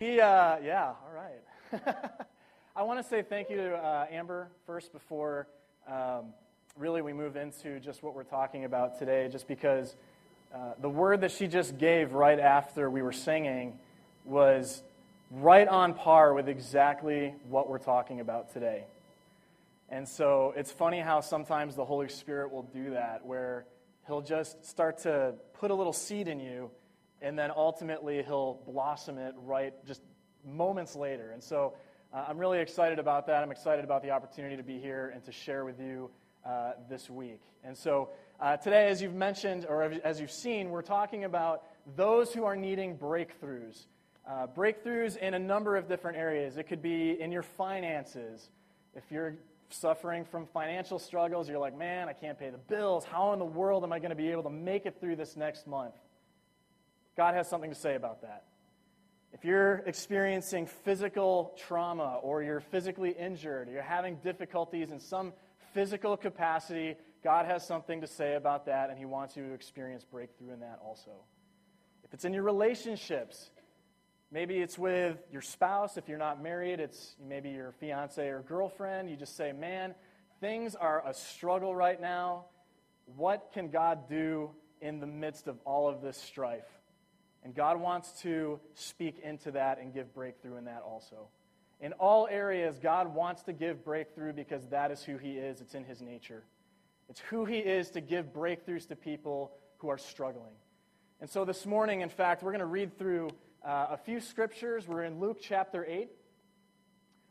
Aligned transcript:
He, 0.00 0.18
uh, 0.18 0.56
yeah, 0.64 0.94
all 1.04 1.12
right. 1.14 1.94
I 2.74 2.84
want 2.84 3.02
to 3.02 3.06
say 3.06 3.20
thank 3.20 3.50
you 3.50 3.56
to 3.56 3.74
uh, 3.74 4.06
Amber 4.10 4.48
first 4.64 4.94
before 4.94 5.46
um, 5.86 6.32
really 6.78 7.02
we 7.02 7.12
move 7.12 7.36
into 7.36 7.78
just 7.80 8.02
what 8.02 8.14
we're 8.14 8.22
talking 8.22 8.64
about 8.64 8.98
today, 8.98 9.28
just 9.30 9.46
because 9.46 9.94
uh, 10.54 10.72
the 10.80 10.88
word 10.88 11.20
that 11.20 11.32
she 11.32 11.46
just 11.48 11.76
gave 11.76 12.14
right 12.14 12.40
after 12.40 12.88
we 12.88 13.02
were 13.02 13.12
singing 13.12 13.78
was 14.24 14.82
right 15.30 15.68
on 15.68 15.92
par 15.92 16.32
with 16.32 16.48
exactly 16.48 17.34
what 17.50 17.68
we're 17.68 17.76
talking 17.76 18.20
about 18.20 18.54
today. 18.54 18.84
And 19.90 20.08
so 20.08 20.54
it's 20.56 20.72
funny 20.72 21.00
how 21.00 21.20
sometimes 21.20 21.76
the 21.76 21.84
Holy 21.84 22.08
Spirit 22.08 22.50
will 22.50 22.62
do 22.62 22.92
that, 22.92 23.26
where 23.26 23.66
He'll 24.06 24.22
just 24.22 24.64
start 24.64 24.96
to 25.00 25.34
put 25.58 25.70
a 25.70 25.74
little 25.74 25.92
seed 25.92 26.26
in 26.26 26.40
you 26.40 26.70
and 27.22 27.38
then 27.38 27.50
ultimately 27.54 28.22
he'll 28.22 28.60
blossom 28.66 29.18
it 29.18 29.34
right 29.44 29.74
just 29.86 30.02
moments 30.44 30.96
later. 30.96 31.32
And 31.32 31.42
so 31.42 31.74
uh, 32.12 32.24
I'm 32.28 32.38
really 32.38 32.58
excited 32.58 32.98
about 32.98 33.26
that. 33.26 33.42
I'm 33.42 33.50
excited 33.50 33.84
about 33.84 34.02
the 34.02 34.10
opportunity 34.10 34.56
to 34.56 34.62
be 34.62 34.78
here 34.78 35.12
and 35.14 35.22
to 35.24 35.32
share 35.32 35.64
with 35.64 35.80
you 35.80 36.10
uh, 36.44 36.72
this 36.88 37.10
week. 37.10 37.40
And 37.62 37.76
so 37.76 38.10
uh, 38.40 38.56
today, 38.56 38.88
as 38.88 39.02
you've 39.02 39.14
mentioned 39.14 39.66
or 39.68 39.82
as 40.04 40.20
you've 40.20 40.30
seen, 40.30 40.70
we're 40.70 40.82
talking 40.82 41.24
about 41.24 41.64
those 41.96 42.32
who 42.32 42.44
are 42.44 42.56
needing 42.56 42.96
breakthroughs. 42.96 43.86
Uh, 44.28 44.46
breakthroughs 44.46 45.16
in 45.16 45.34
a 45.34 45.38
number 45.38 45.76
of 45.76 45.88
different 45.88 46.16
areas. 46.16 46.56
It 46.56 46.64
could 46.64 46.82
be 46.82 47.20
in 47.20 47.32
your 47.32 47.42
finances. 47.42 48.48
If 48.94 49.04
you're 49.10 49.36
suffering 49.68 50.24
from 50.24 50.46
financial 50.46 50.98
struggles, 50.98 51.48
you're 51.48 51.58
like, 51.58 51.76
man, 51.76 52.08
I 52.08 52.12
can't 52.12 52.38
pay 52.38 52.50
the 52.50 52.58
bills. 52.58 53.04
How 53.04 53.32
in 53.32 53.38
the 53.38 53.44
world 53.44 53.84
am 53.84 53.92
I 53.92 53.98
going 53.98 54.10
to 54.10 54.16
be 54.16 54.30
able 54.30 54.42
to 54.44 54.50
make 54.50 54.86
it 54.86 54.96
through 55.00 55.16
this 55.16 55.36
next 55.36 55.66
month? 55.66 55.94
God 57.20 57.34
has 57.34 57.50
something 57.50 57.68
to 57.68 57.76
say 57.76 57.96
about 57.96 58.22
that. 58.22 58.44
If 59.34 59.44
you're 59.44 59.82
experiencing 59.84 60.64
physical 60.64 61.54
trauma 61.66 62.18
or 62.22 62.42
you're 62.42 62.60
physically 62.60 63.10
injured, 63.10 63.68
or 63.68 63.72
you're 63.72 63.82
having 63.82 64.16
difficulties 64.24 64.90
in 64.90 65.00
some 65.00 65.34
physical 65.74 66.16
capacity, 66.16 66.96
God 67.22 67.44
has 67.44 67.66
something 67.66 68.00
to 68.00 68.06
say 68.06 68.36
about 68.36 68.64
that, 68.64 68.88
and 68.88 68.98
He 68.98 69.04
wants 69.04 69.36
you 69.36 69.46
to 69.46 69.52
experience 69.52 70.02
breakthrough 70.02 70.54
in 70.54 70.60
that 70.60 70.78
also. 70.82 71.10
If 72.04 72.14
it's 72.14 72.24
in 72.24 72.32
your 72.32 72.42
relationships, 72.42 73.50
maybe 74.32 74.56
it's 74.56 74.78
with 74.78 75.18
your 75.30 75.42
spouse. 75.42 75.98
If 75.98 76.08
you're 76.08 76.16
not 76.16 76.42
married, 76.42 76.80
it's 76.80 77.16
maybe 77.22 77.50
your 77.50 77.72
fiance 77.72 78.26
or 78.26 78.40
girlfriend. 78.40 79.10
You 79.10 79.16
just 79.16 79.36
say, 79.36 79.52
Man, 79.52 79.94
things 80.40 80.74
are 80.74 81.06
a 81.06 81.12
struggle 81.12 81.74
right 81.74 82.00
now. 82.00 82.46
What 83.14 83.50
can 83.52 83.68
God 83.68 84.08
do 84.08 84.52
in 84.80 85.00
the 85.00 85.06
midst 85.06 85.48
of 85.48 85.58
all 85.66 85.86
of 85.86 86.00
this 86.00 86.16
strife? 86.16 86.79
And 87.42 87.54
God 87.54 87.80
wants 87.80 88.20
to 88.22 88.60
speak 88.74 89.18
into 89.22 89.52
that 89.52 89.78
and 89.80 89.94
give 89.94 90.14
breakthrough 90.14 90.56
in 90.56 90.64
that 90.66 90.82
also. 90.86 91.28
In 91.80 91.94
all 91.94 92.28
areas, 92.30 92.78
God 92.78 93.14
wants 93.14 93.42
to 93.44 93.52
give 93.52 93.84
breakthrough 93.84 94.32
because 94.34 94.66
that 94.68 94.90
is 94.90 95.02
who 95.02 95.16
He 95.16 95.32
is. 95.32 95.60
It's 95.60 95.74
in 95.74 95.84
His 95.84 96.02
nature. 96.02 96.44
It's 97.08 97.20
who 97.20 97.46
He 97.46 97.58
is 97.58 97.90
to 97.90 98.00
give 98.00 98.32
breakthroughs 98.32 98.86
to 98.88 98.96
people 98.96 99.52
who 99.78 99.88
are 99.88 99.98
struggling. 99.98 100.54
And 101.20 101.28
so 101.28 101.44
this 101.44 101.64
morning, 101.64 102.02
in 102.02 102.10
fact, 102.10 102.42
we're 102.42 102.52
going 102.52 102.60
to 102.60 102.66
read 102.66 102.98
through 102.98 103.30
uh, 103.64 103.88
a 103.90 103.96
few 103.96 104.20
scriptures. 104.20 104.86
We're 104.86 105.04
in 105.04 105.20
Luke 105.20 105.38
chapter 105.40 105.84
8. 105.86 106.10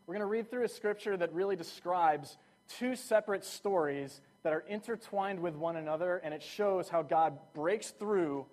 We're 0.08 0.14
going 0.14 0.26
to 0.26 0.26
read 0.26 0.50
through 0.50 0.64
a 0.64 0.70
scripture 0.70 1.16
that 1.18 1.32
really 1.34 1.56
describes 1.56 2.38
two 2.68 2.96
separate 2.96 3.46
stories 3.46 4.22
that 4.44 4.54
are 4.54 4.64
intertwined 4.68 5.40
with 5.40 5.56
one 5.56 5.76
another, 5.76 6.18
and 6.24 6.34
it 6.34 6.42
shows 6.42 6.90
how 6.90 7.04
God 7.04 7.38
breaks 7.54 7.92
through 7.92 8.46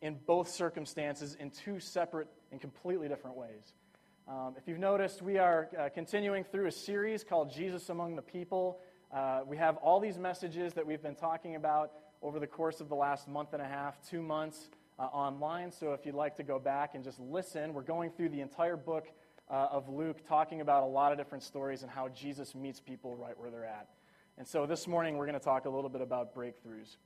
in 0.00 0.16
both 0.26 0.48
circumstances 0.48 1.36
in 1.38 1.50
two 1.50 1.80
separate 1.80 2.28
and 2.52 2.60
completely 2.60 3.08
different 3.08 3.36
ways. 3.36 3.74
Um, 4.28 4.54
if 4.56 4.68
you've 4.68 4.78
noticed, 4.78 5.22
we 5.22 5.38
are 5.38 5.68
uh, 5.78 5.88
continuing 5.92 6.44
through 6.44 6.66
a 6.66 6.72
series 6.72 7.24
called 7.24 7.52
Jesus 7.52 7.88
Among 7.88 8.14
the 8.14 8.22
People. 8.22 8.80
Uh, 9.12 9.40
we 9.46 9.56
have 9.56 9.76
all 9.78 10.00
these 10.00 10.18
messages 10.18 10.74
that 10.74 10.86
we've 10.86 11.02
been 11.02 11.14
talking 11.14 11.56
about 11.56 11.92
over 12.20 12.38
the 12.38 12.46
course 12.46 12.80
of 12.80 12.88
the 12.88 12.94
last 12.94 13.26
month 13.26 13.54
and 13.54 13.62
a 13.62 13.66
half, 13.66 13.98
two 14.08 14.22
months 14.22 14.68
uh, 14.98 15.04
online. 15.04 15.70
So 15.70 15.92
if 15.92 16.04
you'd 16.04 16.14
like 16.14 16.36
to 16.36 16.42
go 16.42 16.58
back 16.58 16.94
and 16.94 17.02
just 17.02 17.18
listen, 17.18 17.72
we're 17.72 17.82
going 17.82 18.10
through 18.10 18.28
the 18.30 18.40
entire 18.40 18.76
book 18.76 19.08
uh, 19.50 19.68
of 19.70 19.88
Luke, 19.88 20.26
talking 20.28 20.60
about 20.60 20.82
a 20.82 20.86
lot 20.86 21.10
of 21.10 21.18
different 21.18 21.42
stories 21.42 21.82
and 21.82 21.90
how 21.90 22.08
Jesus 22.08 22.54
meets 22.54 22.80
people 22.80 23.16
right 23.16 23.38
where 23.38 23.50
they're 23.50 23.64
at. 23.64 23.88
And 24.36 24.46
so 24.46 24.66
this 24.66 24.86
morning, 24.86 25.16
we're 25.16 25.26
going 25.26 25.38
to 25.38 25.44
talk 25.44 25.64
a 25.64 25.70
little 25.70 25.90
bit 25.90 26.02
about 26.02 26.34
breakthroughs. 26.34 26.96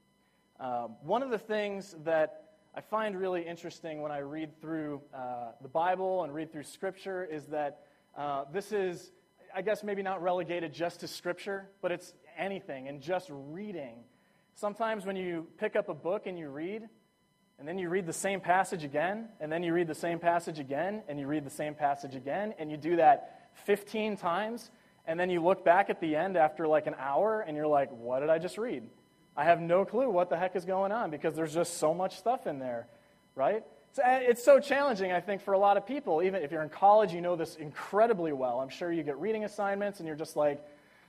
Um, 0.59 0.97
one 1.03 1.22
of 1.22 1.31
the 1.31 1.38
things 1.38 1.94
that 2.05 2.52
I 2.75 2.81
find 2.81 3.21
really 3.21 3.43
interesting 3.43 4.00
when 4.00 4.10
I 4.10 4.21
read 4.21 4.59
through 4.62 5.03
uh, 5.15 5.53
the 5.60 5.69
Bible 5.69 6.25
and 6.25 6.33
read 6.33 6.50
through 6.50 6.62
Scripture 6.62 7.22
is 7.22 7.44
that 7.49 7.83
uh, 8.16 8.44
this 8.50 8.72
is, 8.72 9.12
I 9.55 9.60
guess, 9.60 9.83
maybe 9.83 10.03
not 10.03 10.22
relegated 10.22 10.72
just 10.72 11.00
to 11.00 11.09
Scripture, 11.09 11.69
but 11.82 11.93
it's 11.93 12.15
anything 12.38 12.88
and 12.88 13.03
just 13.03 13.28
reading. 13.31 13.97
Sometimes 14.55 15.05
when 15.05 15.16
you 15.16 15.49
pick 15.59 15.77
up 15.77 15.91
a 15.91 15.94
book 15.94 16.27
and 16.27 16.38
you 16.38 16.49
read, 16.49 16.88
and 17.59 17.69
then 17.69 17.78
you 17.78 17.91
read 17.91 18.06
the 18.06 18.12
same 18.15 18.41
passage 18.41 18.84
again, 18.84 19.28
and 19.38 19.53
then 19.53 19.62
you 19.62 19.75
read 19.75 19.87
the 19.87 19.94
same 19.94 20.19
passage 20.19 20.59
again, 20.59 21.03
and 21.09 21.21
you 21.21 21.27
read 21.27 21.44
the 21.44 21.50
same 21.50 21.75
passage 21.75 22.15
again, 22.15 22.55
and 22.59 22.71
you 22.71 22.78
do 22.78 22.97
that 22.97 23.50
15 23.66 24.16
times, 24.16 24.71
and 25.06 25.21
then 25.21 25.28
you 25.28 25.43
look 25.43 25.62
back 25.62 25.91
at 25.91 26.00
the 26.00 26.16
end 26.16 26.38
after 26.38 26.66
like 26.66 26.87
an 26.87 26.97
hour, 26.99 27.43
and 27.43 27.55
you're 27.55 27.66
like, 27.66 27.91
what 27.91 28.21
did 28.21 28.31
I 28.31 28.38
just 28.38 28.56
read? 28.56 28.88
I 29.37 29.44
have 29.44 29.60
no 29.60 29.84
clue 29.84 30.10
what 30.10 30.28
the 30.28 30.37
heck 30.37 30.56
is 30.56 30.65
going 30.65 30.93
on 30.93 31.10
because 31.10 31.34
there's 31.34 31.54
just 31.54 31.78
so 31.78 31.94
much 31.94 32.19
stuff 32.19 32.47
in 32.47 32.59
there, 32.59 32.87
right? 33.34 33.65
It's 33.98 34.44
so 34.44 34.59
challenging, 34.59 35.12
I 35.12 35.20
think, 35.20 35.43
for 35.43 35.53
a 35.53 35.59
lot 35.59 35.76
of 35.76 35.87
people. 35.87 36.22
Even 36.22 36.43
if 36.43 36.50
you're 36.50 36.62
in 36.62 36.69
college, 36.69 37.12
you 37.12 37.20
know 37.20 37.37
this 37.37 37.56
incredibly 37.56 38.32
well. 38.32 38.60
I'm 38.60 38.69
sure 38.69 38.93
you 38.93 39.03
get 39.03 39.19
reading 39.19 39.44
assignments 39.44 40.00
and 40.00 40.06
you're 40.06 40.16
just 40.16 40.37
like, 40.37 40.62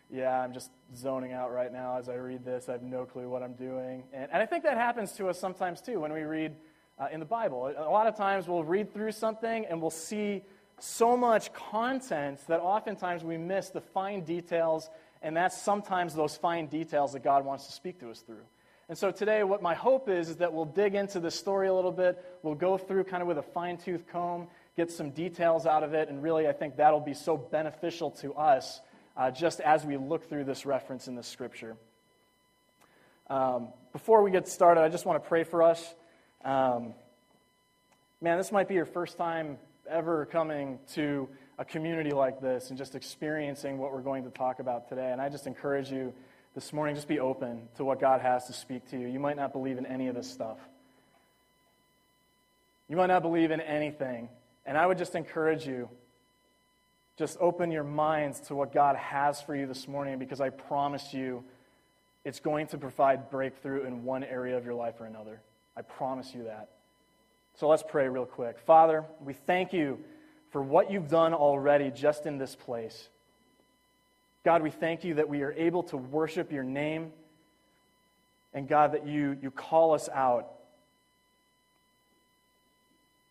yeah, 0.09 0.41
I'm 0.41 0.53
just 0.53 0.69
zoning 0.95 1.34
out 1.34 1.51
right 1.53 1.72
now 1.72 1.97
as 1.97 2.09
I 2.09 2.16
read 2.16 2.45
this. 2.45 2.69
I 2.69 2.73
have 2.73 2.84
no 2.84 3.06
clue 3.06 3.29
what 3.29 3.41
I'm 3.41 3.53
doing. 3.53 4.03
And, 4.13 4.29
and 4.31 4.41
I 4.41 4.45
think 4.45 4.63
that 4.63 4.78
happens 4.78 5.13
to 5.13 5.29
us 5.29 5.40
sometimes 5.40 5.81
too 5.81 6.00
when 6.00 6.11
we 6.13 6.22
read 6.22 6.55
uh, 7.00 7.07
in 7.11 7.19
the 7.19 7.25
Bible. 7.25 7.73
A 7.75 7.90
lot 7.90 8.07
of 8.07 8.16
times 8.16 8.47
we'll 8.47 8.63
read 8.63 8.94
through 8.94 9.11
something 9.11 9.66
and 9.66 9.81
we'll 9.81 9.90
see 9.90 10.44
so 10.79 11.16
much 11.16 11.53
content 11.53 12.40
that 12.47 12.59
oftentimes 12.59 13.23
we 13.23 13.38
miss 13.38 13.69
the 13.69 13.81
fine 13.81 14.22
details 14.22 14.90
and 15.23 15.35
that's 15.35 15.59
sometimes 15.59 16.13
those 16.13 16.35
fine 16.35 16.67
details 16.67 17.13
that 17.13 17.23
God 17.23 17.45
wants 17.45 17.66
to 17.67 17.73
speak 17.73 18.00
to 18.01 18.11
us 18.11 18.19
through. 18.19 18.44
And 18.89 18.97
so 18.97 19.09
today, 19.11 19.44
what 19.44 19.61
my 19.61 19.73
hope 19.73 20.09
is, 20.09 20.29
is 20.29 20.35
that 20.38 20.53
we'll 20.53 20.66
dig 20.66 20.94
into 20.94 21.22
this 21.22 21.35
story 21.35 21.69
a 21.69 21.73
little 21.73 21.91
bit. 21.91 22.23
We'll 22.44 22.56
go 22.56 22.78
through 22.78 23.06
kind 23.06 23.22
of 23.22 23.28
with 23.28 23.38
a 23.38 23.44
fine 23.44 23.78
tooth 23.78 24.06
comb, 24.11 24.47
get 24.75 24.91
some 24.91 25.11
details 25.11 25.66
out 25.66 25.84
of 25.84 25.94
it, 25.94 26.09
and 26.09 26.22
really, 26.22 26.47
I 26.47 26.51
think 26.51 26.75
that'll 26.75 27.00
be 27.00 27.13
so 27.13 27.38
beneficial 27.38 28.11
to 28.11 28.34
us 28.34 28.81
uh, 29.16 29.31
just 29.31 29.61
as 29.61 29.85
we 29.85 29.95
look 29.95 30.28
through 30.28 30.44
this 30.44 30.66
reference 30.66 31.07
in 31.07 31.16
the 31.16 31.23
scripture. 31.23 31.78
Um, 33.29 33.69
before 33.94 34.22
we 34.22 34.31
get 34.31 34.50
started, 34.50 34.81
I 34.81 34.90
just 34.90 35.05
want 35.05 35.23
to 35.23 35.28
pray 35.28 35.45
for 35.45 35.63
us. 35.63 35.95
Um, 36.44 36.94
man, 38.22 38.38
this 38.38 38.51
might 38.51 38.67
be 38.67 38.73
your 38.73 38.85
first 38.85 39.17
time 39.17 39.57
ever 39.90 40.25
coming 40.25 40.79
to 40.94 41.29
a 41.63 41.66
community 41.66 42.12
like 42.12 42.41
this 42.41 42.72
and 42.72 42.78
just 42.78 42.94
experiencing 42.94 43.78
what 43.78 43.94
we're 43.94 44.01
going 44.01 44.25
to 44.25 44.29
talk 44.29 44.59
about 44.59 44.90
today. 44.90 45.13
And 45.13 45.22
I 45.22 45.29
just 45.29 45.47
encourage 45.47 45.90
you 45.90 46.13
this 46.56 46.74
morning, 46.74 46.94
just 46.94 47.07
be 47.07 47.22
open 47.22 47.69
to 47.78 47.85
what 47.85 48.01
God 48.01 48.19
has 48.19 48.47
to 48.47 48.53
speak 48.53 48.90
to 48.90 49.00
you. 49.00 49.07
You 49.07 49.19
might 49.22 49.38
not 49.38 49.53
believe 49.53 49.78
in 49.78 49.85
any 49.85 50.09
of 50.09 50.16
this 50.16 50.29
stuff, 50.29 50.57
you 52.90 52.97
might 52.97 53.06
not 53.06 53.22
believe 53.22 53.52
in 53.52 53.62
anything. 53.62 54.28
And 54.66 54.78
I 54.78 54.85
would 54.85 54.97
just 54.97 55.16
encourage 55.16 55.66
you, 55.66 55.90
just 57.18 57.38
open 57.40 57.72
your 57.72 57.85
minds 57.85 58.41
to 58.41 58.56
what 58.56 58.73
God 58.73 58.97
has 58.97 59.41
for 59.41 59.56
you 59.56 59.66
this 59.66 59.88
morning 59.88 60.19
because 60.19 60.41
I 60.41 60.50
promise 60.50 61.13
you 61.13 61.46
it's 62.25 62.41
going 62.41 62.68
to 62.68 62.78
provide 62.78 63.29
breakthrough 63.29 63.85
in 63.85 64.03
one 64.03 64.25
area 64.25 64.57
of 64.57 64.66
your 64.66 64.75
life 64.75 64.96
or 65.00 65.06
another. 65.06 65.41
I 65.78 65.81
promise 65.81 66.34
you 66.35 66.44
that. 66.44 66.72
So 67.56 67.69
let's 67.69 67.84
pray 67.88 68.09
real 68.09 68.25
quick. 68.25 68.59
Father, 68.59 69.06
we 69.23 69.31
thank 69.31 69.72
you 69.72 70.00
for 70.53 70.62
what 70.62 70.91
you've 70.91 71.09
done 71.09 71.34
already 71.34 71.90
just 71.90 72.28
in 72.28 72.38
this 72.38 72.55
place. 72.55 73.09
God, 74.46 74.61
we 74.61 74.70
thank 74.70 75.03
you 75.03 75.16
that 75.16 75.28
we 75.28 75.41
are 75.41 75.52
able 75.53 75.82
to 75.84 75.97
worship 75.97 76.52
your 76.52 76.64
name. 76.64 77.11
And 78.53 78.67
God, 78.67 78.94
that 78.94 79.08
you, 79.08 79.35
you 79.41 79.50
call 79.50 79.96
us 79.96 80.09
out. 80.14 80.52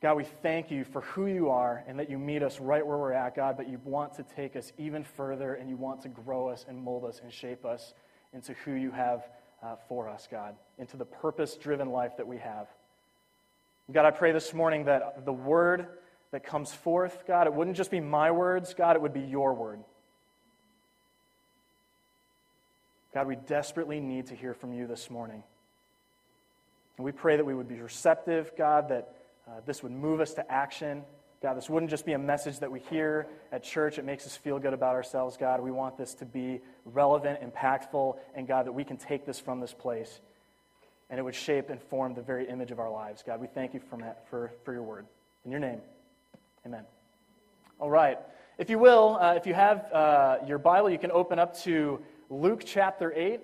God, 0.03 0.17
we 0.17 0.25
thank 0.25 0.73
you 0.73 0.83
for 0.83 1.03
who 1.03 1.27
you 1.27 1.51
are 1.51 1.85
and 1.87 1.97
that 2.01 2.11
you 2.11 2.19
meet 2.19 2.43
us 2.43 2.59
right 2.59 2.85
where 2.85 2.99
we're 2.99 3.13
at, 3.13 3.37
God, 3.37 3.57
but 3.57 3.69
you 3.69 3.81
want 3.85 4.15
to 4.15 4.25
take 4.25 4.57
us 4.57 4.73
even 4.77 5.05
further 5.05 5.55
and 5.55 5.71
you 5.71 5.77
want 5.77 6.03
to 6.03 6.09
grow 6.09 6.49
us 6.49 6.65
and 6.69 6.83
mold 6.83 7.05
us 7.05 7.21
and 7.23 7.33
shape 7.33 7.65
us 7.65 7.95
into 8.33 8.53
who 8.65 8.73
you 8.73 8.91
have 8.91 9.29
uh, 9.63 9.77
for 9.89 10.09
us, 10.09 10.27
God, 10.29 10.57
into 10.77 10.97
the 10.97 11.05
purpose 11.05 11.55
driven 11.55 11.91
life 11.91 12.17
that 12.17 12.27
we 12.27 12.39
have. 12.39 12.67
God, 13.93 14.07
I 14.07 14.11
pray 14.11 14.33
this 14.33 14.53
morning 14.53 14.87
that 14.87 15.25
the 15.25 15.33
word 15.33 15.87
that 16.33 16.45
comes 16.45 16.73
forth, 16.73 17.25
God, 17.27 17.47
it 17.47 17.55
wouldn't 17.55 17.77
just 17.77 17.91
be 17.91 18.01
my 18.01 18.31
words, 18.31 18.75
God, 18.75 18.97
it 18.97 19.03
would 19.03 19.15
be 19.15 19.21
your 19.21 19.55
word. 19.55 19.79
God, 23.15 23.27
we 23.27 23.37
desperately 23.37 24.01
need 24.01 24.27
to 24.29 24.35
hear 24.35 24.55
from 24.55 24.73
you 24.73 24.87
this 24.87 25.11
morning. 25.11 25.43
And 26.97 27.05
we 27.05 27.13
pray 27.13 27.37
that 27.37 27.45
we 27.45 27.55
would 27.55 27.69
be 27.69 27.81
receptive, 27.81 28.53
God, 28.57 28.89
that 28.89 29.15
uh, 29.47 29.61
this 29.67 29.83
would 29.83 29.93
move 29.93 30.21
us 30.21 30.35
to 30.35 30.51
action, 30.51 31.05
God, 31.43 31.57
this 31.57 31.69
wouldn't 31.69 31.91
just 31.91 32.07
be 32.07 32.13
a 32.13 32.19
message 32.19 32.61
that 32.61 32.71
we 32.71 32.79
hear 32.79 33.27
at 33.51 33.65
church. 33.65 33.99
It 33.99 34.05
makes 34.05 34.27
us 34.27 34.37
feel 34.37 34.61
good 34.61 34.73
about 34.73 34.95
ourselves, 34.95 35.37
God. 35.37 35.61
We 35.61 35.73
want 35.73 35.99
this 35.99 36.15
to 36.15 36.25
be 36.25 36.61
relevant, 36.85 37.41
impactful, 37.43 38.17
and 38.37 38.47
God, 38.47 38.67
that 38.67 38.73
we 38.73 38.85
can 38.85 38.97
take 38.97 39.27
this 39.27 39.41
from 39.41 39.59
this 39.59 39.73
place 39.73 40.21
and 41.11 41.19
it 41.19 41.23
would 41.23 41.35
shape 41.35 41.69
and 41.69 41.79
form 41.83 42.15
the 42.15 42.23
very 42.23 42.49
image 42.49 42.71
of 42.71 42.79
our 42.79 42.91
lives. 42.91 43.23
God, 43.27 43.39
we 43.39 43.47
thank 43.47 43.75
you 43.75 43.81
for, 43.81 44.17
for, 44.31 44.51
for 44.65 44.73
your 44.73 44.83
word. 44.83 45.05
In 45.45 45.51
your 45.51 45.61
name, 45.61 45.81
amen. 46.67 46.85
All 47.79 47.91
right. 47.91 48.19
If 48.59 48.71
you 48.71 48.79
will, 48.79 49.19
uh, 49.21 49.35
if 49.35 49.47
you 49.47 49.55
have 49.55 49.93
uh, 49.93 50.37
your 50.47 50.59
Bible, 50.59 50.91
you 50.91 50.99
can 50.99 51.11
open 51.11 51.39
up 51.39 51.59
to 51.63 52.01
Luke 52.31 52.63
chapter 52.65 53.13
8. 53.13 53.41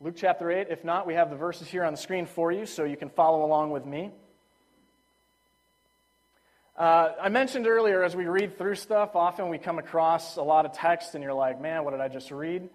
Luke 0.00 0.14
chapter 0.16 0.50
8. 0.50 0.68
If 0.70 0.82
not, 0.84 1.06
we 1.06 1.14
have 1.14 1.28
the 1.28 1.36
verses 1.36 1.68
here 1.68 1.84
on 1.84 1.92
the 1.92 1.98
screen 1.98 2.26
for 2.26 2.50
you, 2.50 2.64
so 2.64 2.84
you 2.84 2.96
can 2.96 3.10
follow 3.10 3.44
along 3.44 3.70
with 3.70 3.84
me. 3.84 4.10
Uh, 6.76 7.12
I 7.20 7.28
mentioned 7.28 7.66
earlier, 7.66 8.02
as 8.02 8.16
we 8.16 8.24
read 8.24 8.56
through 8.56 8.76
stuff, 8.76 9.14
often 9.14 9.50
we 9.50 9.58
come 9.58 9.78
across 9.78 10.36
a 10.36 10.42
lot 10.42 10.64
of 10.64 10.72
text, 10.72 11.14
and 11.14 11.22
you're 11.22 11.34
like, 11.34 11.60
man, 11.60 11.84
what 11.84 11.90
did 11.90 12.00
I 12.00 12.08
just 12.08 12.30
read? 12.30 12.70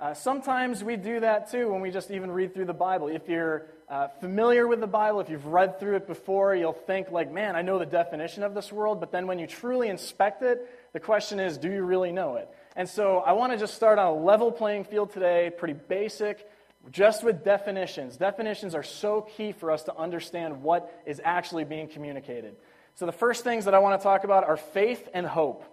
Uh, 0.00 0.14
sometimes 0.14 0.82
we 0.82 0.96
do 0.96 1.20
that 1.20 1.52
too 1.52 1.70
when 1.70 1.80
we 1.80 1.92
just 1.92 2.10
even 2.10 2.32
read 2.32 2.52
through 2.52 2.64
the 2.64 2.72
Bible. 2.72 3.06
If 3.06 3.28
you're 3.28 3.68
uh, 3.88 4.08
familiar 4.08 4.66
with 4.66 4.80
the 4.80 4.86
Bible, 4.86 5.20
if 5.20 5.28
you've 5.28 5.46
read 5.46 5.78
through 5.78 5.96
it 5.96 6.06
before, 6.06 6.54
you'll 6.54 6.72
think, 6.72 7.10
like, 7.10 7.30
man, 7.30 7.54
I 7.54 7.60
know 7.62 7.78
the 7.78 7.84
definition 7.84 8.42
of 8.42 8.54
this 8.54 8.72
world, 8.72 8.98
but 8.98 9.12
then 9.12 9.26
when 9.26 9.38
you 9.38 9.46
truly 9.46 9.88
inspect 9.88 10.42
it, 10.42 10.66
the 10.94 11.00
question 11.00 11.38
is, 11.38 11.58
do 11.58 11.70
you 11.70 11.82
really 11.82 12.10
know 12.10 12.36
it? 12.36 12.48
And 12.76 12.88
so 12.88 13.18
I 13.18 13.32
want 13.32 13.52
to 13.52 13.58
just 13.58 13.74
start 13.74 13.98
on 13.98 14.06
a 14.06 14.14
level 14.14 14.50
playing 14.50 14.84
field 14.84 15.12
today, 15.12 15.52
pretty 15.56 15.74
basic, 15.74 16.48
just 16.90 17.22
with 17.22 17.44
definitions. 17.44 18.16
Definitions 18.16 18.74
are 18.74 18.82
so 18.82 19.22
key 19.36 19.52
for 19.52 19.70
us 19.70 19.82
to 19.84 19.96
understand 19.96 20.62
what 20.62 21.02
is 21.04 21.20
actually 21.22 21.64
being 21.64 21.88
communicated. 21.88 22.56
So, 22.96 23.06
the 23.06 23.12
first 23.12 23.42
things 23.42 23.64
that 23.64 23.74
I 23.74 23.80
want 23.80 24.00
to 24.00 24.02
talk 24.02 24.24
about 24.24 24.44
are 24.44 24.56
faith 24.56 25.08
and 25.12 25.26
hope. 25.26 25.64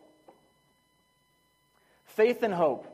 Faith 2.05 2.41
and 2.43 2.53
hope. 2.53 2.87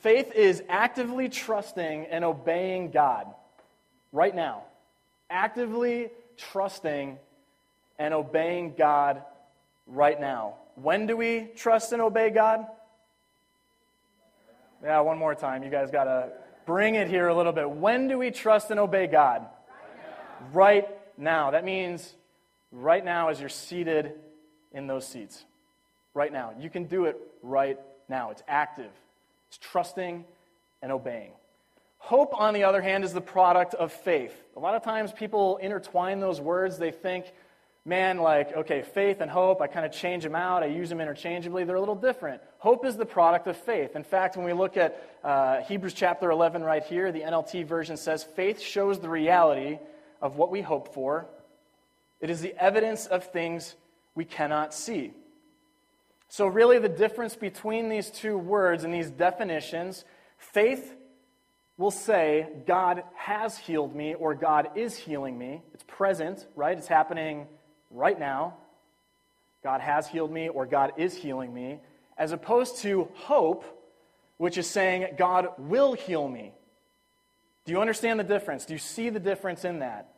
Faith 0.00 0.32
is 0.34 0.62
actively 0.68 1.28
trusting 1.28 2.06
and 2.06 2.24
obeying 2.24 2.90
God 2.90 3.26
right 4.12 4.34
now. 4.34 4.62
Actively 5.30 6.10
trusting 6.36 7.18
and 7.98 8.14
obeying 8.14 8.74
God 8.76 9.22
right 9.86 10.20
now. 10.20 10.54
When 10.74 11.06
do 11.06 11.16
we 11.16 11.48
trust 11.56 11.92
and 11.92 12.00
obey 12.00 12.30
God? 12.30 12.66
Yeah, 14.82 15.00
one 15.00 15.18
more 15.18 15.34
time. 15.34 15.62
You 15.62 15.70
guys 15.70 15.90
got 15.90 16.04
to 16.04 16.30
bring 16.66 16.94
it 16.94 17.08
here 17.08 17.28
a 17.28 17.34
little 17.34 17.52
bit. 17.52 17.70
When 17.70 18.08
do 18.08 18.18
we 18.18 18.30
trust 18.30 18.70
and 18.70 18.80
obey 18.80 19.06
God? 19.06 19.42
Right 19.42 19.48
now. 19.96 20.46
Right 20.52 20.88
now. 21.18 21.50
That 21.52 21.64
means 21.64 22.14
right 22.72 23.04
now 23.04 23.28
as 23.28 23.38
you're 23.38 23.48
seated 23.48 24.12
in 24.72 24.86
those 24.86 25.06
seats. 25.06 25.44
Right 26.14 26.32
now. 26.32 26.52
You 26.58 26.68
can 26.68 26.84
do 26.84 27.04
it 27.04 27.16
right 27.42 27.78
now. 28.08 28.30
It's 28.30 28.42
active, 28.48 28.90
it's 29.48 29.58
trusting 29.58 30.24
and 30.82 30.92
obeying. 30.92 31.32
Hope, 32.02 32.34
on 32.38 32.52
the 32.52 32.64
other 32.64 32.82
hand, 32.82 33.04
is 33.04 33.12
the 33.12 33.20
product 33.20 33.74
of 33.74 33.92
faith. 33.92 34.34
A 34.56 34.58
lot 34.58 34.74
of 34.74 34.82
times 34.82 35.12
people 35.12 35.58
intertwine 35.58 36.18
those 36.18 36.40
words. 36.40 36.76
They 36.76 36.90
think, 36.90 37.32
man, 37.84 38.18
like, 38.18 38.52
okay, 38.56 38.82
faith 38.82 39.20
and 39.20 39.30
hope, 39.30 39.60
I 39.60 39.68
kind 39.68 39.86
of 39.86 39.92
change 39.92 40.24
them 40.24 40.34
out. 40.34 40.64
I 40.64 40.66
use 40.66 40.88
them 40.88 41.00
interchangeably. 41.00 41.62
They're 41.62 41.76
a 41.76 41.80
little 41.80 41.94
different. 41.94 42.42
Hope 42.58 42.84
is 42.84 42.96
the 42.96 43.06
product 43.06 43.46
of 43.46 43.56
faith. 43.56 43.94
In 43.94 44.02
fact, 44.02 44.36
when 44.36 44.44
we 44.44 44.52
look 44.52 44.76
at 44.76 45.00
uh, 45.22 45.60
Hebrews 45.60 45.94
chapter 45.94 46.32
11 46.32 46.64
right 46.64 46.82
here, 46.82 47.12
the 47.12 47.20
NLT 47.20 47.66
version 47.66 47.96
says, 47.96 48.24
faith 48.24 48.60
shows 48.60 48.98
the 48.98 49.08
reality 49.08 49.78
of 50.20 50.36
what 50.36 50.50
we 50.50 50.60
hope 50.60 50.92
for 50.92 51.28
it 52.20 52.30
is 52.30 52.40
the 52.40 52.54
evidence 52.60 53.06
of 53.06 53.24
things 53.24 53.76
we 54.14 54.24
cannot 54.24 54.74
see. 54.74 55.12
So, 56.28 56.46
really, 56.46 56.78
the 56.78 56.88
difference 56.88 57.36
between 57.36 57.88
these 57.88 58.10
two 58.10 58.38
words 58.38 58.84
and 58.84 58.92
these 58.92 59.10
definitions 59.10 60.04
faith 60.38 60.94
will 61.78 61.90
say, 61.90 62.46
God 62.66 63.02
has 63.14 63.58
healed 63.58 63.94
me 63.94 64.14
or 64.14 64.34
God 64.34 64.70
is 64.76 64.96
healing 64.96 65.38
me. 65.38 65.62
It's 65.74 65.84
present, 65.86 66.46
right? 66.54 66.76
It's 66.76 66.86
happening 66.86 67.46
right 67.90 68.18
now. 68.18 68.56
God 69.62 69.80
has 69.80 70.06
healed 70.06 70.30
me 70.30 70.48
or 70.48 70.66
God 70.66 70.92
is 70.96 71.16
healing 71.16 71.52
me. 71.52 71.80
As 72.18 72.32
opposed 72.32 72.78
to 72.78 73.08
hope, 73.14 73.64
which 74.36 74.58
is 74.58 74.66
saying, 74.68 75.14
God 75.16 75.48
will 75.58 75.94
heal 75.94 76.28
me. 76.28 76.52
Do 77.64 77.72
you 77.72 77.80
understand 77.80 78.18
the 78.18 78.24
difference? 78.24 78.66
Do 78.66 78.74
you 78.74 78.78
see 78.78 79.08
the 79.08 79.20
difference 79.20 79.64
in 79.64 79.80
that? 79.80 80.14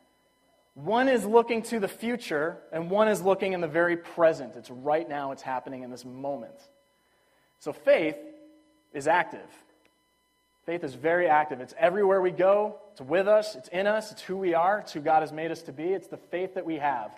One 0.75 1.09
is 1.09 1.25
looking 1.25 1.63
to 1.65 1.79
the 1.79 1.89
future, 1.89 2.59
and 2.73 2.91
one 2.91 3.07
is 3.07 3.23
looking 3.23 3.53
in 3.53 3.61
the 3.61 3.69
very 3.69 3.97
present. 3.97 4.57
It's 4.57 4.71
right 4.71 5.09
now, 5.09 5.31
it's 5.31 5.43
happening 5.43 5.83
in 5.83 5.91
this 5.91 6.05
moment. 6.05 6.57
So 7.61 7.73
faith 7.73 8.17
is 8.93 9.07
active. 9.07 9.49
Faith 10.67 10.83
is 10.83 10.95
very 10.95 11.29
active. 11.29 11.61
It's 11.61 11.75
everywhere 11.79 12.21
we 12.21 12.31
go, 12.31 12.77
it's 12.93 13.01
with 13.01 13.29
us, 13.29 13.55
it's 13.55 13.69
in 13.69 13.87
us, 13.87 14.13
it's 14.13 14.23
who 14.23 14.37
we 14.37 14.55
are, 14.55 14.79
it's 14.81 14.93
who 14.93 15.01
God 15.01 15.21
has 15.21 15.33
made 15.33 15.51
us 15.51 15.63
to 15.63 15.73
be. 15.73 15.85
It's 15.85 16.09
the 16.09 16.17
faith 16.17 16.55
that 16.55 16.65
we 16.65 16.77
have. 16.77 17.11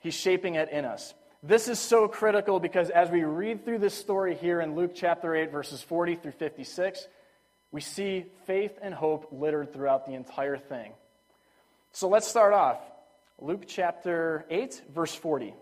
He's 0.00 0.14
shaping 0.14 0.54
it 0.54 0.70
in 0.70 0.84
us. 0.84 1.14
This 1.42 1.68
is 1.68 1.78
so 1.78 2.08
critical 2.08 2.58
because 2.58 2.88
as 2.88 3.10
we 3.10 3.22
read 3.24 3.66
through 3.66 3.78
this 3.78 3.94
story 3.94 4.34
here 4.34 4.62
in 4.62 4.74
Luke 4.74 4.92
chapter 4.94 5.34
8, 5.34 5.52
verses 5.52 5.82
40 5.82 6.16
through 6.16 6.32
56, 6.32 7.06
we 7.70 7.82
see 7.82 8.24
faith 8.46 8.78
and 8.80 8.94
hope 8.94 9.28
littered 9.30 9.72
throughout 9.72 10.06
the 10.06 10.14
entire 10.14 10.56
thing. 10.56 10.92
So 11.92 12.08
let's 12.08 12.26
start 12.26 12.54
off. 12.54 12.78
Luke 13.40 13.64
chapter 13.66 14.46
8, 14.48 14.82
verse 14.94 15.14
40. 15.14 15.52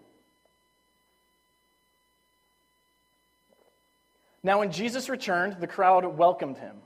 Now, 4.44 4.58
when 4.58 4.72
Jesus 4.72 5.08
returned, 5.08 5.56
the 5.60 5.66
crowd 5.66 6.04
welcomed 6.18 6.58
him, 6.58 6.76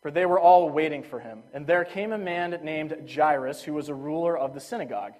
for 0.00 0.10
they 0.10 0.26
were 0.26 0.38
all 0.38 0.70
waiting 0.70 1.02
for 1.02 1.18
him. 1.20 1.42
And 1.52 1.66
there 1.66 1.84
came 1.84 2.12
a 2.12 2.18
man 2.18 2.58
named 2.62 3.10
Jairus, 3.12 3.62
who 3.62 3.72
was 3.72 3.88
a 3.88 3.94
ruler 3.94 4.36
of 4.36 4.54
the 4.54 4.60
synagogue. 4.60 5.12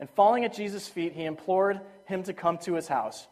And 0.00 0.08
falling 0.10 0.44
at 0.44 0.54
Jesus' 0.54 0.88
feet, 0.88 1.12
he 1.12 1.24
implored 1.24 1.80
him 2.04 2.22
to 2.24 2.32
come 2.32 2.58
to 2.58 2.74
his 2.74 2.88
house. 2.88 3.26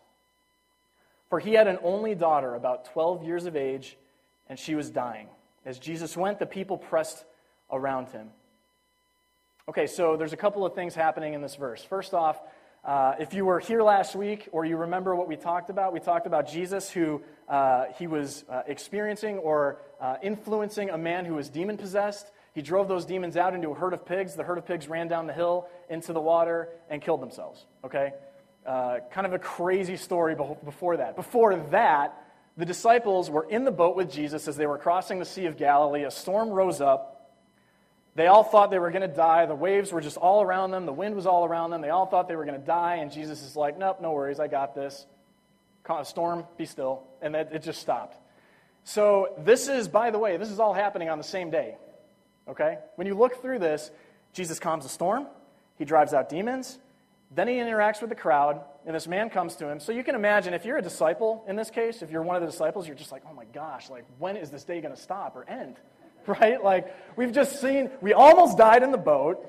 For 1.29 1.41
he 1.41 1.55
had 1.55 1.67
an 1.67 1.79
only 1.83 2.15
daughter, 2.15 2.55
about 2.55 2.87
12 2.93 3.25
years 3.25 3.47
of 3.47 3.57
age, 3.57 3.97
and 4.49 4.59
she 4.59 4.75
was 4.75 4.91
dying. 4.91 5.29
As 5.65 5.79
Jesus 5.79 6.17
went, 6.17 6.39
the 6.39 6.47
people 6.47 6.79
pressed 6.79 7.25
around 7.71 8.09
him. 8.11 8.29
Okay, 9.69 9.89
so 9.89 10.17
there's 10.17 10.33
a 10.33 10.37
couple 10.37 10.65
of 10.65 10.75
things 10.75 10.95
happening 10.95 11.35
in 11.35 11.43
this 11.43 11.57
verse. 11.57 11.83
First 11.83 12.15
off, 12.15 12.41
uh, 12.85 13.15
if 13.19 13.35
you 13.35 13.45
were 13.45 13.59
here 13.59 13.83
last 13.83 14.15
week 14.15 14.49
or 14.53 14.65
you 14.65 14.77
remember 14.77 15.17
what 15.17 15.27
we 15.27 15.35
talked 15.35 15.71
about, 15.71 15.93
we 15.93 15.99
talked 15.99 16.29
about 16.29 16.49
Jesus 16.49 16.89
who 16.89 17.21
uh, 17.49 17.87
he 17.99 18.07
was 18.07 18.45
uh, 18.49 18.63
experiencing 18.67 19.39
or 19.39 19.79
uh, 20.01 20.17
influencing 20.23 20.91
a 20.91 20.99
man 20.99 21.25
who 21.25 21.35
was 21.35 21.49
demon 21.49 21.77
possessed. 21.77 22.31
He 22.55 22.63
drove 22.63 22.89
those 22.89 23.05
demons 23.05 23.37
out 23.37 23.55
into 23.55 23.71
a 23.71 23.75
herd 23.75 23.93
of 23.93 24.07
pigs. 24.07 24.35
The 24.35 24.43
herd 24.43 24.59
of 24.59 24.67
pigs 24.67 24.89
ran 24.89 25.09
down 25.09 25.27
the 25.27 25.33
hill 25.33 25.69
into 25.89 26.13
the 26.13 26.21
water 26.21 26.69
and 26.89 27.03
killed 27.03 27.21
themselves. 27.21 27.65
Okay? 27.85 28.13
Uh, 28.67 28.99
kind 29.11 29.27
of 29.27 29.33
a 29.33 29.39
crazy 29.39 29.97
story 29.97 30.35
before 30.35 30.97
that. 30.97 31.17
Before 31.17 31.55
that, 31.71 32.23
the 32.57 32.65
disciples 32.65 33.31
were 33.31 33.47
in 33.49 33.65
the 33.65 33.71
boat 33.71 33.97
with 33.97 34.11
Jesus 34.11 34.49
as 34.49 34.57
they 34.57 34.67
were 34.67 34.79
crossing 34.79 35.19
the 35.19 35.25
Sea 35.25 35.47
of 35.47 35.57
Galilee. 35.57 36.05
A 36.05 36.11
storm 36.11 36.49
rose 36.49 36.81
up 36.81 37.17
they 38.17 38.29
all 38.29 38.43
thought 38.43 38.71
they 38.71 38.79
were 38.79 38.91
going 38.91 39.09
to 39.09 39.15
die. 39.15 39.45
The 39.45 39.55
waves 39.55 39.93
were 39.93 40.01
just 40.01 40.17
all 40.17 40.43
around 40.43 40.71
them. 40.71 40.87
The 40.87 40.93
wind 40.93 41.15
was 41.15 41.27
all 41.27 41.45
around 41.45 41.71
them. 41.71 41.83
They 41.83 41.91
all 41.91 42.07
thought 42.07 42.29
they 42.29 42.37
were 42.37 42.47
going 42.47 42.59
to 42.59 42.67
die. 42.67 42.97
And 42.97 43.13
Jesus 43.13 43.43
is 43.43 43.57
like, 43.57 43.79
nope, 43.79 44.01
no 44.01 44.13
worries. 44.13 44.41
I 44.41 44.49
got 44.49 44.75
this. 44.75 45.07
A 45.89 46.05
storm, 46.05 46.45
be 46.57 46.67
still. 46.67 47.03
And 47.23 47.35
it 47.35 47.63
just 47.63 47.81
stopped. 47.81 48.17
So, 48.85 49.35
this 49.39 49.69
is, 49.69 49.89
by 49.89 50.11
the 50.11 50.19
way, 50.19 50.37
this 50.37 50.51
is 50.51 50.61
all 50.61 50.73
happening 50.73 51.09
on 51.09 51.19
the 51.19 51.25
same 51.25 51.51
day. 51.51 51.77
Okay? 52.49 52.79
When 52.95 53.07
you 53.07 53.15
look 53.15 53.43
through 53.43 53.59
this, 53.59 53.91
Jesus 54.33 54.59
calms 54.59 54.85
the 54.85 54.91
storm. 54.91 55.27
He 55.77 55.85
drives 55.85 56.15
out 56.15 56.29
demons. 56.29 56.79
Then 57.35 57.49
he 57.49 57.55
interacts 57.55 58.01
with 58.01 58.11
the 58.11 58.17
crowd, 58.17 58.61
and 58.87 58.95
this 58.95 59.09
man 59.09 59.31
comes 59.31 59.57
to 59.57 59.69
him. 59.69 59.81
So 59.81 59.91
you 59.91 60.05
can 60.05 60.15
imagine 60.15 60.55
if 60.55 60.65
you're 60.65 60.79
a 60.79 60.83
disciple 60.83 61.45
in 61.49 61.57
this 61.57 61.71
case, 61.71 62.03
if 62.03 62.11
you're 62.11 62.23
one 62.23 62.37
of 62.37 62.43
the 62.43 62.49
disciples, 62.49 62.87
you're 62.87 62.97
just 62.97 63.11
like, 63.11 63.23
oh 63.29 63.35
my 63.35 63.45
gosh, 63.47 63.91
like 63.91 64.05
when 64.19 64.37
is 64.37 64.51
this 64.51 64.63
day 64.63 64.81
going 64.81 64.95
to 64.95 65.01
stop 65.01 65.35
or 65.35 65.49
end? 65.49 65.77
right? 66.27 66.63
Like, 66.63 66.95
we've 67.17 67.33
just 67.33 67.61
seen, 67.61 67.91
we 68.01 68.13
almost 68.13 68.59
died 68.59 68.83
in 68.83 68.91
the 68.91 68.99
boat, 68.99 69.45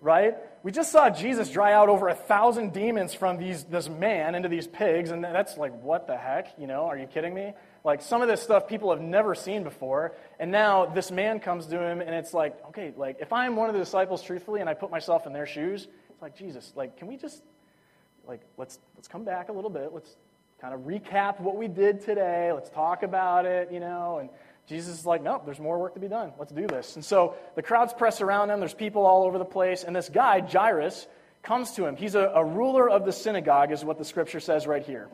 right? 0.00 0.34
We 0.62 0.72
just 0.72 0.92
saw 0.92 1.10
Jesus 1.10 1.50
dry 1.50 1.72
out 1.72 1.88
over 1.88 2.08
a 2.08 2.14
thousand 2.14 2.72
demons 2.72 3.14
from 3.14 3.38
these, 3.38 3.64
this 3.64 3.88
man 3.88 4.34
into 4.34 4.48
these 4.48 4.66
pigs, 4.66 5.10
and 5.10 5.22
that's 5.22 5.56
like, 5.56 5.82
what 5.82 6.06
the 6.06 6.16
heck? 6.16 6.58
You 6.58 6.66
know, 6.66 6.86
are 6.86 6.98
you 6.98 7.06
kidding 7.06 7.34
me? 7.34 7.52
Like, 7.84 8.02
some 8.02 8.20
of 8.20 8.28
this 8.28 8.42
stuff 8.42 8.68
people 8.68 8.90
have 8.90 9.00
never 9.00 9.34
seen 9.34 9.62
before, 9.62 10.12
and 10.38 10.50
now 10.50 10.86
this 10.86 11.10
man 11.10 11.40
comes 11.40 11.66
to 11.66 11.80
him, 11.80 12.00
and 12.00 12.10
it's 12.10 12.34
like, 12.34 12.56
okay, 12.68 12.92
like, 12.96 13.18
if 13.20 13.32
I'm 13.32 13.56
one 13.56 13.68
of 13.68 13.74
the 13.74 13.80
disciples, 13.80 14.22
truthfully, 14.22 14.60
and 14.60 14.68
I 14.68 14.74
put 14.74 14.90
myself 14.90 15.26
in 15.26 15.32
their 15.32 15.46
shoes, 15.46 15.88
it's 16.10 16.22
like, 16.22 16.36
Jesus, 16.36 16.72
like, 16.76 16.98
can 16.98 17.08
we 17.08 17.16
just, 17.16 17.42
like, 18.26 18.40
let's, 18.56 18.78
let's 18.96 19.08
come 19.08 19.24
back 19.24 19.48
a 19.48 19.52
little 19.52 19.70
bit. 19.70 19.92
Let's 19.92 20.16
kind 20.60 20.74
of 20.74 20.80
recap 20.80 21.40
what 21.40 21.56
we 21.56 21.68
did 21.68 22.02
today. 22.02 22.52
Let's 22.52 22.68
talk 22.68 23.02
about 23.02 23.46
it, 23.46 23.72
you 23.72 23.80
know, 23.80 24.18
and 24.18 24.28
Jesus 24.70 25.00
is 25.00 25.04
like, 25.04 25.20
nope, 25.20 25.42
there's 25.44 25.58
more 25.58 25.80
work 25.80 25.94
to 25.94 26.00
be 26.00 26.06
done. 26.06 26.32
Let's 26.38 26.52
do 26.52 26.68
this. 26.68 26.94
And 26.94 27.04
so 27.04 27.34
the 27.56 27.62
crowds 27.62 27.92
press 27.92 28.20
around 28.20 28.50
him. 28.50 28.60
There's 28.60 28.72
people 28.72 29.04
all 29.04 29.24
over 29.24 29.36
the 29.36 29.44
place. 29.44 29.82
And 29.82 29.96
this 29.96 30.08
guy, 30.08 30.40
Jairus, 30.40 31.08
comes 31.42 31.72
to 31.72 31.86
him. 31.86 31.96
He's 31.96 32.14
a, 32.14 32.20
a 32.20 32.44
ruler 32.44 32.88
of 32.88 33.04
the 33.04 33.10
synagogue, 33.10 33.72
is 33.72 33.84
what 33.84 33.98
the 33.98 34.04
scripture 34.04 34.38
says 34.38 34.68
right 34.68 34.84
here. 34.84 35.08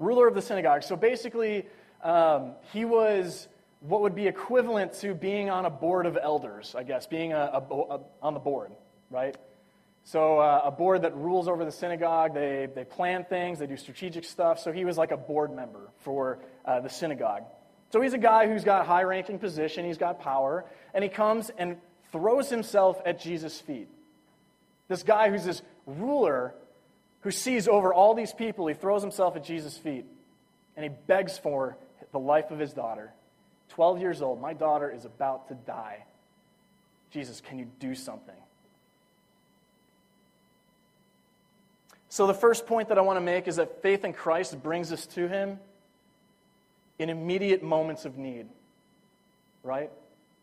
Ruler 0.00 0.26
of 0.26 0.34
the 0.34 0.42
synagogue. 0.42 0.82
So 0.82 0.96
basically, 0.96 1.66
um, 2.02 2.54
he 2.72 2.84
was 2.84 3.46
what 3.80 4.00
would 4.00 4.16
be 4.16 4.26
equivalent 4.26 4.94
to 4.94 5.14
being 5.14 5.48
on 5.48 5.64
a 5.64 5.70
board 5.70 6.04
of 6.04 6.18
elders, 6.20 6.74
I 6.76 6.82
guess, 6.82 7.06
being 7.06 7.32
a, 7.32 7.36
a, 7.70 7.74
a, 7.74 8.00
on 8.20 8.34
the 8.34 8.40
board, 8.40 8.72
right? 9.10 9.36
So, 10.02 10.40
uh, 10.40 10.62
a 10.64 10.70
board 10.72 11.02
that 11.02 11.14
rules 11.14 11.46
over 11.46 11.64
the 11.64 11.70
synagogue, 11.70 12.34
they, 12.34 12.66
they 12.74 12.84
plan 12.84 13.24
things, 13.24 13.60
they 13.60 13.68
do 13.68 13.76
strategic 13.76 14.24
stuff. 14.24 14.58
So, 14.58 14.72
he 14.72 14.84
was 14.84 14.98
like 14.98 15.12
a 15.12 15.16
board 15.16 15.54
member 15.54 15.90
for 15.98 16.40
uh, 16.64 16.80
the 16.80 16.88
synagogue. 16.88 17.44
So, 17.90 18.00
he's 18.00 18.12
a 18.12 18.18
guy 18.18 18.46
who's 18.46 18.64
got 18.64 18.86
high 18.86 19.02
ranking 19.02 19.38
position, 19.38 19.84
he's 19.84 19.98
got 19.98 20.20
power, 20.20 20.64
and 20.92 21.02
he 21.02 21.08
comes 21.08 21.50
and 21.56 21.76
throws 22.12 22.50
himself 22.50 23.00
at 23.04 23.20
Jesus' 23.20 23.60
feet. 23.60 23.88
This 24.88 25.02
guy 25.02 25.30
who's 25.30 25.44
this 25.44 25.62
ruler 25.86 26.54
who 27.20 27.30
sees 27.30 27.68
over 27.68 27.92
all 27.92 28.14
these 28.14 28.32
people, 28.32 28.66
he 28.66 28.74
throws 28.74 29.02
himself 29.02 29.36
at 29.36 29.44
Jesus' 29.44 29.76
feet 29.76 30.06
and 30.76 30.84
he 30.84 30.90
begs 31.06 31.36
for 31.36 31.76
the 32.12 32.18
life 32.18 32.50
of 32.50 32.58
his 32.58 32.72
daughter. 32.72 33.12
12 33.70 34.00
years 34.00 34.22
old, 34.22 34.40
my 34.40 34.52
daughter 34.52 34.90
is 34.90 35.04
about 35.04 35.48
to 35.48 35.54
die. 35.54 36.04
Jesus, 37.10 37.40
can 37.40 37.58
you 37.58 37.66
do 37.80 37.94
something? 37.94 38.34
So, 42.08 42.26
the 42.26 42.34
first 42.34 42.66
point 42.66 42.88
that 42.88 42.98
I 42.98 43.02
want 43.02 43.18
to 43.18 43.20
make 43.20 43.48
is 43.48 43.56
that 43.56 43.82
faith 43.82 44.04
in 44.04 44.12
Christ 44.12 44.62
brings 44.62 44.92
us 44.92 45.06
to 45.08 45.28
Him 45.28 45.58
in 46.98 47.10
immediate 47.10 47.62
moments 47.62 48.04
of 48.04 48.18
need, 48.18 48.46
right? 49.62 49.90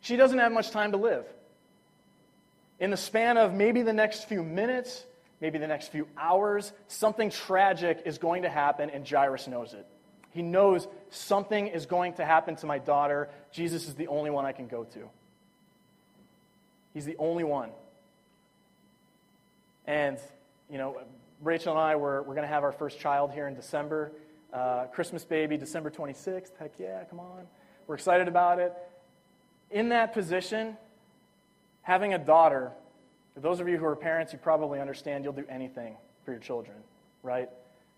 She 0.01 0.15
doesn't 0.15 0.39
have 0.39 0.51
much 0.51 0.71
time 0.71 0.91
to 0.91 0.97
live. 0.97 1.25
In 2.79 2.91
the 2.91 2.97
span 2.97 3.37
of 3.37 3.53
maybe 3.53 3.81
the 3.81 3.93
next 3.93 4.27
few 4.27 4.43
minutes, 4.43 5.03
maybe 5.41 5.57
the 5.57 5.67
next 5.67 5.91
few 5.91 6.07
hours, 6.17 6.71
something 6.87 7.29
tragic 7.29 8.03
is 8.05 8.17
going 8.17 8.43
to 8.43 8.49
happen, 8.49 8.89
and 8.89 9.07
Jairus 9.07 9.47
knows 9.47 9.73
it. 9.73 9.85
He 10.31 10.41
knows 10.41 10.87
something 11.09 11.67
is 11.67 11.85
going 11.85 12.13
to 12.15 12.25
happen 12.25 12.57
to 12.57 12.65
my 12.65 12.77
daughter. 12.77 13.29
Jesus 13.51 13.87
is 13.87 13.95
the 13.95 14.07
only 14.07 14.29
one 14.29 14.45
I 14.45 14.51
can 14.51 14.67
go 14.67 14.83
to. 14.83 15.09
He's 16.93 17.05
the 17.05 17.15
only 17.17 17.45
one. 17.45 17.69
And, 19.87 20.17
you 20.69 20.77
know, 20.77 20.99
Rachel 21.41 21.73
and 21.73 21.79
I, 21.79 21.95
were, 21.95 22.21
we're 22.23 22.35
going 22.35 22.47
to 22.47 22.53
have 22.53 22.63
our 22.63 22.71
first 22.71 22.99
child 22.99 23.31
here 23.31 23.47
in 23.47 23.55
December. 23.55 24.11
Uh, 24.55 24.85
Christmas 24.85 25.25
baby, 25.25 25.57
December 25.57 25.91
26th. 25.91 26.51
Heck 26.57 26.79
yeah, 26.79 27.03
come 27.09 27.19
on. 27.19 27.45
We're 27.87 27.95
excited 27.95 28.29
about 28.29 28.59
it. 28.59 28.71
In 29.69 29.89
that 29.89 30.13
position, 30.13 30.77
having 31.81 32.13
a 32.13 32.17
daughter, 32.17 32.71
for 33.33 33.41
those 33.41 33.59
of 33.59 33.67
you 33.67 33.77
who 33.77 33.83
are 33.83 33.97
parents, 33.97 34.31
you 34.31 34.39
probably 34.39 34.79
understand 34.79 35.25
you'll 35.25 35.33
do 35.33 35.43
anything 35.49 35.97
for 36.23 36.31
your 36.31 36.39
children, 36.39 36.77
right? 37.21 37.49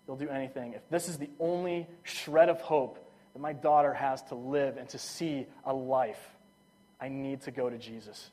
You'll 0.07 0.17
do 0.17 0.29
anything. 0.29 0.73
If 0.73 0.81
this 0.89 1.07
is 1.07 1.19
the 1.19 1.29
only 1.39 1.85
shred 2.01 2.49
of 2.49 2.59
hope 2.59 3.07
that 3.33 3.39
my 3.39 3.53
daughter 3.53 3.93
has 3.93 4.23
to 4.23 4.35
live 4.35 4.77
and 4.77 4.89
to 4.89 4.97
see 4.97 5.45
a 5.63 5.71
life, 5.71 6.35
I 6.99 7.07
need 7.07 7.41
to 7.41 7.51
go 7.51 7.69
to 7.69 7.77
Jesus. 7.77 8.31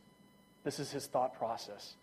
This 0.62 0.78
is 0.78 0.90
his 0.90 1.07
thought 1.07 1.37
process. 1.37 1.95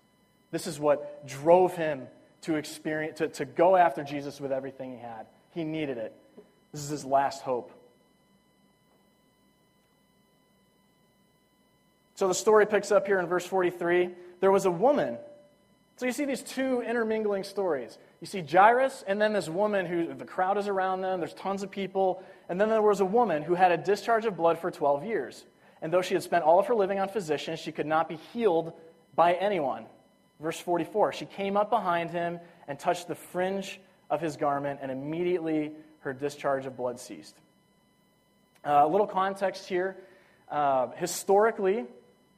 This 0.52 0.68
is 0.68 0.80
what 0.80 1.28
drove 1.28 1.76
him 1.76 2.06
to 2.42 2.58
experience 2.58 3.18
to, 3.18 3.28
to 3.30 3.46
go 3.46 3.76
after 3.76 4.04
Jesus 4.04 4.40
with 4.40 4.52
everything 4.52 4.92
he 4.92 5.00
had. 5.00 5.26
He 5.54 5.64
needed 5.64 5.98
it. 5.98 6.14
This 6.72 6.82
is 6.82 6.90
his 6.90 7.06
last 7.06 7.42
hope. 7.42 7.72
So 12.16 12.28
the 12.28 12.34
story 12.34 12.66
picks 12.66 12.92
up 12.92 13.08
here 13.08 13.20
in 13.20 13.26
verse 13.26 13.46
43. 13.46 14.10
There 14.42 14.52
was 14.52 14.66
a 14.66 14.72
woman. 14.72 15.18
So 15.98 16.06
you 16.06 16.12
see 16.12 16.26
these 16.26 16.42
two 16.42 16.82
intermingling 16.82 17.44
stories. 17.44 17.98
You 18.22 18.28
see 18.28 18.42
Jairus, 18.42 19.04
and 19.06 19.22
then 19.22 19.34
this 19.34 19.50
woman 19.50 19.86
who 19.86 20.14
the 20.14 20.26
crowd 20.26 20.58
is 20.58 20.68
around 20.68 21.02
them, 21.02 21.20
there's 21.20 21.34
tons 21.34 21.64
of 21.64 21.72
people. 21.72 22.24
And 22.48 22.60
then 22.60 22.70
there 22.70 22.82
was 22.82 23.02
a 23.02 23.06
woman 23.06 23.44
who 23.44 23.56
had 23.56 23.72
a 23.72 23.78
discharge 23.78 24.26
of 24.26 24.38
blood 24.38 24.60
for 24.60 24.72
12 24.72 25.04
years. 25.06 25.46
And 25.82 25.92
though 25.92 26.02
she 26.02 26.14
had 26.14 26.24
spent 26.24 26.44
all 26.44 26.60
of 26.60 26.68
her 26.68 26.76
living 26.76 27.00
on 27.00 27.10
physicians, 27.10 27.60
she 27.60 27.72
could 27.72 27.88
not 27.88 28.08
be 28.08 28.20
healed 28.34 28.74
by 29.16 29.34
anyone. 29.34 29.86
Verse 30.40 30.60
44 30.60 31.14
She 31.14 31.26
came 31.26 31.58
up 31.58 31.70
behind 31.70 32.12
him 32.12 32.40
and 32.68 32.80
touched 32.80 33.08
the 33.08 33.16
fringe 33.16 33.80
of 34.12 34.22
his 34.22 34.38
garment, 34.38 34.80
and 34.84 34.92
immediately 34.92 35.72
her 36.02 36.14
discharge 36.14 36.68
of 36.68 36.78
blood 36.78 37.00
ceased. 37.00 37.36
Uh, 38.64 38.82
a 38.84 38.88
little 38.88 39.08
context 39.08 39.68
here. 39.68 39.98
Uh, 40.50 40.90
historically, 40.98 41.86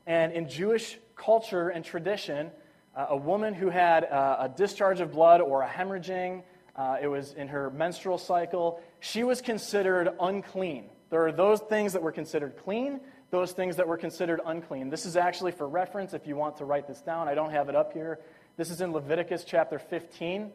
and 0.06 0.32
in 0.34 0.48
Jewish 0.48 1.00
culture 1.15 1.70
and 1.70 1.84
tradition, 1.84 2.51
uh, 2.96 3.08
a 3.10 3.18
woman 3.18 3.56
who 3.56 3.70
had 3.70 4.06
uh, 4.06 4.38
a 4.42 4.50
discharge 4.50 5.01
of 5.01 5.12
blood 5.12 5.42
or 5.42 5.63
a 5.63 5.68
hemorrhaging, 5.68 6.44
uh, 6.75 6.98
it 7.01 7.08
was 7.08 7.34
in 7.34 7.48
her 7.48 7.72
menstrual 7.72 8.20
cycle, 8.20 8.82
she 9.00 9.24
was 9.24 9.42
considered 9.42 10.10
unclean. 10.20 10.86
There 11.10 11.25
are 11.25 11.32
those 11.32 11.60
things 11.60 11.94
that 11.94 12.03
were 12.03 12.12
considered 12.12 12.56
clean, 12.58 13.00
those 13.32 13.51
things 13.51 13.77
that 13.77 13.88
were 13.88 13.98
considered 13.98 14.42
unclean. 14.46 14.89
This 14.89 15.08
is 15.08 15.18
actually 15.18 15.51
for 15.51 15.68
reference 15.68 16.13
if 16.13 16.27
you 16.27 16.36
want 16.36 16.58
to 16.58 16.65
write 16.65 16.88
this 16.88 17.01
down. 17.01 17.27
I 17.27 17.34
don't 17.34 17.51
have 17.51 17.68
it 17.68 17.75
up 17.75 17.94
here. 17.94 18.20
This 18.58 18.70
is 18.70 18.82
in 18.82 18.92
Leviticus 18.92 19.44
chapter 19.44 19.80
15, 19.80 20.51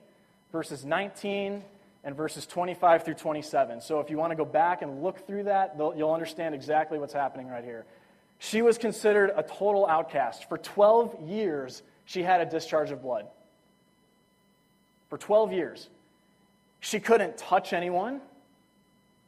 verses 0.52 0.85
19 0.85 1.62
and 2.05 2.17
verses 2.17 2.47
25 2.47 3.05
through 3.05 3.14
27. 3.14 3.81
So 3.81 4.00
if 4.00 4.11
you 4.11 4.17
want 4.17 4.31
to 4.31 4.37
go 4.37 4.45
back 4.45 4.83
and 4.83 5.02
look 5.02 5.26
through 5.26 5.45
that, 5.45 5.75
you'll 5.78 6.12
understand 6.12 6.55
exactly 6.55 6.99
what's 6.99 7.12
happening 7.12 7.49
right 7.49 7.64
here. 7.64 7.85
She 8.38 8.62
was 8.62 8.78
considered 8.78 9.33
a 9.37 9.43
total 9.43 9.87
outcast. 9.87 10.49
For 10.49 10.59
12 10.59 11.28
years, 11.28 11.83
she 12.05 12.23
had 12.23 12.40
a 12.40 12.47
discharge 12.47 12.90
of 12.90 13.02
blood. 13.02 13.26
For 15.11 15.19
12 15.19 15.52
years. 15.52 15.88
She 16.81 17.00
couldn't 17.00 17.37
touch 17.37 17.73
anyone. 17.73 18.21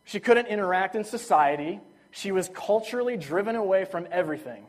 She 0.05 0.21
couldn't 0.21 0.47
interact 0.47 0.95
in 0.95 1.05
society. 1.05 1.81
She 2.13 2.33
was 2.33 2.49
culturally 2.55 3.17
driven 3.17 3.57
away 3.57 3.85
from 3.85 4.07
everything. 4.11 4.65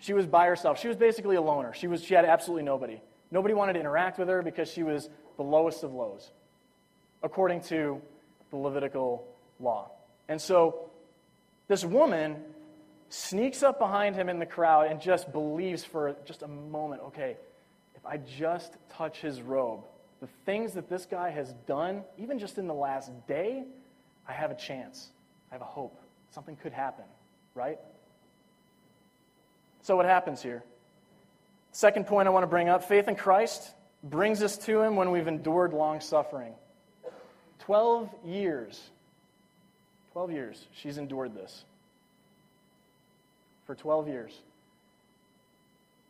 She 0.00 0.14
was 0.14 0.26
by 0.26 0.46
herself. 0.46 0.80
She 0.80 0.88
was 0.88 0.96
basically 0.96 1.36
a 1.36 1.42
loner. 1.42 1.74
She, 1.74 1.86
was, 1.86 2.02
she 2.02 2.14
had 2.14 2.24
absolutely 2.24 2.62
nobody. 2.62 3.00
Nobody 3.30 3.52
wanted 3.54 3.74
to 3.74 3.80
interact 3.80 4.18
with 4.18 4.28
her 4.28 4.42
because 4.42 4.70
she 4.70 4.82
was 4.82 5.08
the 5.38 5.44
lowest 5.44 5.82
of 5.84 5.94
lows, 5.94 6.30
according 7.22 7.62
to 7.62 8.02
the 8.50 8.56
Levitical 8.56 9.26
law. 9.58 9.90
And 10.28 10.38
so, 10.38 10.90
this 11.68 11.84
woman 11.84 12.36
sneaks 13.08 13.62
up 13.62 13.78
behind 13.78 14.16
him 14.16 14.28
in 14.28 14.38
the 14.38 14.46
crowd 14.46 14.90
and 14.90 15.00
just 15.00 15.32
believes 15.32 15.84
for 15.84 16.16
just 16.26 16.42
a 16.42 16.48
moment 16.48 17.00
okay, 17.06 17.36
if 17.96 18.04
I 18.04 18.18
just 18.18 18.74
touch 18.92 19.20
his 19.20 19.40
robe, 19.40 19.84
the 20.20 20.28
things 20.44 20.74
that 20.74 20.90
this 20.90 21.06
guy 21.06 21.30
has 21.30 21.54
done, 21.66 22.02
even 22.18 22.38
just 22.38 22.58
in 22.58 22.66
the 22.66 22.74
last 22.74 23.10
day, 23.26 23.64
I 24.26 24.32
have 24.32 24.50
a 24.50 24.56
chance. 24.56 25.08
I 25.50 25.54
have 25.54 25.62
a 25.62 25.66
hope. 25.66 25.98
Something 26.30 26.56
could 26.56 26.72
happen, 26.72 27.04
right? 27.54 27.78
So, 29.82 29.96
what 29.96 30.04
happens 30.04 30.42
here? 30.42 30.64
Second 31.70 32.08
point 32.08 32.26
I 32.26 32.32
want 32.32 32.42
to 32.42 32.48
bring 32.48 32.68
up 32.68 32.82
faith 32.84 33.06
in 33.06 33.14
Christ 33.14 33.72
brings 34.02 34.42
us 34.42 34.56
to 34.58 34.80
him 34.82 34.96
when 34.96 35.10
we've 35.10 35.28
endured 35.28 35.72
long 35.72 36.00
suffering. 36.00 36.54
12 37.60 38.08
years. 38.24 38.90
12 40.12 40.32
years 40.32 40.66
she's 40.72 40.98
endured 40.98 41.34
this 41.34 41.64
for 43.66 43.74
12 43.74 44.08
years. 44.08 44.32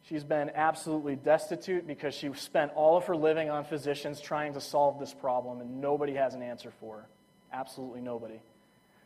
She's 0.05 0.25
been 0.25 0.51
absolutely 0.55 1.17
destitute 1.17 1.87
because 1.87 2.15
she 2.15 2.33
spent 2.35 2.73
all 2.75 2.97
of 2.97 3.05
her 3.07 3.17
living 3.17 3.51
on 3.51 3.65
physicians 3.65 4.21
trying 4.21 4.55
to 4.55 4.61
solve 4.61 4.99
this 4.99 5.13
problem, 5.13 5.61
and 5.61 5.83
nobody 5.83 6.15
has 6.15 6.35
an 6.35 6.41
answer 6.41 6.73
for 6.81 6.99
her. 6.99 7.07
Absolutely 7.53 8.01
nobody. 8.01 8.41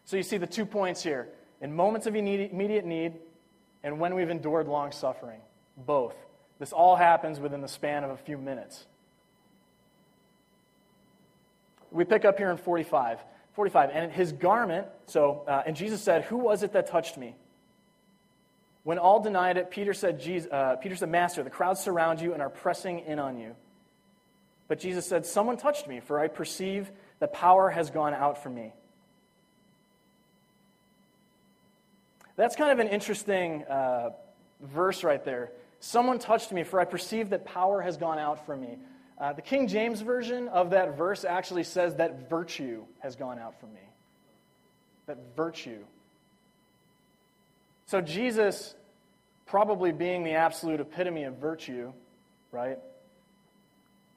So 0.04 0.16
you 0.16 0.22
see 0.22 0.36
the 0.36 0.46
two 0.46 0.66
points 0.66 1.02
here 1.02 1.28
in 1.60 1.74
moments 1.74 2.06
of 2.06 2.14
immediate 2.14 2.84
need 2.84 3.14
and 3.82 3.98
when 3.98 4.14
we've 4.14 4.30
endured 4.30 4.68
long 4.68 4.92
suffering. 4.92 5.40
Both. 5.76 6.14
This 6.62 6.72
all 6.72 6.94
happens 6.94 7.40
within 7.40 7.60
the 7.60 7.66
span 7.66 8.04
of 8.04 8.10
a 8.10 8.16
few 8.16 8.38
minutes. 8.38 8.86
We 11.90 12.04
pick 12.04 12.24
up 12.24 12.38
here 12.38 12.52
in 12.52 12.56
45. 12.56 13.18
45. 13.54 13.90
And 13.92 14.12
his 14.12 14.30
garment, 14.30 14.86
so, 15.06 15.42
uh, 15.48 15.64
and 15.66 15.74
Jesus 15.74 16.00
said, 16.00 16.22
Who 16.26 16.36
was 16.36 16.62
it 16.62 16.74
that 16.74 16.86
touched 16.86 17.18
me? 17.18 17.34
When 18.84 18.98
all 18.98 19.18
denied 19.18 19.56
it, 19.56 19.72
Peter 19.72 19.92
said, 19.92 20.20
Jesus, 20.20 20.52
uh, 20.52 20.76
Peter 20.76 20.94
said, 20.94 21.08
Master, 21.08 21.42
the 21.42 21.50
crowds 21.50 21.80
surround 21.80 22.20
you 22.20 22.32
and 22.32 22.40
are 22.40 22.48
pressing 22.48 23.00
in 23.00 23.18
on 23.18 23.40
you. 23.40 23.56
But 24.68 24.78
Jesus 24.78 25.04
said, 25.04 25.26
Someone 25.26 25.56
touched 25.56 25.88
me, 25.88 25.98
for 25.98 26.20
I 26.20 26.28
perceive 26.28 26.92
that 27.18 27.32
power 27.32 27.70
has 27.70 27.90
gone 27.90 28.14
out 28.14 28.40
from 28.40 28.54
me. 28.54 28.72
That's 32.36 32.54
kind 32.54 32.70
of 32.70 32.78
an 32.78 32.86
interesting 32.86 33.64
uh, 33.64 34.10
verse 34.60 35.02
right 35.02 35.24
there. 35.24 35.50
Someone 35.84 36.18
touched 36.18 36.52
me, 36.52 36.62
for 36.62 36.80
I 36.80 36.84
perceive 36.84 37.30
that 37.30 37.44
power 37.44 37.82
has 37.82 37.96
gone 37.96 38.18
out 38.18 38.46
from 38.46 38.60
me. 38.60 38.78
Uh, 39.20 39.32
the 39.32 39.42
King 39.42 39.68
James 39.68 40.00
Version 40.00 40.48
of 40.48 40.70
that 40.70 40.96
verse 40.96 41.24
actually 41.24 41.64
says 41.64 41.96
that 41.96 42.30
virtue 42.30 42.84
has 43.00 43.16
gone 43.16 43.38
out 43.38 43.60
from 43.60 43.74
me. 43.74 43.80
That 45.06 45.18
virtue 45.36 45.84
so, 47.92 48.00
Jesus, 48.00 48.74
probably 49.44 49.92
being 49.92 50.24
the 50.24 50.32
absolute 50.32 50.80
epitome 50.80 51.24
of 51.24 51.36
virtue, 51.36 51.92
right? 52.50 52.78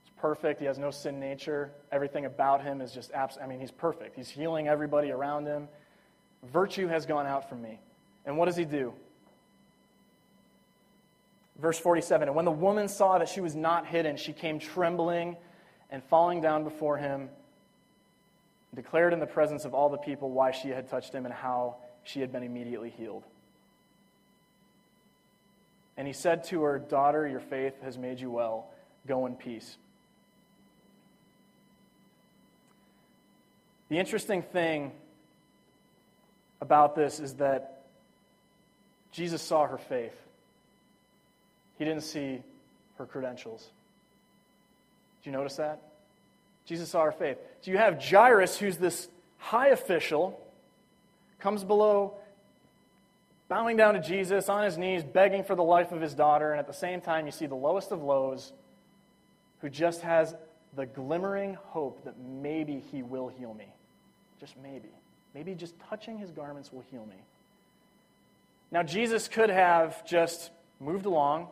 He's 0.04 0.14
perfect. 0.16 0.62
He 0.62 0.66
has 0.66 0.78
no 0.78 0.92
sin 0.92 1.20
nature. 1.20 1.72
Everything 1.92 2.24
about 2.24 2.64
him 2.64 2.80
is 2.80 2.94
just 2.94 3.12
absolute. 3.12 3.44
I 3.44 3.50
mean, 3.50 3.60
he's 3.60 3.72
perfect. 3.72 4.16
He's 4.16 4.30
healing 4.30 4.70
everybody 4.70 5.12
around 5.12 5.46
him. 5.46 5.68
Virtue 6.54 6.88
has 6.88 7.06
gone 7.06 7.26
out 7.26 7.50
from 7.50 7.62
me. 7.62 7.82
And 8.26 8.38
what 8.38 8.46
does 8.46 8.56
he 8.56 8.64
do? 8.64 8.94
Verse 11.60 11.80
47 11.80 12.28
And 12.28 12.36
when 12.36 12.46
the 12.46 12.52
woman 12.52 12.88
saw 12.88 13.18
that 13.18 13.30
she 13.30 13.42
was 13.42 13.56
not 13.56 13.88
hidden, 13.88 14.18
she 14.18 14.34
came 14.34 14.60
trembling 14.60 15.38
and 15.90 16.04
falling 16.04 16.42
down 16.42 16.64
before 16.64 16.98
him, 16.98 17.30
declared 18.74 19.14
in 19.14 19.20
the 19.20 19.28
presence 19.28 19.66
of 19.66 19.74
all 19.74 19.90
the 19.90 19.98
people 19.98 20.32
why 20.32 20.52
she 20.52 20.70
had 20.70 20.90
touched 20.90 21.14
him 21.14 21.26
and 21.26 21.34
how 21.34 21.78
she 22.04 22.20
had 22.20 22.32
been 22.32 22.44
immediately 22.44 22.90
healed. 22.90 23.24
And 25.98 26.06
he 26.08 26.14
said 26.14 26.44
to 26.46 26.64
her, 26.64 26.80
Daughter, 26.80 27.28
your 27.28 27.40
faith 27.40 27.82
has 27.82 27.98
made 27.98 28.20
you 28.20 28.30
well. 28.30 28.70
Go 29.08 29.26
in 29.26 29.36
peace. 29.36 29.78
The 33.88 33.98
interesting 33.98 34.42
thing 34.42 34.92
about 36.60 36.96
this 36.96 37.20
is 37.20 37.36
that 37.36 37.86
Jesus 39.12 39.42
saw 39.42 39.68
her 39.68 39.78
faith. 39.78 40.25
He 41.78 41.86
didn't 41.86 42.04
see 42.04 42.42
her 42.98 43.06
credentials. 43.06 43.70
Do 45.24 45.30
you 45.30 45.36
notice 45.36 45.56
that? 45.58 45.82
Jesus 46.66 46.90
saw 46.90 47.04
her 47.04 47.12
faith. 47.12 47.38
So 47.62 47.72
you 47.72 47.78
have 47.78 48.04
Jairus, 48.04 48.58
who's 48.58 48.78
this 48.78 49.08
high 49.38 49.68
official, 49.68 50.40
comes 51.40 51.64
below, 51.64 52.16
bowing 53.48 53.78
down 53.78 53.94
to 53.94 54.00
Jesus 54.00 54.50
on 54.50 54.64
his 54.64 54.78
knees, 54.78 55.04
begging 55.04 55.44
for 55.44 55.56
the 55.56 55.64
life 55.64 55.92
of 55.92 56.02
his 56.02 56.14
daughter. 56.14 56.52
And 56.52 56.60
at 56.60 56.68
the 56.68 56.74
same 56.74 57.02
time, 57.02 57.26
you 57.26 57.32
see 57.32 57.46
the 57.46 57.56
lowest 57.56 57.92
of 57.92 58.02
lows, 58.02 58.52
who 59.62 59.70
just 59.70 60.02
has 60.02 60.36
the 60.76 60.86
glimmering 60.86 61.56
hope 61.68 62.04
that 62.06 62.16
maybe 62.20 62.84
he 62.92 63.04
will 63.04 63.28
heal 63.28 63.54
me. 63.54 63.68
Just 64.40 64.56
maybe. 64.62 64.90
Maybe 65.34 65.54
just 65.54 65.76
touching 65.90 66.18
his 66.18 66.32
garments 66.32 66.72
will 66.72 66.84
heal 66.92 67.06
me. 67.06 67.16
Now, 68.72 68.84
Jesus 68.84 69.28
could 69.28 69.50
have 69.50 70.06
just 70.06 70.52
moved 70.80 71.06
along 71.06 71.48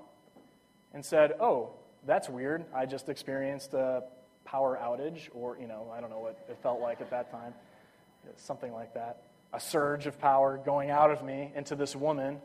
and 0.94 1.04
said, 1.04 1.34
Oh, 1.40 1.72
that's 2.06 2.30
weird. 2.30 2.66
I 2.74 2.86
just 2.86 3.10
experienced 3.10 3.74
a 3.74 4.04
power 4.46 4.80
outage, 4.82 5.30
or, 5.34 5.58
you 5.60 5.68
know, 5.68 5.92
I 5.96 6.02
don't 6.02 6.10
know 6.10 6.20
what 6.20 6.38
it 6.50 6.58
felt 6.62 6.82
like 6.82 7.02
at 7.02 7.10
that 7.12 7.32
time. 7.32 7.54
Something 8.38 8.74
like 8.74 8.94
that. 8.94 9.24
A 9.52 9.60
surge 9.60 10.06
of 10.08 10.20
power 10.20 10.60
going 10.64 10.90
out 10.90 11.12
of 11.12 11.24
me 11.24 11.52
into 11.56 11.76
this 11.76 11.96
woman. 11.96 12.40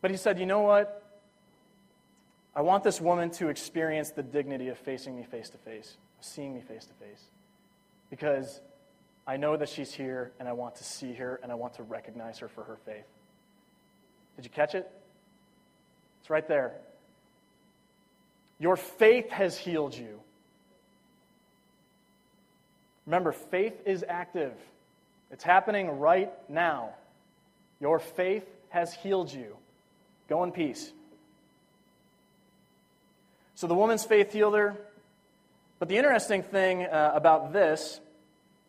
But 0.00 0.10
he 0.10 0.16
said, 0.16 0.38
You 0.38 0.46
know 0.46 0.60
what? 0.60 0.98
I 2.54 2.60
want 2.60 2.84
this 2.84 3.00
woman 3.00 3.30
to 3.32 3.48
experience 3.48 4.10
the 4.10 4.22
dignity 4.22 4.68
of 4.68 4.78
facing 4.78 5.16
me 5.16 5.22
face 5.22 5.48
to 5.50 5.58
face, 5.58 5.96
seeing 6.20 6.54
me 6.54 6.60
face 6.60 6.84
to 6.84 6.92
face. 6.94 7.22
Because 8.10 8.60
I 9.26 9.38
know 9.38 9.56
that 9.56 9.70
she's 9.70 9.92
here, 9.92 10.32
and 10.38 10.48
I 10.48 10.52
want 10.52 10.74
to 10.76 10.84
see 10.84 11.14
her, 11.14 11.40
and 11.42 11.50
I 11.50 11.54
want 11.54 11.74
to 11.74 11.82
recognize 11.82 12.38
her 12.40 12.48
for 12.48 12.64
her 12.64 12.76
faith. 12.84 13.06
Did 14.36 14.44
you 14.44 14.50
catch 14.50 14.74
it? 14.74 14.90
Right 16.32 16.48
there. 16.48 16.72
Your 18.58 18.78
faith 18.78 19.28
has 19.28 19.58
healed 19.58 19.94
you. 19.94 20.18
Remember, 23.04 23.32
faith 23.32 23.74
is 23.84 24.02
active, 24.08 24.54
it's 25.30 25.44
happening 25.44 25.98
right 25.98 26.32
now. 26.48 26.94
Your 27.82 27.98
faith 27.98 28.44
has 28.70 28.94
healed 28.94 29.30
you. 29.30 29.58
Go 30.26 30.42
in 30.42 30.52
peace. 30.52 30.90
So 33.54 33.66
the 33.66 33.74
woman's 33.74 34.04
faith 34.04 34.32
healed 34.32 34.54
her. 34.54 34.74
But 35.80 35.90
the 35.90 35.98
interesting 35.98 36.44
thing 36.44 36.84
uh, 36.84 37.12
about 37.14 37.52
this 37.52 38.00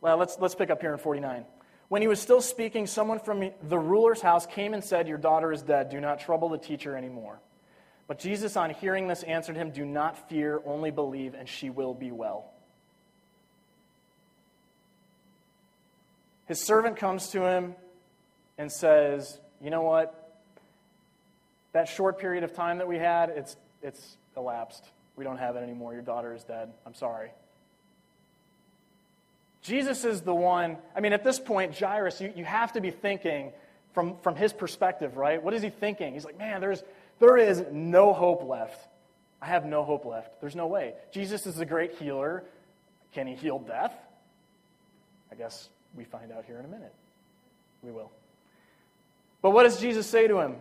well, 0.02 0.18
let's, 0.18 0.38
let's 0.38 0.56
pick 0.56 0.70
up 0.70 0.82
here 0.82 0.92
in 0.92 1.00
49. 1.00 1.46
When 1.88 2.02
he 2.02 2.10
was 2.10 2.20
still 2.20 2.42
speaking, 2.42 2.88
someone 2.88 3.20
from 3.20 3.52
the 3.70 3.80
ruler's 3.80 4.20
house 4.20 4.46
came 4.46 4.74
and 4.74 4.84
said, 4.84 5.08
Your 5.08 5.18
daughter 5.18 5.54
is 5.54 5.62
dead. 5.62 5.92
Do 5.92 6.02
not 6.02 6.20
trouble 6.20 6.50
the 6.50 6.58
teacher 6.58 6.98
anymore. 6.98 7.40
But 8.14 8.20
Jesus, 8.20 8.56
on 8.58 8.70
hearing 8.70 9.08
this, 9.08 9.24
answered 9.24 9.56
him, 9.56 9.72
Do 9.72 9.84
not 9.84 10.30
fear, 10.30 10.62
only 10.68 10.92
believe, 10.92 11.34
and 11.34 11.50
she 11.50 11.72
will 11.72 11.96
be 11.96 12.12
well. 12.12 12.54
His 16.46 16.62
servant 16.62 16.98
comes 16.98 17.30
to 17.30 17.44
him 17.44 17.74
and 18.60 18.72
says, 18.72 19.40
You 19.60 19.72
know 19.72 19.82
what? 19.82 20.38
That 21.72 21.88
short 21.88 22.20
period 22.20 22.44
of 22.44 22.54
time 22.54 22.78
that 22.78 22.88
we 22.88 23.00
had, 23.00 23.32
it's, 23.32 23.58
it's 23.82 24.18
elapsed. 24.38 24.86
We 25.16 25.24
don't 25.24 25.40
have 25.40 25.56
it 25.56 25.64
anymore. 25.64 25.94
Your 25.94 26.04
daughter 26.04 26.36
is 26.36 26.44
dead. 26.44 26.72
I'm 26.86 26.94
sorry. 26.94 27.32
Jesus 29.64 30.06
is 30.06 30.22
the 30.22 30.36
one, 30.36 30.78
I 30.96 31.00
mean, 31.00 31.14
at 31.14 31.24
this 31.24 31.40
point, 31.40 31.76
Jairus, 31.76 32.22
you, 32.22 32.32
you 32.36 32.46
have 32.46 32.74
to 32.74 32.80
be 32.80 32.92
thinking 32.92 33.54
from, 33.94 34.18
from 34.18 34.36
his 34.36 34.54
perspective, 34.54 35.18
right? 35.18 35.42
What 35.42 35.56
is 35.56 35.64
he 35.64 35.72
thinking? 35.72 36.14
He's 36.14 36.26
like, 36.26 36.38
man, 36.38 36.62
there's, 36.62 36.84
there 37.20 37.38
is 37.38 37.64
no 37.72 38.14
hope 38.14 38.44
left. 38.44 38.88
I 39.42 39.48
have 39.48 39.66
no 39.66 39.84
hope 39.84 40.06
left. 40.06 40.40
There's 40.40 40.56
no 40.56 40.68
way. 40.68 40.94
Jesus 41.12 41.46
is 41.46 41.60
a 41.60 41.66
great 41.66 41.96
healer. 41.96 42.44
Can 43.14 43.28
he 43.28 43.36
heal 43.36 43.60
death? 43.60 43.94
I 45.32 45.36
guess 45.36 45.70
we 45.96 46.04
find 46.04 46.32
out 46.32 46.46
here 46.46 46.60
in 46.60 46.66
a 46.66 46.68
minute. 46.68 46.94
We 47.82 47.92
will. 47.92 48.12
But 49.42 49.52
what 49.52 49.64
does 49.64 49.80
Jesus 49.80 50.08
say 50.08 50.28
to 50.28 50.40
him? 50.40 50.56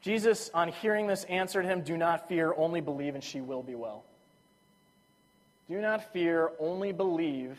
Jesus, 0.00 0.50
on 0.52 0.68
hearing 0.68 1.06
this, 1.06 1.24
answered 1.24 1.64
him, 1.64 1.82
Do 1.82 1.96
not 1.96 2.28
fear, 2.28 2.52
only 2.56 2.80
believe, 2.80 3.14
and 3.14 3.24
she 3.24 3.40
will 3.40 3.62
be 3.62 3.74
well. 3.74 4.04
Do 5.68 5.80
not 5.80 6.12
fear, 6.12 6.50
only 6.58 6.92
believe, 6.92 7.58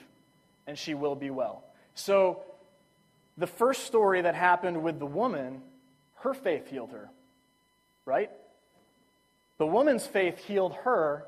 and 0.66 0.78
she 0.78 0.94
will 0.94 1.16
be 1.16 1.30
well. 1.30 1.64
So, 1.96 2.44
the 3.38 3.48
first 3.48 3.86
story 3.86 4.22
that 4.22 4.36
happened 4.36 4.82
with 4.84 5.00
the 5.00 5.06
woman, 5.06 5.62
her 6.18 6.34
faith 6.34 6.70
healed 6.70 6.92
her, 6.92 7.10
right? 8.08 8.32
The 9.58 9.68
woman's 9.68 10.08
faith 10.08 10.40
healed 10.40 10.74
her. 10.84 11.26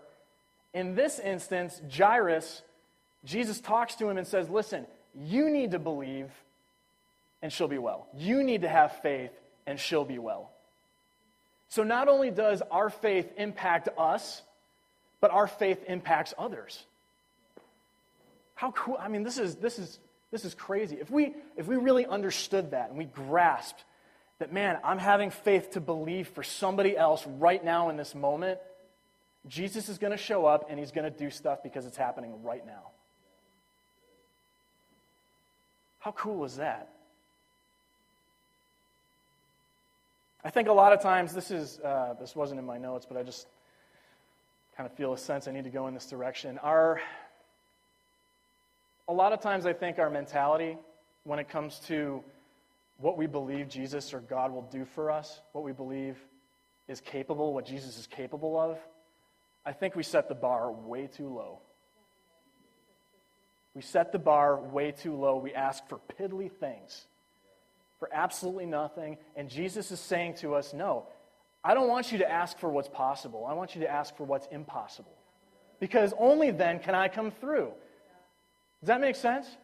In 0.74 0.96
this 0.96 1.20
instance, 1.20 1.80
Jairus, 1.96 2.62
Jesus 3.26 3.60
talks 3.60 3.96
to 3.96 4.10
him 4.10 4.18
and 4.18 4.26
says, 4.26 4.50
Listen, 4.50 4.88
you 5.16 5.50
need 5.50 5.72
to 5.72 5.80
believe, 5.80 6.32
and 7.42 7.52
she'll 7.52 7.68
be 7.68 7.78
well. 7.78 8.08
You 8.16 8.44
need 8.44 8.62
to 8.62 8.70
have 8.70 9.02
faith, 9.02 9.32
and 9.68 9.80
she'll 9.80 10.06
be 10.06 10.20
well. 10.20 10.52
So, 11.68 11.84
not 11.84 12.08
only 12.08 12.32
does 12.32 12.62
our 12.72 12.90
faith 12.90 13.32
impact 13.38 13.90
us, 13.98 14.42
but 15.22 15.32
our 15.32 15.48
faith 15.48 15.84
impacts 15.88 16.34
others. 16.38 16.84
How 18.56 18.72
cool, 18.72 18.98
I 19.00 19.08
mean, 19.08 19.24
this 19.24 19.38
is, 19.38 19.56
this 19.56 19.80
is, 19.80 20.00
this 20.32 20.46
is 20.46 20.54
crazy. 20.54 20.98
If 21.00 21.10
we, 21.10 21.34
if 21.58 21.68
we 21.68 21.76
really 21.76 22.06
understood 22.06 22.72
that 22.72 22.90
and 22.90 22.98
we 22.98 23.06
grasped 23.06 23.84
that, 24.40 24.54
man, 24.54 24.80
I'm 24.84 24.98
having 24.98 25.32
faith 25.32 25.72
to 25.72 25.82
believe 25.82 26.30
for 26.30 26.44
somebody 26.44 26.98
else 26.98 27.26
right 27.28 27.64
now 27.64 27.90
in 27.90 27.98
this 27.98 28.16
moment, 28.16 28.60
Jesus 29.48 29.90
is 29.90 29.98
going 29.98 30.12
to 30.12 30.18
show 30.18 30.46
up 30.46 30.68
and 30.70 30.80
he's 30.80 30.92
going 30.92 31.12
to 31.12 31.18
do 31.18 31.30
stuff 31.30 31.62
because 31.62 31.86
it's 31.86 31.98
happening 31.98 32.42
right 32.44 32.66
now. 32.66 32.92
How 36.00 36.12
cool 36.14 36.46
is 36.46 36.56
that? 36.56 36.90
I 40.44 40.50
think 40.50 40.70
a 40.70 40.74
lot 40.74 40.94
of 40.94 41.02
times 41.02 41.34
this 41.34 41.52
is 41.52 41.80
uh, 41.80 42.14
this 42.18 42.34
wasn't 42.34 42.60
in 42.62 42.66
my 42.66 42.78
notes, 42.78 43.06
but 43.06 43.18
I 43.18 43.24
just 43.24 43.48
kind 44.78 44.90
of 44.90 44.96
feel 44.96 45.12
a 45.12 45.18
sense 45.18 45.50
I 45.50 45.52
need 45.52 45.66
to 45.66 45.70
go 45.70 45.88
in 45.88 45.94
this 45.94 46.06
direction. 46.06 46.58
Our 46.60 47.02
a 49.10 49.14
lot 49.14 49.34
of 49.34 49.42
times 49.42 49.66
I 49.66 49.74
think 49.74 50.00
our 50.00 50.10
mentality 50.10 50.78
when 51.26 51.40
it 51.40 51.50
comes 51.50 51.80
to 51.88 52.24
what 53.00 53.18
we 53.18 53.28
believe 53.28 53.70
Jesus 53.70 54.14
or 54.14 54.20
God 54.20 54.52
will 54.52 54.64
do 54.64 54.86
for 54.86 55.10
us, 55.10 55.42
what 55.54 55.64
we 55.64 55.72
believe 55.72 56.18
is 56.88 57.00
capable, 57.00 57.54
what 57.54 57.66
Jesus 57.66 57.98
is 57.98 58.08
capable 58.08 58.60
of, 58.60 58.78
I 59.66 59.72
think 59.72 59.96
we 59.96 60.04
set 60.04 60.28
the 60.28 60.36
bar 60.36 60.72
way 60.72 61.08
too 61.08 61.28
low. 61.28 61.60
We 63.74 63.82
set 63.82 64.12
the 64.12 64.20
bar 64.20 64.60
way 64.60 64.92
too 64.92 65.16
low. 65.16 65.38
We 65.38 65.54
ask 65.54 65.88
for 65.88 66.00
piddly 66.20 66.52
things, 66.52 67.06
for 68.00 68.10
absolutely 68.12 68.66
nothing. 68.66 69.18
And 69.36 69.50
Jesus 69.50 69.92
is 69.92 70.00
saying 70.00 70.36
to 70.36 70.56
us, 70.56 70.74
no, 70.74 71.06
I 71.64 71.74
don't 71.74 71.88
want 71.88 72.12
you 72.12 72.18
to 72.20 72.30
ask 72.30 72.58
for 72.58 72.70
what's 72.70 72.90
possible. 72.90 73.46
I 73.46 73.54
want 73.54 73.76
you 73.76 73.82
to 73.82 73.90
ask 73.90 74.16
for 74.18 74.24
what's 74.24 74.48
impossible. 74.52 75.16
Because 75.80 76.14
only 76.18 76.52
then 76.52 76.80
can 76.80 76.96
I 76.96 77.08
come 77.08 77.32
through. 77.32 77.72
Does 78.82 78.88
that 78.88 79.00
make 79.00 79.16
sense? 79.16 79.48
Do 79.48 79.56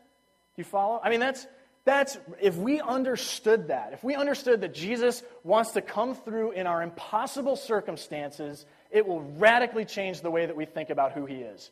you 0.57 0.63
follow? 0.63 1.01
I 1.03 1.09
mean, 1.09 1.19
that's, 1.19 1.47
that's, 1.85 2.17
if 2.41 2.57
we 2.57 2.81
understood 2.81 3.67
that, 3.67 3.93
if 3.93 4.03
we 4.03 4.15
understood 4.15 4.61
that 4.61 4.73
Jesus 4.73 5.21
wants 5.43 5.71
to 5.71 5.81
come 5.81 6.15
through 6.15 6.51
in 6.51 6.65
our 6.65 6.81
impossible 6.81 7.55
circumstances, 7.55 8.65
it 8.89 9.07
will 9.07 9.21
radically 9.21 9.85
change 9.85 10.21
the 10.21 10.31
way 10.31 10.47
that 10.47 10.55
we 10.55 10.65
think 10.65 10.89
about 10.89 11.11
who 11.11 11.27
he 11.27 11.35
is. 11.35 11.69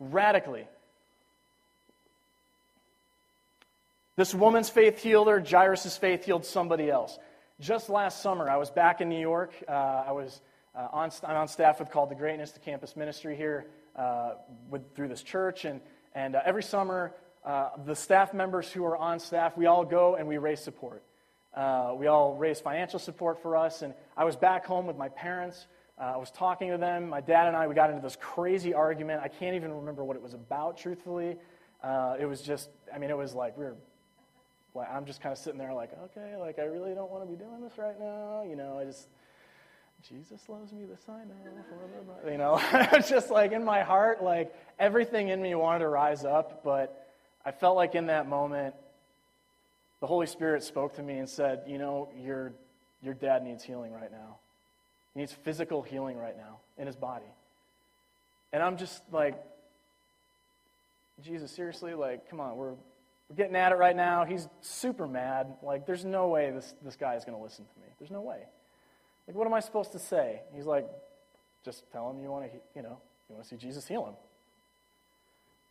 Radically. 0.00 0.66
This 4.16 4.34
woman's 4.34 4.70
faith 4.70 5.02
healed 5.02 5.28
her, 5.28 5.38
Jairus' 5.38 5.98
faith 5.98 6.24
healed 6.24 6.46
somebody 6.46 6.90
else. 6.90 7.18
Just 7.60 7.90
last 7.90 8.22
summer, 8.22 8.48
I 8.48 8.56
was 8.56 8.70
back 8.70 9.02
in 9.02 9.10
New 9.10 9.20
York. 9.20 9.52
Uh, 9.68 9.72
I 9.72 10.12
was 10.12 10.40
uh, 10.74 10.88
on, 10.92 11.10
I'm 11.24 11.36
on 11.36 11.48
staff 11.48 11.78
with 11.78 11.90
Called 11.90 12.08
to 12.08 12.14
Greatness, 12.14 12.52
the 12.52 12.60
campus 12.60 12.96
ministry 12.96 13.36
here 13.36 13.66
uh, 13.96 14.32
with, 14.70 14.94
through 14.94 15.08
this 15.08 15.22
church. 15.22 15.66
And, 15.66 15.80
and 16.14 16.36
uh, 16.36 16.40
every 16.44 16.62
summer, 16.62 17.12
uh, 17.44 17.70
the 17.84 17.94
staff 17.94 18.32
members 18.32 18.70
who 18.70 18.84
are 18.84 18.96
on 18.96 19.18
staff, 19.18 19.56
we 19.56 19.66
all 19.66 19.84
go 19.84 20.14
and 20.16 20.26
we 20.28 20.38
raise 20.38 20.60
support. 20.60 21.02
Uh, 21.54 21.94
we 21.96 22.06
all 22.06 22.34
raise 22.34 22.60
financial 22.60 22.98
support 22.98 23.42
for 23.42 23.56
us. 23.56 23.82
And 23.82 23.94
I 24.16 24.24
was 24.24 24.36
back 24.36 24.64
home 24.64 24.86
with 24.86 24.96
my 24.96 25.08
parents. 25.08 25.66
Uh, 26.00 26.12
I 26.14 26.16
was 26.16 26.30
talking 26.30 26.70
to 26.70 26.78
them. 26.78 27.08
My 27.08 27.20
dad 27.20 27.48
and 27.48 27.56
I, 27.56 27.66
we 27.66 27.74
got 27.74 27.90
into 27.90 28.02
this 28.02 28.16
crazy 28.20 28.72
argument. 28.72 29.20
I 29.22 29.28
can't 29.28 29.54
even 29.56 29.72
remember 29.72 30.04
what 30.04 30.16
it 30.16 30.22
was 30.22 30.34
about, 30.34 30.78
truthfully. 30.78 31.36
it 32.18 32.28
was 32.28 32.42
just, 32.42 32.70
I 32.94 32.98
mean, 32.98 33.10
it 33.10 33.16
was 33.16 33.34
like 33.34 33.58
we 33.58 33.64
were 33.64 33.76
like, 34.74 34.90
I'm 34.90 35.04
just 35.04 35.20
kind 35.20 35.32
of 35.32 35.38
sitting 35.38 35.58
there 35.58 35.74
like, 35.74 35.90
okay, 36.04 36.36
like 36.36 36.58
I 36.58 36.64
really 36.64 36.94
don't 36.94 37.10
want 37.10 37.24
to 37.24 37.30
be 37.30 37.36
doing 37.36 37.60
this 37.60 37.76
right 37.76 37.98
now. 37.98 38.42
You 38.48 38.56
know, 38.56 38.78
I 38.78 38.84
just, 38.84 39.08
Jesus 40.08 40.48
loves 40.48 40.72
me, 40.72 40.84
this 40.84 41.00
I 41.08 41.24
know. 41.24 42.30
You 42.30 42.38
know, 42.38 42.60
just 43.08 43.30
like 43.30 43.52
in 43.52 43.64
my 43.64 43.82
heart, 43.82 44.22
like 44.22 44.54
everything 44.78 45.28
in 45.28 45.42
me 45.42 45.54
wanted 45.54 45.80
to 45.80 45.88
rise 45.88 46.24
up, 46.24 46.64
but 46.64 47.01
I 47.44 47.50
felt 47.50 47.76
like 47.76 47.94
in 47.94 48.06
that 48.06 48.28
moment, 48.28 48.74
the 50.00 50.06
Holy 50.06 50.26
Spirit 50.26 50.62
spoke 50.62 50.94
to 50.96 51.02
me 51.02 51.18
and 51.18 51.28
said, 51.28 51.62
you 51.66 51.78
know, 51.78 52.08
your, 52.16 52.52
your 53.02 53.14
dad 53.14 53.42
needs 53.44 53.62
healing 53.62 53.92
right 53.92 54.10
now. 54.10 54.38
He 55.14 55.20
needs 55.20 55.32
physical 55.32 55.82
healing 55.82 56.16
right 56.16 56.36
now 56.36 56.58
in 56.78 56.86
his 56.86 56.96
body. 56.96 57.26
And 58.52 58.62
I'm 58.62 58.76
just 58.76 59.02
like, 59.12 59.34
Jesus, 61.22 61.50
seriously, 61.52 61.94
like, 61.94 62.28
come 62.28 62.40
on, 62.40 62.56
we're, 62.56 62.74
we're 63.28 63.36
getting 63.36 63.56
at 63.56 63.72
it 63.72 63.76
right 63.76 63.94
now. 63.94 64.24
He's 64.24 64.48
super 64.60 65.06
mad. 65.06 65.54
Like, 65.62 65.86
there's 65.86 66.04
no 66.04 66.28
way 66.28 66.50
this, 66.50 66.74
this 66.82 66.96
guy 66.96 67.14
is 67.14 67.24
going 67.24 67.36
to 67.36 67.42
listen 67.42 67.64
to 67.64 67.80
me. 67.80 67.86
There's 67.98 68.10
no 68.10 68.22
way. 68.22 68.38
Like, 69.26 69.36
what 69.36 69.46
am 69.46 69.54
I 69.54 69.60
supposed 69.60 69.92
to 69.92 69.98
say? 69.98 70.40
He's 70.52 70.66
like, 70.66 70.88
just 71.64 71.84
tell 71.92 72.10
him 72.10 72.20
you 72.20 72.28
want 72.28 72.50
to, 72.50 72.58
you 72.74 72.82
know, 72.82 72.98
you 73.28 73.36
want 73.36 73.44
to 73.44 73.48
see 73.48 73.56
Jesus 73.56 73.86
heal 73.86 74.06
him. 74.06 74.14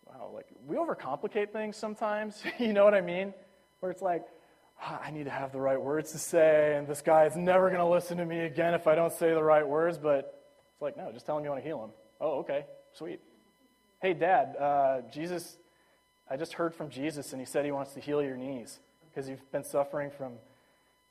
Wow, 0.06 0.32
like, 0.34 0.48
we 0.68 0.76
overcomplicate 0.76 1.52
things 1.52 1.78
sometimes. 1.78 2.42
you 2.60 2.74
know 2.74 2.84
what 2.84 2.94
I 2.94 3.02
mean? 3.02 3.34
Where 3.80 3.92
it's 3.92 4.02
like, 4.02 4.24
oh, 4.84 5.00
I 5.04 5.12
need 5.12 5.26
to 5.26 5.32
have 5.32 5.52
the 5.52 5.62
right 5.62 5.82
words 5.82 6.12
to 6.12 6.20
say, 6.20 6.76
and 6.76 6.88
this 6.88 7.02
guy 7.02 7.26
is 7.26 7.36
never 7.36 7.70
going 7.70 7.80
to 7.82 7.88
listen 7.88 8.18
to 8.18 8.26
me 8.26 8.40
again 8.42 8.74
if 8.74 8.88
I 8.88 8.96
don't 8.96 9.14
say 9.14 9.34
the 9.34 9.44
right 9.44 9.68
words. 9.68 9.98
But 9.98 10.44
it's 10.74 10.82
like, 10.82 10.98
no, 10.98 11.12
just 11.12 11.26
tell 11.26 11.38
him 11.38 11.44
you 11.44 11.50
want 11.50 11.62
to 11.62 11.68
heal 11.68 11.84
him. 11.84 11.92
Oh, 12.20 12.40
okay, 12.40 12.66
sweet. 12.94 13.20
Hey, 14.02 14.14
Dad, 14.14 14.56
uh, 14.60 15.02
Jesus 15.12 15.58
I 16.32 16.38
just 16.38 16.54
heard 16.54 16.74
from 16.74 16.90
Jesus, 16.90 17.34
and 17.34 17.42
he 17.42 17.46
said 17.46 17.66
he 17.66 17.72
wants 17.72 17.92
to 17.94 18.00
heal 18.00 18.24
your 18.24 18.38
knees 18.38 18.80
because 19.10 19.28
you've 19.28 19.52
been 19.52 19.66
suffering 19.66 20.10
from 20.10 20.36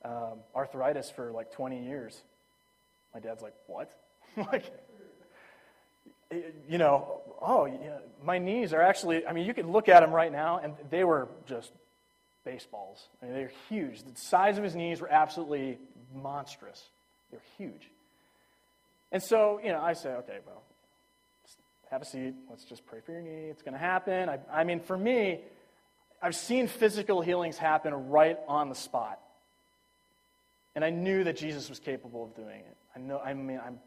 um, 0.03 0.39
arthritis 0.57 1.11
for 1.11 1.31
like 1.31 1.53
20 1.53 1.85
years. 1.85 2.23
My 3.13 3.21
dad's 3.21 3.43
like, 3.43 3.53
What? 3.67 3.91
like, 4.39 4.73
you 6.69 6.79
know, 6.79 7.21
oh, 7.41 7.67
yeah, 7.67 7.99
my 8.23 8.39
knees 8.39 8.73
are 8.73 8.83
actually, 8.83 9.27
I 9.27 9.33
mean, 9.33 9.47
you 9.47 9.55
could 9.55 9.67
look 9.67 9.89
at 9.89 10.01
them 10.01 10.13
right 10.13 10.31
now, 10.31 10.61
and 10.63 10.75
they 10.91 11.05
were 11.05 11.29
just 11.47 11.73
baseballs. 12.45 13.09
I 13.21 13.27
mean, 13.27 13.35
they're 13.35 13.53
huge. 13.69 14.03
The 14.03 14.11
size 14.15 14.59
of 14.59 14.65
his 14.65 14.75
knees 14.75 15.01
were 15.01 15.11
absolutely 15.11 15.79
monstrous. 16.15 16.83
They're 17.31 17.41
huge. 17.59 17.91
And 19.13 19.23
so, 19.23 19.61
you 19.63 19.71
know, 19.71 19.81
I 19.81 19.95
say, 19.95 20.11
okay, 20.11 20.39
well, 20.47 20.63
have 21.91 22.03
a 22.03 22.05
seat. 22.05 22.35
Let's 22.49 22.65
just 22.65 22.87
pray 22.87 23.01
for 23.05 23.13
your 23.13 23.23
knee. 23.23 23.49
It's 23.51 23.63
going 23.63 23.73
to 23.73 23.79
happen. 23.79 24.29
I, 24.29 24.39
I 24.53 24.65
mean, 24.65 24.81
for 24.81 24.97
me, 24.97 25.41
I've 26.23 26.37
seen 26.37 26.69
physical 26.69 27.21
healings 27.21 27.59
happen 27.59 28.11
right 28.11 28.39
on 28.47 28.69
the 28.69 28.75
spot. 28.75 29.19
And 30.77 30.85
I 30.85 30.91
knew 30.91 31.25
that 31.25 31.37
Jesus 31.37 31.69
was 31.69 31.81
capable 31.81 32.25
of 32.25 32.37
doing 32.37 32.61
it. 32.61 32.77
I 32.95 33.01
know, 33.01 33.19
I 33.19 33.35
mean, 33.35 33.61
I'm 33.65 33.81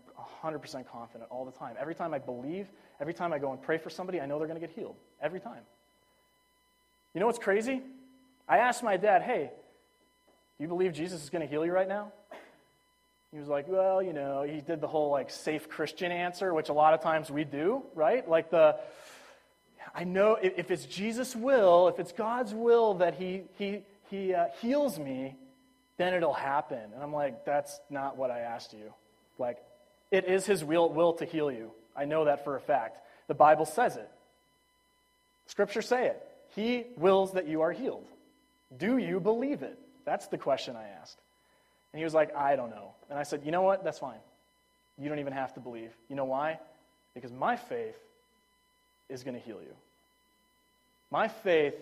100% 0.43 0.87
confident 0.87 1.29
all 1.29 1.45
the 1.45 1.51
time. 1.51 1.75
Every 1.79 1.95
time 1.95 2.13
I 2.13 2.19
believe, 2.19 2.67
every 2.99 3.13
time 3.13 3.33
I 3.33 3.39
go 3.39 3.51
and 3.51 3.61
pray 3.61 3.77
for 3.77 3.89
somebody, 3.89 4.21
I 4.21 4.25
know 4.25 4.37
they're 4.37 4.47
going 4.47 4.59
to 4.59 4.65
get 4.65 4.75
healed. 4.75 4.95
Every 5.21 5.39
time. 5.39 5.61
You 7.13 7.19
know 7.19 7.27
what's 7.27 7.39
crazy? 7.39 7.81
I 8.47 8.57
asked 8.57 8.83
my 8.83 8.97
dad, 8.97 9.21
hey, 9.21 9.51
do 10.57 10.63
you 10.63 10.67
believe 10.67 10.93
Jesus 10.93 11.23
is 11.23 11.29
going 11.29 11.41
to 11.41 11.47
heal 11.47 11.65
you 11.65 11.71
right 11.71 11.87
now? 11.87 12.11
He 13.31 13.39
was 13.39 13.47
like, 13.47 13.67
well, 13.67 14.01
you 14.01 14.13
know, 14.13 14.43
he 14.43 14.61
did 14.61 14.79
the 14.79 14.87
whole 14.87 15.09
like 15.09 15.31
safe 15.31 15.67
Christian 15.67 16.11
answer, 16.11 16.53
which 16.53 16.69
a 16.69 16.73
lot 16.73 16.93
of 16.93 17.01
times 17.01 17.31
we 17.31 17.43
do, 17.43 17.83
right? 17.95 18.27
Like 18.29 18.51
the, 18.51 18.77
I 19.95 20.03
know 20.03 20.37
if 20.41 20.69
it's 20.69 20.85
Jesus' 20.85 21.35
will, 21.35 21.87
if 21.87 21.99
it's 21.99 22.11
God's 22.11 22.53
will 22.53 22.95
that 22.95 23.15
he, 23.15 23.43
he, 23.57 23.79
he 24.09 24.35
uh, 24.35 24.45
heals 24.61 24.99
me, 24.99 25.35
then 25.97 26.13
it'll 26.13 26.33
happen. 26.33 26.79
And 26.93 27.01
I'm 27.01 27.13
like, 27.13 27.45
that's 27.45 27.79
not 27.89 28.17
what 28.17 28.29
I 28.29 28.39
asked 28.39 28.73
you. 28.73 28.93
Like, 29.37 29.57
it 30.13 30.25
is 30.25 30.45
his 30.45 30.63
will, 30.63 30.89
will 30.89 31.13
to 31.13 31.25
heal 31.25 31.51
you. 31.51 31.71
I 31.95 32.05
know 32.05 32.25
that 32.25 32.43
for 32.43 32.55
a 32.55 32.61
fact. 32.61 32.99
The 33.27 33.33
Bible 33.33 33.65
says 33.65 33.95
it. 33.95 34.09
Scriptures 35.47 35.87
say 35.87 36.05
it. 36.05 36.23
He 36.55 36.85
wills 36.97 37.33
that 37.33 37.47
you 37.47 37.61
are 37.61 37.71
healed. 37.71 38.05
Do 38.77 38.97
you 38.97 39.19
believe 39.19 39.63
it? 39.63 39.77
That's 40.05 40.27
the 40.27 40.37
question 40.37 40.75
I 40.75 40.87
asked. 41.01 41.17
And 41.91 41.99
he 41.99 42.03
was 42.03 42.13
like, 42.13 42.35
I 42.35 42.55
don't 42.55 42.69
know. 42.69 42.93
And 43.09 43.17
I 43.17 43.23
said, 43.23 43.41
You 43.43 43.51
know 43.51 43.63
what? 43.63 43.83
That's 43.83 43.97
fine. 43.97 44.19
You 44.99 45.09
don't 45.09 45.17
even 45.17 45.33
have 45.33 45.55
to 45.55 45.59
believe. 45.59 45.89
You 46.09 46.15
know 46.15 46.25
why? 46.25 46.59
Because 47.15 47.31
my 47.31 47.55
faith 47.55 47.97
is 49.09 49.23
going 49.23 49.35
to 49.35 49.41
heal 49.41 49.61
you. 49.61 49.75
My 51.09 51.27
faith 51.27 51.73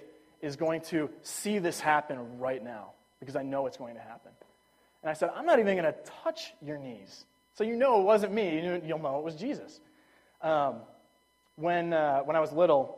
is 0.41 0.56
going 0.56 0.82
to 0.82 1.10
see 1.22 1.60
this 1.60 1.82
happen 1.82 2.39
right 2.39 2.63
now 2.63 2.91
because 3.20 3.36
I 3.36 3.44
know 3.44 3.67
it's 3.67 3.78
going 3.78 3.96
to 3.96 4.02
happen. 4.02 4.32
And 5.04 5.10
I 5.10 5.13
said, 5.13 5.32
I'm 5.36 5.46
not 5.46 5.60
even 5.60 5.76
going 5.76 5.91
to 5.91 6.00
touch 6.24 6.54
your 6.62 6.78
knees. 6.78 7.26
So 7.62 7.67
you 7.67 7.76
know 7.76 8.02
it 8.02 8.06
wasn't 8.06 8.34
me. 8.34 8.60
You'll 8.84 8.97
know 8.97 9.19
it 9.19 9.24
was 9.24 9.36
Jesus. 9.36 9.82
Um, 10.41 10.78
when, 11.58 11.93
uh, 11.93 12.21
when 12.21 12.36
I 12.36 12.39
was 12.39 12.52
little 12.52 12.97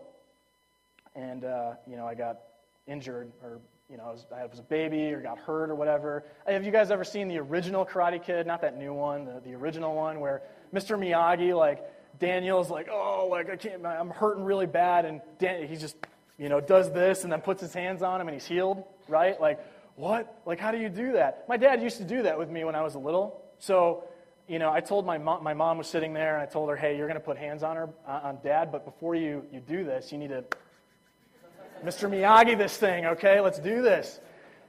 and, 1.14 1.44
uh, 1.44 1.74
you 1.86 1.98
know, 1.98 2.08
I 2.08 2.16
got 2.16 2.40
injured 2.88 3.34
or 3.44 3.60
you 3.90 3.98
know, 3.98 4.06
I 4.06 4.12
was, 4.14 4.26
I 4.34 4.46
was, 4.46 4.60
a 4.60 4.64
baby 4.64 5.12
or 5.12 5.20
got 5.20 5.38
hurt 5.38 5.70
or 5.70 5.76
whatever. 5.76 6.24
Have 6.48 6.64
you 6.64 6.72
guys 6.72 6.92
ever 6.92 7.04
seen 7.04 7.28
the 7.28 7.40
original 7.40 7.86
Karate 7.86 8.24
Kid? 8.24 8.48
Not 8.48 8.62
that 8.62 8.78
new 8.78 8.94
one, 8.94 9.26
the, 9.26 9.42
the 9.44 9.54
original 9.54 9.96
one 9.96 10.22
where 10.22 10.44
Mr. 10.74 10.98
Miyagi, 10.98 11.54
like, 11.54 11.84
Daniel's 12.18 12.70
like, 12.70 12.88
oh, 12.90 13.28
like, 13.30 13.50
I 13.50 13.58
can't, 13.58 13.86
I'm 13.86 14.12
hurting 14.12 14.46
really 14.46 14.66
bad. 14.66 15.04
And 15.04 15.20
Dan, 15.40 15.68
he 15.68 15.76
just, 15.76 15.98
you 16.38 16.48
know, 16.48 16.62
does 16.62 16.90
this 16.94 17.26
and 17.26 17.34
then 17.34 17.42
puts 17.42 17.60
his 17.60 17.74
hands 17.74 18.02
on 18.02 18.22
him 18.22 18.30
and 18.30 18.34
he's 18.34 18.46
healed, 18.46 18.86
right? 19.10 19.42
Like, 19.42 19.60
what? 19.98 20.42
Like, 20.46 20.62
how 20.62 20.72
do 20.72 20.78
you 20.78 20.88
do 20.88 21.12
that? 21.12 21.50
My 21.50 21.58
dad 21.58 21.84
used 21.84 21.98
to 21.98 22.06
do 22.06 22.24
that 22.24 22.40
with 22.40 22.50
me 22.50 22.64
when 22.64 22.76
I 22.76 22.82
was 22.82 22.96
little. 22.96 23.42
So, 23.60 24.06
you 24.48 24.60
know, 24.60 24.72
I 24.72 24.82
told 24.82 25.06
my 25.06 25.18
mom, 25.18 25.44
my 25.44 25.54
mom 25.54 25.78
was 25.78 25.88
sitting 25.88 26.14
there 26.14 26.34
and 26.34 26.44
I 26.44 26.46
told 26.46 26.70
her, 26.70 26.76
hey, 26.76 26.98
you're 26.98 27.08
going 27.08 27.20
to 27.20 27.26
put 27.26 27.38
hands 27.38 27.64
on 27.64 27.76
her, 27.76 27.90
uh, 28.08 28.20
on 28.24 28.40
dad, 28.44 28.72
but 28.72 28.86
before 28.86 29.16
you, 29.16 29.46
you 29.52 29.60
do 29.60 29.84
this, 29.84 30.12
you 30.12 30.18
need 30.18 30.30
to 30.30 30.44
Mr. 31.84 32.10
Miyagi 32.10 32.58
this 32.58 32.78
thing, 32.78 33.06
okay? 33.06 33.42
Let's 33.42 33.60
do 33.60 33.82
this. 33.82 34.20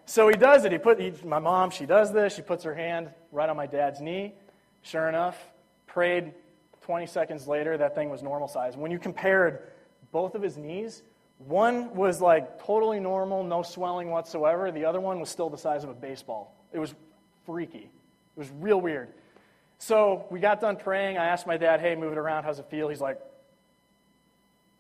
So 0.05 0.29
he 0.29 0.37
does 0.37 0.65
it. 0.65 0.73
He 0.73 0.79
put 0.79 1.01
he, 1.01 1.13
my 1.25 1.39
mom, 1.39 1.71
she 1.71 1.87
does 1.87 2.13
this. 2.13 2.35
She 2.35 2.43
puts 2.43 2.65
her 2.65 2.75
hand 2.75 3.11
right 3.31 3.49
on 3.49 3.57
my 3.57 3.67
dad's 3.67 4.01
knee. 4.01 4.35
Sure 4.83 5.09
enough, 5.09 5.39
prayed 5.87 6.35
20 6.83 7.07
seconds 7.07 7.47
later, 7.47 7.79
that 7.79 7.95
thing 7.95 8.11
was 8.11 8.23
normal 8.23 8.49
size. 8.49 8.77
When 8.77 8.91
you 8.91 8.99
compared 8.99 9.71
both 10.13 10.35
of 10.35 10.43
his 10.43 10.59
knees, 10.59 11.03
one 11.39 11.95
was 11.95 12.21
like 12.21 12.63
totally 12.63 13.01
normal, 13.01 13.43
no 13.43 13.63
swelling 13.63 14.11
whatsoever. 14.11 14.71
The 14.71 14.85
other 14.85 15.01
one 15.01 15.21
was 15.21 15.31
still 15.31 15.49
the 15.49 15.57
size 15.57 15.85
of 15.85 15.91
a 15.91 15.95
baseball. 15.95 16.55
It 16.73 16.79
was 16.79 16.95
freaky. 17.47 17.91
It 18.37 18.39
was 18.39 18.51
real 18.61 18.81
weird. 18.81 19.09
So 19.85 20.25
we 20.31 20.41
got 20.41 20.63
done 20.63 20.77
praying. 20.77 21.19
I 21.19 21.27
asked 21.27 21.47
my 21.47 21.59
dad, 21.59 21.79
hey, 21.79 21.95
move 21.95 22.13
it 22.13 22.17
around. 22.17 22.45
How's 22.45 22.59
it 22.59 22.71
feel? 22.71 22.89
He's 22.89 23.03
like, 23.03 23.21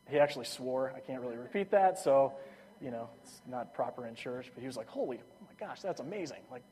he 0.08 0.18
actually 0.18 0.46
swore. 0.46 0.94
I 0.96 1.00
can't 1.00 1.20
really 1.20 1.36
repeat 1.36 1.72
that, 1.72 1.98
so, 1.98 2.32
you 2.80 2.90
know, 2.90 3.10
it's 3.22 3.42
not 3.46 3.74
proper 3.74 4.06
in 4.06 4.14
church. 4.14 4.50
But 4.54 4.62
he 4.62 4.66
was 4.66 4.78
like, 4.78 4.88
holy, 4.88 5.18
oh 5.18 5.46
my 5.46 5.66
gosh, 5.66 5.82
that's 5.82 6.00
amazing. 6.00 6.38
Like, 6.50 6.62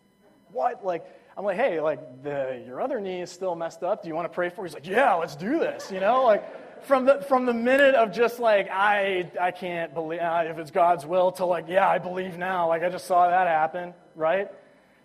what? 0.51 0.83
Like, 0.83 1.05
I'm 1.37 1.45
like, 1.45 1.59
hey, 1.59 1.79
like, 1.83 2.23
the, 2.23 2.65
your 2.67 2.81
other 2.81 3.01
knee 3.01 3.21
is 3.21 3.31
still 3.31 3.55
messed 3.55 3.83
up. 3.83 4.03
Do 4.03 4.09
you 4.09 4.15
want 4.15 4.25
to 4.25 4.35
pray 4.35 4.49
for 4.49 4.65
it? 4.65 4.69
He's 4.69 4.75
like, 4.75 4.87
yeah, 4.87 5.13
let's 5.13 5.37
do 5.37 5.59
this. 5.59 5.93
You 5.93 6.01
know, 6.01 6.25
like, 6.25 6.83
from 6.85 7.05
the, 7.05 7.21
from 7.29 7.45
the 7.45 7.53
minute 7.53 7.95
of 7.95 8.13
just 8.13 8.41
like, 8.41 8.71
I, 8.71 9.31
I 9.39 9.51
can't 9.51 9.93
believe, 9.93 10.21
uh, 10.21 10.45
if 10.47 10.57
it's 10.57 10.71
God's 10.71 11.05
will, 11.05 11.33
to 11.33 11.45
like, 11.45 11.67
yeah, 11.69 11.87
I 11.87 11.99
believe 11.99 12.39
now. 12.39 12.67
Like, 12.69 12.83
I 12.83 12.89
just 12.89 13.05
saw 13.05 13.29
that 13.29 13.47
happen, 13.47 13.93
right? 14.17 14.51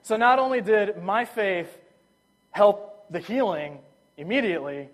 So 0.04 0.16
not 0.16 0.40
only 0.40 0.62
did 0.62 1.04
my 1.04 1.26
faith 1.26 1.78
help 2.52 2.87
the 3.10 3.20
healing 3.20 3.80
immediately, 4.18 4.90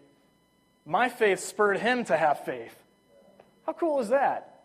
my 0.86 1.10
faith 1.10 1.40
spurred 1.40 1.78
him 1.78 2.06
to 2.06 2.18
have 2.18 2.46
faith. 2.46 2.76
How 3.66 3.74
cool 3.74 4.00
is 4.00 4.10
that? 4.10 4.64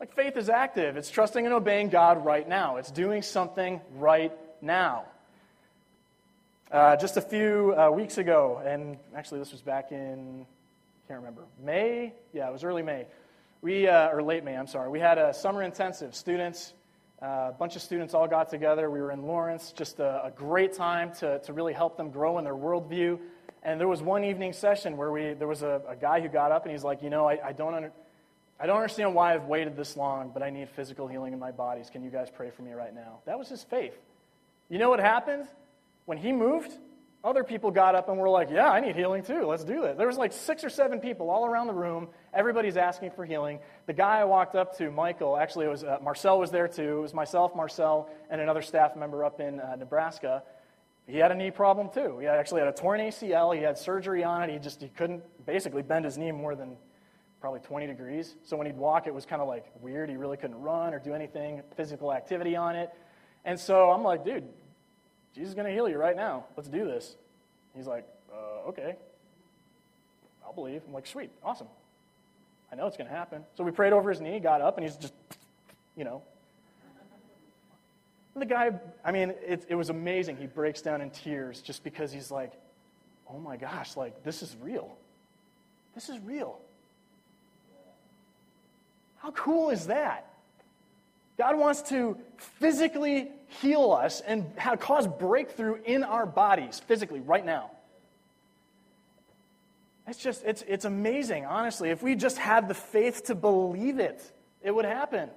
Like 0.00 0.14
faith 0.14 0.36
is 0.36 0.48
active. 0.48 0.96
It's 0.96 1.10
trusting 1.10 1.44
and 1.44 1.54
obeying 1.54 1.88
God 1.88 2.24
right 2.24 2.48
now. 2.48 2.76
It's 2.76 2.90
doing 2.90 3.22
something 3.22 3.80
right 3.96 4.32
now. 4.60 5.04
Uh, 6.70 6.96
just 6.96 7.16
a 7.16 7.20
few 7.20 7.74
uh, 7.78 7.90
weeks 7.90 8.18
ago, 8.18 8.60
and 8.64 8.96
actually 9.14 9.38
this 9.38 9.52
was 9.52 9.62
back 9.62 9.92
in, 9.92 10.44
can't 11.06 11.20
remember, 11.20 11.42
May? 11.62 12.12
Yeah, 12.32 12.48
it 12.48 12.52
was 12.52 12.64
early 12.64 12.82
May. 12.82 13.06
We, 13.62 13.86
uh, 13.86 14.08
or 14.08 14.22
late 14.22 14.44
May, 14.44 14.56
I'm 14.56 14.66
sorry. 14.66 14.88
We 14.88 14.98
had 14.98 15.16
a 15.16 15.32
summer 15.32 15.62
intensive. 15.62 16.14
Students 16.14 16.72
Uh, 17.24 17.48
a 17.48 17.56
bunch 17.58 17.74
of 17.74 17.80
students 17.80 18.12
all 18.12 18.28
got 18.28 18.50
together. 18.50 18.90
We 18.90 19.00
were 19.00 19.10
in 19.10 19.22
Lawrence, 19.22 19.72
just 19.72 19.98
a, 19.98 20.26
a 20.26 20.30
great 20.30 20.74
time 20.74 21.10
to, 21.20 21.38
to 21.38 21.54
really 21.54 21.72
help 21.72 21.96
them 21.96 22.10
grow 22.10 22.36
in 22.36 22.44
their 22.44 22.54
worldview. 22.54 23.18
And 23.62 23.80
there 23.80 23.88
was 23.88 24.02
one 24.02 24.24
evening 24.24 24.52
session 24.52 24.98
where 24.98 25.10
we, 25.10 25.32
there 25.32 25.48
was 25.48 25.62
a, 25.62 25.80
a 25.88 25.96
guy 25.96 26.20
who 26.20 26.28
got 26.28 26.52
up 26.52 26.64
and 26.64 26.72
he's 26.72 26.84
like, 26.84 27.02
You 27.02 27.08
know, 27.08 27.26
I, 27.26 27.38
I, 27.42 27.52
don't 27.52 27.72
under, 27.72 27.92
I 28.60 28.66
don't 28.66 28.76
understand 28.76 29.14
why 29.14 29.32
I've 29.32 29.46
waited 29.46 29.74
this 29.74 29.96
long, 29.96 30.32
but 30.34 30.42
I 30.42 30.50
need 30.50 30.68
physical 30.68 31.08
healing 31.08 31.32
in 31.32 31.38
my 31.38 31.50
bodies. 31.50 31.88
Can 31.88 32.04
you 32.04 32.10
guys 32.10 32.28
pray 32.28 32.50
for 32.50 32.60
me 32.60 32.72
right 32.72 32.94
now? 32.94 33.20
That 33.24 33.38
was 33.38 33.48
his 33.48 33.62
faith. 33.62 33.96
You 34.68 34.78
know 34.78 34.90
what 34.90 35.00
happened? 35.00 35.46
When 36.04 36.18
he 36.18 36.30
moved, 36.30 36.76
other 37.24 37.42
people 37.42 37.70
got 37.70 37.94
up 37.94 38.08
and 38.10 38.18
were 38.18 38.28
like, 38.28 38.50
Yeah, 38.50 38.70
I 38.70 38.80
need 38.80 38.94
healing 38.94 39.22
too. 39.22 39.46
Let's 39.46 39.64
do 39.64 39.84
it. 39.84 39.96
There 39.96 40.06
was 40.06 40.18
like 40.18 40.32
six 40.32 40.62
or 40.62 40.68
seven 40.68 41.00
people 41.00 41.30
all 41.30 41.46
around 41.46 41.66
the 41.66 41.74
room. 41.74 42.08
Everybody's 42.34 42.76
asking 42.76 43.12
for 43.12 43.24
healing. 43.24 43.58
The 43.86 43.94
guy 43.94 44.20
I 44.20 44.24
walked 44.24 44.54
up 44.54 44.76
to, 44.78 44.90
Michael, 44.90 45.36
actually, 45.36 45.64
it 45.64 45.70
was 45.70 45.82
uh, 45.82 45.98
Marcel 46.02 46.38
was 46.38 46.50
there 46.50 46.68
too. 46.68 46.98
It 46.98 47.00
was 47.00 47.14
myself, 47.14 47.56
Marcel, 47.56 48.10
and 48.28 48.40
another 48.40 48.60
staff 48.60 48.94
member 48.94 49.24
up 49.24 49.40
in 49.40 49.58
uh, 49.58 49.76
Nebraska. 49.76 50.42
He 51.06 51.16
had 51.16 51.32
a 51.32 51.34
knee 51.34 51.50
problem 51.50 51.88
too. 51.88 52.18
He 52.18 52.26
actually 52.26 52.60
had 52.60 52.68
a 52.68 52.72
torn 52.72 53.00
ACL. 53.00 53.56
He 53.56 53.62
had 53.62 53.78
surgery 53.78 54.22
on 54.22 54.42
it. 54.42 54.52
He 54.52 54.58
just 54.58 54.82
he 54.82 54.88
couldn't 54.88 55.22
basically 55.46 55.82
bend 55.82 56.04
his 56.04 56.18
knee 56.18 56.30
more 56.30 56.54
than 56.54 56.76
probably 57.40 57.60
20 57.60 57.86
degrees. 57.86 58.36
So 58.42 58.56
when 58.56 58.66
he'd 58.66 58.76
walk, 58.76 59.06
it 59.06 59.14
was 59.14 59.26
kind 59.26 59.42
of 59.42 59.48
like 59.48 59.66
weird. 59.80 60.08
He 60.08 60.16
really 60.16 60.36
couldn't 60.36 60.60
run 60.60 60.94
or 60.94 60.98
do 60.98 61.12
anything 61.12 61.62
physical 61.76 62.12
activity 62.12 62.56
on 62.56 62.74
it. 62.74 62.90
And 63.44 63.60
so 63.60 63.90
I'm 63.90 64.02
like, 64.02 64.24
dude, 64.24 64.48
Jesus 65.34 65.48
is 65.50 65.54
going 65.54 65.66
to 65.66 65.72
heal 65.72 65.88
you 65.88 65.98
right 65.98 66.16
now. 66.16 66.44
Let's 66.56 66.68
do 66.68 66.84
this. 66.84 67.16
He's 67.74 67.86
like, 67.86 68.06
uh, 68.32 68.68
okay. 68.68 68.96
I'll 70.44 70.52
believe. 70.52 70.82
I'm 70.86 70.92
like, 70.92 71.06
sweet, 71.06 71.30
awesome. 71.42 71.66
I 72.70 72.76
know 72.76 72.86
it's 72.86 72.96
going 72.96 73.08
to 73.08 73.16
happen. 73.16 73.44
So 73.56 73.64
we 73.64 73.70
prayed 73.70 73.92
over 73.92 74.10
his 74.10 74.20
knee, 74.20 74.38
got 74.40 74.60
up, 74.60 74.76
and 74.76 74.86
he's 74.86 74.96
just, 74.96 75.14
you 75.96 76.04
know. 76.04 76.22
And 78.34 78.42
the 78.42 78.46
guy, 78.46 78.72
I 79.04 79.12
mean, 79.12 79.32
it, 79.46 79.66
it 79.68 79.74
was 79.74 79.90
amazing. 79.90 80.36
He 80.36 80.46
breaks 80.46 80.82
down 80.82 81.00
in 81.00 81.10
tears 81.10 81.60
just 81.60 81.84
because 81.84 82.12
he's 82.12 82.30
like, 82.30 82.52
oh 83.28 83.38
my 83.38 83.56
gosh, 83.56 83.96
like, 83.96 84.22
this 84.22 84.42
is 84.42 84.56
real. 84.60 84.96
This 85.94 86.08
is 86.08 86.18
real. 86.20 86.60
How 89.18 89.30
cool 89.30 89.70
is 89.70 89.86
that? 89.86 90.30
God 91.38 91.56
wants 91.56 91.82
to 91.82 92.16
physically 92.36 93.30
heal 93.60 93.92
us 93.92 94.20
and 94.20 94.46
cause 94.80 95.06
breakthrough 95.06 95.76
in 95.84 96.04
our 96.04 96.26
bodies 96.26 96.80
physically 96.86 97.20
right 97.20 97.44
now. 97.44 97.70
It's 100.06 100.18
just, 100.18 100.44
it's, 100.44 100.62
it's 100.68 100.84
amazing, 100.84 101.46
honestly. 101.46 101.90
If 101.90 102.02
we 102.02 102.14
just 102.14 102.36
had 102.36 102.68
the 102.68 102.74
faith 102.74 103.24
to 103.24 103.34
believe 103.34 103.98
it, 103.98 104.22
it 104.62 104.74
would 104.74 104.84
happen. 104.84 105.30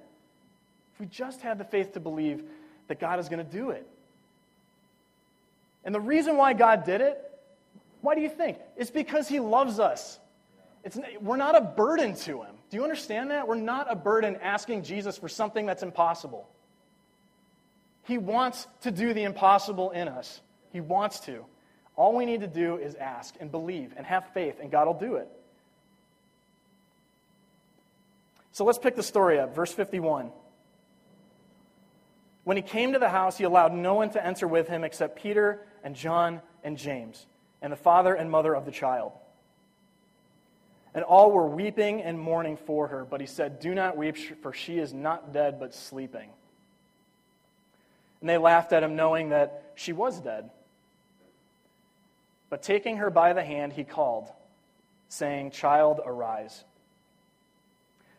If 0.94 1.00
we 1.00 1.06
just 1.06 1.40
had 1.40 1.58
the 1.58 1.64
faith 1.64 1.94
to 1.94 2.00
believe 2.00 2.42
that 2.88 3.00
God 3.00 3.18
is 3.18 3.28
going 3.28 3.44
to 3.44 3.50
do 3.50 3.70
it. 3.70 3.86
And 5.84 5.94
the 5.94 6.00
reason 6.00 6.36
why 6.36 6.52
God 6.52 6.84
did 6.84 7.00
it, 7.00 7.24
why 8.00 8.14
do 8.14 8.20
you 8.20 8.28
think? 8.28 8.58
It's 8.76 8.90
because 8.90 9.26
He 9.28 9.40
loves 9.40 9.78
us. 9.78 10.18
It's, 10.84 10.98
we're 11.20 11.36
not 11.36 11.56
a 11.56 11.60
burden 11.60 12.14
to 12.16 12.42
Him. 12.42 12.54
Do 12.70 12.76
you 12.76 12.82
understand 12.82 13.30
that? 13.30 13.48
We're 13.48 13.54
not 13.54 13.86
a 13.90 13.96
burden 13.96 14.36
asking 14.42 14.82
Jesus 14.82 15.16
for 15.16 15.28
something 15.28 15.64
that's 15.64 15.82
impossible. 15.82 16.48
He 18.08 18.16
wants 18.16 18.66
to 18.80 18.90
do 18.90 19.12
the 19.12 19.24
impossible 19.24 19.90
in 19.90 20.08
us. 20.08 20.40
He 20.72 20.80
wants 20.80 21.20
to. 21.20 21.44
All 21.94 22.16
we 22.16 22.24
need 22.24 22.40
to 22.40 22.46
do 22.46 22.76
is 22.76 22.94
ask 22.94 23.34
and 23.38 23.50
believe 23.50 23.92
and 23.98 24.06
have 24.06 24.32
faith, 24.32 24.56
and 24.60 24.70
God 24.70 24.86
will 24.86 24.94
do 24.94 25.16
it. 25.16 25.28
So 28.52 28.64
let's 28.64 28.78
pick 28.78 28.96
the 28.96 29.02
story 29.02 29.38
up. 29.38 29.54
Verse 29.54 29.72
51. 29.74 30.30
When 32.44 32.56
he 32.56 32.62
came 32.62 32.94
to 32.94 32.98
the 32.98 33.10
house, 33.10 33.36
he 33.36 33.44
allowed 33.44 33.74
no 33.74 33.92
one 33.96 34.08
to 34.10 34.26
enter 34.26 34.48
with 34.48 34.68
him 34.68 34.84
except 34.84 35.20
Peter 35.20 35.66
and 35.84 35.94
John 35.94 36.40
and 36.64 36.78
James, 36.78 37.26
and 37.60 37.70
the 37.70 37.76
father 37.76 38.14
and 38.14 38.30
mother 38.30 38.56
of 38.56 38.64
the 38.64 38.72
child. 38.72 39.12
And 40.94 41.04
all 41.04 41.30
were 41.30 41.46
weeping 41.46 42.00
and 42.00 42.18
mourning 42.18 42.56
for 42.56 42.88
her. 42.88 43.04
But 43.04 43.20
he 43.20 43.26
said, 43.26 43.60
Do 43.60 43.74
not 43.74 43.98
weep, 43.98 44.16
for 44.40 44.54
she 44.54 44.78
is 44.78 44.94
not 44.94 45.34
dead, 45.34 45.60
but 45.60 45.74
sleeping. 45.74 46.30
And 48.20 48.28
they 48.28 48.38
laughed 48.38 48.72
at 48.72 48.82
him, 48.82 48.96
knowing 48.96 49.30
that 49.30 49.72
she 49.74 49.92
was 49.92 50.20
dead. 50.20 50.50
But 52.50 52.62
taking 52.62 52.96
her 52.96 53.10
by 53.10 53.32
the 53.32 53.44
hand, 53.44 53.72
he 53.72 53.84
called, 53.84 54.28
saying, 55.08 55.50
Child, 55.50 56.00
arise. 56.04 56.64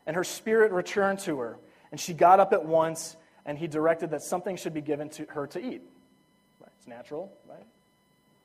And 0.05 0.15
her 0.15 0.23
spirit 0.23 0.71
returned 0.71 1.19
to 1.19 1.39
her, 1.39 1.57
and 1.91 1.99
she 1.99 2.13
got 2.13 2.39
up 2.39 2.53
at 2.53 2.65
once, 2.65 3.17
and 3.45 3.57
he 3.57 3.67
directed 3.67 4.12
that 4.12 4.21
something 4.21 4.55
should 4.55 4.73
be 4.73 4.81
given 4.81 5.09
to 5.12 5.25
her 5.29 5.47
to 5.47 5.59
eat. 5.59 5.81
It's 6.77 6.88
natural, 6.88 7.31
right? 7.49 7.65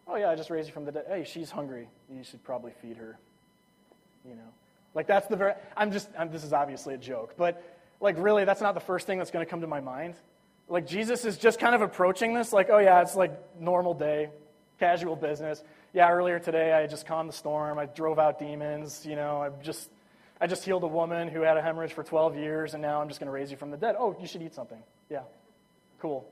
Oh, 0.08 0.16
yeah, 0.16 0.30
I 0.30 0.34
just 0.34 0.50
raised 0.50 0.68
you 0.68 0.74
from 0.74 0.84
the 0.84 0.92
dead. 0.92 1.04
Hey, 1.08 1.24
she's 1.24 1.50
hungry. 1.50 1.88
You 2.10 2.24
should 2.24 2.42
probably 2.42 2.72
feed 2.82 2.96
her 2.96 3.18
you 4.24 4.34
know? 4.34 4.52
Like, 4.94 5.06
that's 5.06 5.26
the 5.26 5.36
very, 5.36 5.54
I'm 5.76 5.92
just, 5.92 6.08
I'm, 6.18 6.30
this 6.30 6.44
is 6.44 6.52
obviously 6.52 6.94
a 6.94 6.98
joke, 6.98 7.34
but 7.36 7.62
like, 8.00 8.16
really, 8.18 8.44
that's 8.44 8.60
not 8.60 8.74
the 8.74 8.80
first 8.80 9.06
thing 9.06 9.18
that's 9.18 9.30
going 9.30 9.44
to 9.44 9.50
come 9.50 9.60
to 9.60 9.66
my 9.66 9.80
mind. 9.80 10.14
Like, 10.68 10.86
Jesus 10.86 11.24
is 11.24 11.36
just 11.36 11.58
kind 11.58 11.74
of 11.74 11.82
approaching 11.82 12.34
this, 12.34 12.52
like, 12.52 12.70
oh, 12.70 12.78
yeah, 12.78 13.02
it's 13.02 13.14
like 13.14 13.32
normal 13.60 13.94
day, 13.94 14.30
casual 14.80 15.16
business. 15.16 15.62
Yeah, 15.92 16.10
earlier 16.10 16.38
today, 16.38 16.72
I 16.72 16.86
just 16.86 17.06
calmed 17.06 17.28
the 17.28 17.34
storm. 17.34 17.78
I 17.78 17.86
drove 17.86 18.18
out 18.18 18.38
demons. 18.38 19.04
You 19.04 19.16
know, 19.16 19.42
I 19.42 19.50
just, 19.62 19.90
I 20.40 20.46
just 20.46 20.64
healed 20.64 20.82
a 20.82 20.88
woman 20.88 21.28
who 21.28 21.42
had 21.42 21.56
a 21.56 21.62
hemorrhage 21.62 21.92
for 21.92 22.02
12 22.02 22.36
years, 22.36 22.74
and 22.74 22.82
now 22.82 23.00
I'm 23.00 23.08
just 23.08 23.20
going 23.20 23.28
to 23.28 23.32
raise 23.32 23.50
you 23.50 23.56
from 23.56 23.70
the 23.70 23.76
dead. 23.76 23.94
Oh, 23.98 24.16
you 24.20 24.26
should 24.26 24.42
eat 24.42 24.54
something. 24.54 24.82
Yeah, 25.10 25.22
cool. 26.00 26.26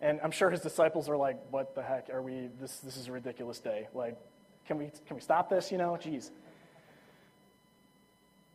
And 0.00 0.18
I'm 0.24 0.30
sure 0.30 0.50
his 0.50 0.60
disciples 0.60 1.08
are 1.08 1.16
like, 1.16 1.38
what 1.50 1.74
the 1.74 1.82
heck 1.82 2.08
are 2.10 2.22
we, 2.22 2.48
this, 2.60 2.78
this 2.78 2.96
is 2.96 3.08
a 3.08 3.12
ridiculous 3.12 3.58
day. 3.58 3.88
Like, 3.94 4.16
can 4.66 4.78
we, 4.78 4.90
can 5.06 5.16
we 5.16 5.20
stop 5.20 5.50
this, 5.50 5.70
you 5.70 5.78
know? 5.78 5.98
Jeez. 6.00 6.30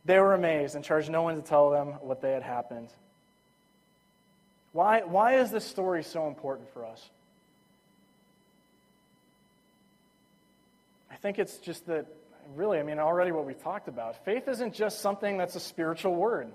They 0.04 0.18
were 0.18 0.34
amazed 0.34 0.74
and 0.74 0.84
charged 0.84 1.10
no 1.10 1.22
one 1.22 1.36
to 1.36 1.42
tell 1.42 1.70
them 1.70 1.88
what 2.00 2.20
they 2.20 2.32
had 2.32 2.42
happened. 2.42 2.90
Why, 4.76 5.00
why 5.04 5.38
is 5.38 5.50
this 5.50 5.64
story 5.64 6.02
so 6.02 6.28
important 6.28 6.70
for 6.74 6.84
us? 6.84 7.02
I 11.10 11.14
think 11.14 11.38
it's 11.38 11.56
just 11.56 11.86
that, 11.86 12.04
really, 12.54 12.78
I 12.78 12.82
mean, 12.82 12.98
already 12.98 13.32
what 13.32 13.46
we've 13.46 13.62
talked 13.62 13.88
about. 13.88 14.22
Faith 14.26 14.48
isn't 14.48 14.74
just 14.74 15.00
something 15.00 15.38
that's 15.38 15.56
a 15.56 15.60
spiritual 15.60 16.14
word. 16.14 16.52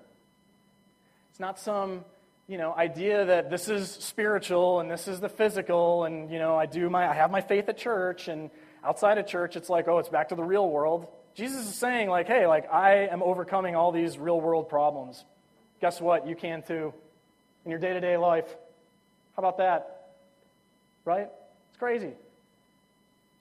It's 1.32 1.40
not 1.40 1.58
some, 1.58 2.06
you 2.48 2.60
know, 2.60 2.76
idea 2.76 3.26
that 3.26 3.50
this 3.50 3.68
is 3.70 3.90
spiritual 3.90 4.82
and 4.82 4.92
this 4.92 5.08
is 5.08 5.20
the 5.20 5.28
physical, 5.28 6.04
and, 6.04 6.32
you 6.32 6.38
know, 6.38 6.56
I 6.56 6.68
do 6.68 6.92
my, 6.92 7.10
I 7.10 7.16
have 7.16 7.32
my 7.32 7.42
faith 7.42 7.70
at 7.70 7.78
church, 7.80 8.28
and 8.28 8.52
outside 8.84 9.18
of 9.18 9.26
church, 9.26 9.56
it's 9.56 9.68
like, 9.68 9.88
oh, 9.88 9.98
it's 9.98 10.10
back 10.10 10.30
to 10.30 10.36
the 10.36 10.44
real 10.44 10.70
world. 10.70 11.08
Jesus 11.34 11.68
is 11.68 11.74
saying, 11.74 12.08
like, 12.08 12.28
hey, 12.28 12.46
like, 12.46 12.72
I 12.72 13.08
am 13.08 13.24
overcoming 13.24 13.76
all 13.76 13.92
these 13.92 14.20
real 14.20 14.40
world 14.40 14.70
problems. 14.70 15.26
Guess 15.80 16.00
what? 16.00 16.28
You 16.28 16.36
can 16.36 16.62
too 16.62 16.94
in 17.66 17.72
your 17.72 17.80
day 17.80 17.94
to 17.94 18.02
day 18.02 18.18
life. 18.18 18.56
How 19.36 19.40
about 19.40 19.58
that? 19.58 20.10
Right? 21.06 21.30
It's 21.70 21.78
crazy. 21.78 22.14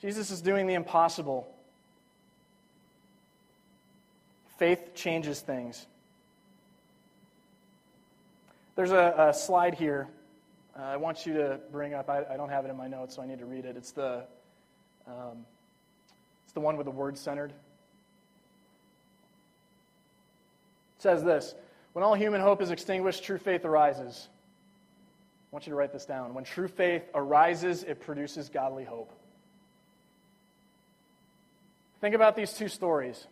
Jesus 0.00 0.30
is 0.30 0.40
doing 0.40 0.66
the 0.66 0.74
impossible. 0.74 1.52
Faith 4.59 4.94
changes 4.94 5.40
things. 5.40 5.87
There's 8.76 8.92
a, 8.92 9.14
a 9.18 9.35
slide 9.35 9.74
here 9.74 10.09
uh, 10.78 10.83
I 10.83 10.96
want 10.96 11.26
you 11.26 11.35
to 11.35 11.61
bring 11.72 11.94
up. 11.94 12.09
I, 12.09 12.24
I, 12.30 12.37
don't 12.37 12.48
have 12.48 12.64
it 12.64 12.70
in 12.70 12.76
my 12.76 12.87
notes, 12.87 13.16
so 13.16 13.22
I 13.22 13.26
need 13.26 13.38
to 13.40 13.44
read 13.44 13.64
it. 13.64 13.76
It's 13.76 13.90
the, 13.90 14.24
um, 15.06 15.44
it's 16.44 16.52
the 16.52 16.61
one 16.61 16.76
with 16.76 16.85
the 16.85 16.90
word 16.90 17.18
centered. 17.18 17.52
says 20.98 21.24
this 21.24 21.54
When 21.92 22.05
all 22.05 22.14
human 22.14 22.40
hope 22.40 22.62
is 22.62 22.70
extinguished, 22.70 23.24
true 23.24 23.38
faith 23.38 23.64
arises. 23.64 24.29
I 25.50 25.57
want 25.57 25.66
you 25.66 25.70
to 25.70 25.76
write 25.76 25.92
this 25.92 26.05
down. 26.05 26.35
When 26.35 26.44
true 26.44 26.68
faith 26.68 27.03
arises, 27.14 27.83
it 27.83 28.00
produces 28.00 28.48
godly 28.48 28.85
hope. 28.85 29.12
Think 32.00 32.14
about 32.14 32.37
these 32.37 32.53
two 32.53 32.68
stories. 32.68 33.26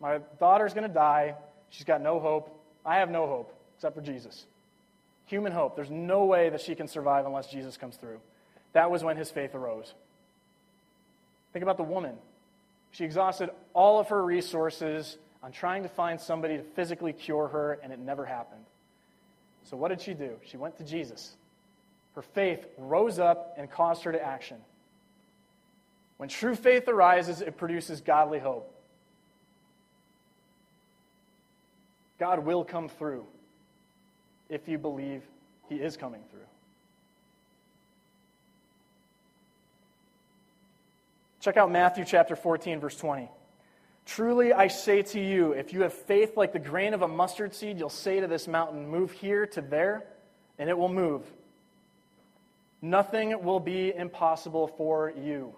My 0.00 0.18
daughter's 0.38 0.74
going 0.74 0.86
to 0.86 0.92
die. 0.92 1.34
She's 1.70 1.84
got 1.84 2.02
no 2.02 2.20
hope. 2.20 2.54
I 2.84 2.96
have 2.96 3.10
no 3.10 3.26
hope 3.26 3.58
except 3.76 3.94
for 3.94 4.02
Jesus. 4.02 4.44
Human 5.26 5.52
hope. 5.52 5.76
There's 5.76 5.90
no 5.90 6.26
way 6.26 6.50
that 6.50 6.60
she 6.60 6.74
can 6.74 6.88
survive 6.88 7.24
unless 7.24 7.46
Jesus 7.48 7.76
comes 7.76 7.96
through. 7.96 8.20
That 8.74 8.90
was 8.90 9.02
when 9.02 9.16
his 9.16 9.30
faith 9.30 9.54
arose. 9.54 9.94
Think 11.52 11.62
about 11.62 11.78
the 11.78 11.82
woman. 11.82 12.16
She 12.90 13.04
exhausted 13.04 13.50
all 13.72 13.98
of 13.98 14.08
her 14.08 14.22
resources 14.22 15.16
on 15.42 15.52
trying 15.52 15.82
to 15.82 15.88
find 15.88 16.20
somebody 16.20 16.56
to 16.56 16.62
physically 16.62 17.12
cure 17.12 17.48
her, 17.48 17.80
and 17.82 17.92
it 17.92 17.98
never 17.98 18.24
happened. 18.24 18.64
So, 19.64 19.76
what 19.76 19.88
did 19.88 20.00
she 20.00 20.14
do? 20.14 20.36
She 20.44 20.56
went 20.56 20.76
to 20.78 20.84
Jesus. 20.84 21.34
Her 22.14 22.22
faith 22.22 22.66
rose 22.78 23.18
up 23.18 23.54
and 23.56 23.70
caused 23.70 24.04
her 24.04 24.12
to 24.12 24.22
action. 24.22 24.58
When 26.18 26.28
true 26.28 26.54
faith 26.54 26.86
arises, 26.88 27.40
it 27.40 27.56
produces 27.56 28.00
godly 28.00 28.38
hope. 28.38 28.72
God 32.18 32.44
will 32.44 32.64
come 32.64 32.88
through 32.88 33.26
if 34.48 34.68
you 34.68 34.78
believe 34.78 35.22
he 35.68 35.76
is 35.76 35.96
coming 35.96 36.20
through. 36.30 36.40
Check 41.40 41.56
out 41.56 41.72
Matthew 41.72 42.04
chapter 42.04 42.36
14, 42.36 42.78
verse 42.78 42.96
20. 42.96 43.28
Truly 44.04 44.52
I 44.52 44.68
say 44.68 45.02
to 45.02 45.20
you, 45.20 45.52
if 45.52 45.72
you 45.72 45.82
have 45.82 45.92
faith 45.92 46.36
like 46.36 46.52
the 46.52 46.58
grain 46.58 46.92
of 46.94 47.02
a 47.02 47.08
mustard 47.08 47.54
seed, 47.54 47.78
you'll 47.78 47.88
say 47.88 48.20
to 48.20 48.26
this 48.26 48.48
mountain, 48.48 48.88
Move 48.88 49.12
here 49.12 49.46
to 49.46 49.60
there, 49.60 50.04
and 50.58 50.68
it 50.68 50.76
will 50.76 50.88
move. 50.88 51.22
Nothing 52.82 53.44
will 53.44 53.60
be 53.60 53.94
impossible 53.94 54.66
for 54.66 55.12
you. 55.16 55.54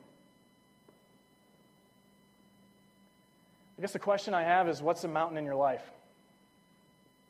I 3.79 3.81
guess 3.81 3.93
the 3.93 3.99
question 3.99 4.35
I 4.35 4.43
have 4.43 4.69
is 4.69 4.83
what's 4.83 5.03
the 5.03 5.09
mountain 5.09 5.39
in 5.39 5.45
your 5.45 5.57
life? 5.57 5.83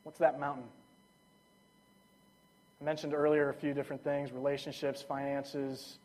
What's 0.03 0.19
that 0.19 0.39
mountain? 0.39 0.65
I 2.81 2.85
mentioned 2.85 3.15
earlier 3.15 3.49
a 3.49 3.55
few 3.55 3.73
different 3.73 4.05
things 4.05 4.31
relationships, 4.33 5.01
finances. 5.01 5.99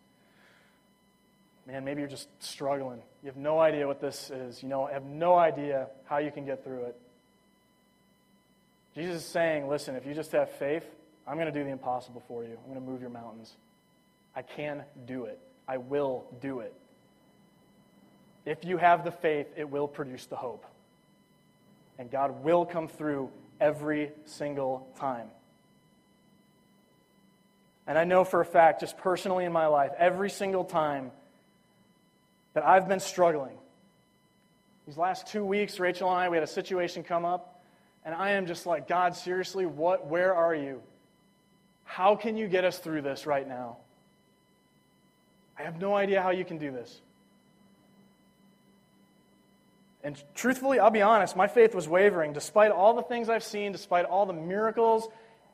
Man, 1.70 1.86
maybe 1.86 2.02
you're 2.02 2.10
just 2.10 2.30
struggling. 2.40 3.00
You 3.22 3.28
have 3.28 3.38
no 3.38 3.60
idea 3.60 3.86
what 3.86 4.02
this 4.02 4.32
is. 4.32 4.64
You 4.64 4.70
know, 4.70 4.88
have 4.88 5.06
no 5.06 5.36
idea 5.36 5.88
how 6.06 6.18
you 6.18 6.32
can 6.32 6.44
get 6.44 6.64
through 6.64 6.86
it. 6.86 6.96
Jesus 8.96 9.18
is 9.18 9.26
saying, 9.26 9.68
listen, 9.68 9.96
if 9.96 10.04
you 10.04 10.16
just 10.16 10.32
have 10.32 10.50
faith, 10.50 10.84
I'm 11.28 11.36
going 11.36 11.46
to 11.46 11.52
do 11.52 11.64
the 11.64 11.70
impossible 11.70 12.24
for 12.28 12.44
you. 12.44 12.58
I'm 12.58 12.74
going 12.74 12.84
to 12.84 12.92
move 12.92 13.02
your 13.02 13.12
mountains. 13.12 13.56
I 14.36 14.42
can 14.42 14.84
do 15.06 15.26
it. 15.26 15.40
I 15.68 15.78
will 15.78 16.26
do 16.42 16.62
it. 16.62 16.74
If 18.46 18.66
you 18.66 18.78
have 18.78 19.04
the 19.04 19.12
faith, 19.12 19.46
it 19.56 19.70
will 19.70 19.88
produce 19.88 20.26
the 20.26 20.38
hope. 20.38 20.66
And 22.00 22.10
God 22.10 22.44
will 22.44 22.66
come 22.66 22.88
through 22.88 23.30
every 23.62 24.12
single 24.26 24.88
time. 25.00 25.28
And 27.86 27.96
I 27.96 28.06
know 28.06 28.24
for 28.24 28.42
a 28.42 28.46
fact, 28.46 28.80
just 28.80 28.98
personally 28.98 29.46
in 29.46 29.52
my 29.52 29.68
life, 29.68 29.92
every 30.00 30.32
single 30.32 30.64
time 30.64 31.12
that 32.54 32.66
I've 32.66 32.88
been 32.88 33.00
struggling, 33.00 33.58
these 34.86 34.98
last 34.98 35.28
two 35.28 35.46
weeks, 35.46 35.80
Rachel 35.80 36.10
and 36.10 36.20
I, 36.20 36.30
we 36.30 36.38
had 36.38 36.44
a 36.44 36.48
situation 36.48 37.04
come 37.04 37.24
up, 37.24 37.62
and 38.04 38.16
I 38.16 38.32
am 38.32 38.48
just 38.48 38.66
like, 38.66 38.88
God, 38.88 39.16
seriously, 39.16 39.66
what, 39.66 40.08
where 40.08 40.34
are 40.34 40.56
you? 40.56 40.82
How 41.84 42.16
can 42.16 42.38
you 42.38 42.48
get 42.48 42.66
us 42.66 42.80
through 42.80 43.04
this 43.04 43.26
right 43.26 43.48
now? 43.48 43.78
I 45.58 45.64
have 45.64 45.80
no 45.80 45.96
idea 45.96 46.22
how 46.22 46.32
you 46.32 46.46
can 46.46 46.58
do 46.58 46.72
this. 46.72 47.02
And 50.04 50.22
truthfully, 50.34 50.80
I'll 50.80 50.92
be 50.92 51.02
honest, 51.02 51.36
my 51.36 51.48
faith 51.48 51.76
was 51.76 51.88
wavering. 51.88 52.32
Despite 52.32 52.72
all 52.72 52.94
the 52.96 53.04
things 53.04 53.30
I've 53.30 53.44
seen, 53.44 53.74
despite 53.74 54.06
all 54.06 54.26
the 54.26 54.34
miracles 54.34 55.08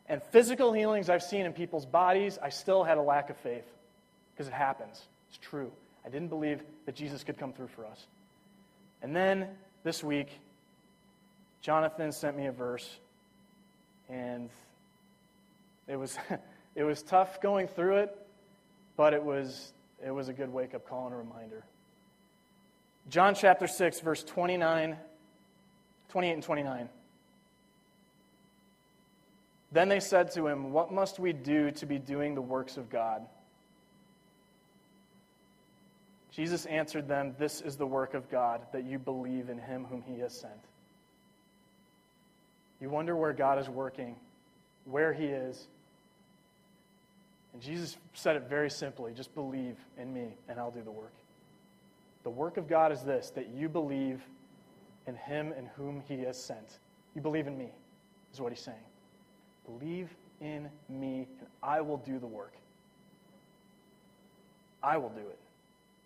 and 0.08 0.22
physical 0.24 0.72
healings 0.72 1.10
I've 1.10 1.24
seen 1.24 1.46
in 1.46 1.54
people's 1.54 1.86
bodies, 1.86 2.38
I 2.42 2.50
still 2.50 2.84
had 2.84 2.98
a 2.98 3.02
lack 3.02 3.30
of 3.30 3.38
faith 3.38 3.66
because 4.34 4.48
it 4.48 4.54
happens. 4.54 5.02
It's 5.30 5.40
true. 5.40 5.72
I 6.06 6.10
didn't 6.10 6.28
believe 6.28 6.62
that 6.86 6.96
Jesus 6.96 7.24
could 7.24 7.38
come 7.38 7.52
through 7.52 7.70
for 7.70 7.86
us. 7.86 8.06
And 9.02 9.16
then 9.16 9.48
this 9.84 10.04
week, 10.04 10.40
Jonathan 11.62 12.12
sent 12.12 12.38
me 12.38 12.46
a 12.46 12.52
verse, 12.52 13.00
and 14.08 14.50
it 15.88 15.96
was, 15.96 16.18
it 16.76 16.84
was 16.84 17.02
tough 17.02 17.42
going 17.42 17.68
through 17.68 17.98
it, 17.98 18.16
but 18.96 19.14
it 19.14 19.24
was, 19.24 19.74
it 20.06 20.12
was 20.12 20.30
a 20.30 20.34
good 20.34 20.52
wake 20.52 20.76
up 20.76 20.88
call 20.88 21.06
and 21.08 21.16
a 21.16 21.18
reminder. 21.18 21.64
John 23.10 23.36
chapter 23.36 23.68
6, 23.68 24.00
verse 24.00 24.24
29, 24.24 24.98
28 26.10 26.32
and 26.32 26.44
29. 26.44 26.90
Then 29.72 29.90
they 29.90 30.00
said 30.00 30.32
to 30.32 30.48
him, 30.48 30.72
What 30.72 30.92
must 30.92 31.20
we 31.20 31.34
do 31.34 31.70
to 31.72 31.86
be 31.86 32.00
doing 32.00 32.34
the 32.34 32.42
works 32.42 32.78
of 32.78 32.90
God? 32.90 33.26
Jesus 36.36 36.66
answered 36.66 37.08
them, 37.08 37.34
This 37.40 37.62
is 37.62 37.78
the 37.78 37.88
work 37.88 38.14
of 38.14 38.30
God, 38.30 38.62
that 38.74 38.84
you 38.84 39.00
believe 39.00 39.50
in 39.50 39.58
him 39.58 39.86
whom 39.86 40.02
he 40.02 40.20
has 40.20 40.38
sent. 40.38 40.54
You 42.82 42.90
wonder 42.90 43.16
where 43.16 43.32
God 43.32 43.58
is 43.58 43.70
working, 43.70 44.18
where 44.84 45.14
he 45.14 45.26
is. 45.26 45.68
And 47.54 47.62
Jesus 47.62 47.96
said 48.14 48.36
it 48.36 48.50
very 48.50 48.70
simply 48.70 49.14
just 49.14 49.34
believe 49.34 49.78
in 49.98 50.14
me, 50.14 50.36
and 50.50 50.60
I'll 50.60 50.72
do 50.72 50.84
the 50.84 50.92
work. 50.92 51.14
The 52.24 52.30
work 52.30 52.58
of 52.58 52.68
God 52.68 52.92
is 52.92 53.02
this 53.02 53.30
that 53.30 53.48
you 53.56 53.70
believe 53.70 54.22
in 55.08 55.16
him 55.16 55.54
in 55.58 55.68
whom 55.78 56.04
he 56.06 56.22
has 56.24 56.42
sent. 56.42 56.80
You 57.16 57.22
believe 57.22 57.48
in 57.48 57.58
me, 57.58 57.70
is 58.34 58.42
what 58.42 58.52
he's 58.52 58.62
saying. 58.62 58.78
Believe 59.66 60.14
in 60.42 60.70
me, 60.90 61.28
and 61.40 61.48
I 61.64 61.80
will 61.80 61.98
do 61.98 62.20
the 62.20 62.28
work. 62.28 62.54
I 64.84 64.98
will 64.98 65.10
do 65.10 65.22
it. 65.22 65.40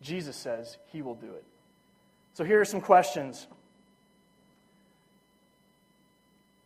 Jesus 0.01 0.35
says 0.35 0.77
he 0.87 1.01
will 1.01 1.15
do 1.15 1.27
it. 1.27 1.43
So 2.33 2.43
here 2.43 2.61
are 2.61 2.65
some 2.65 2.81
questions. 2.81 3.47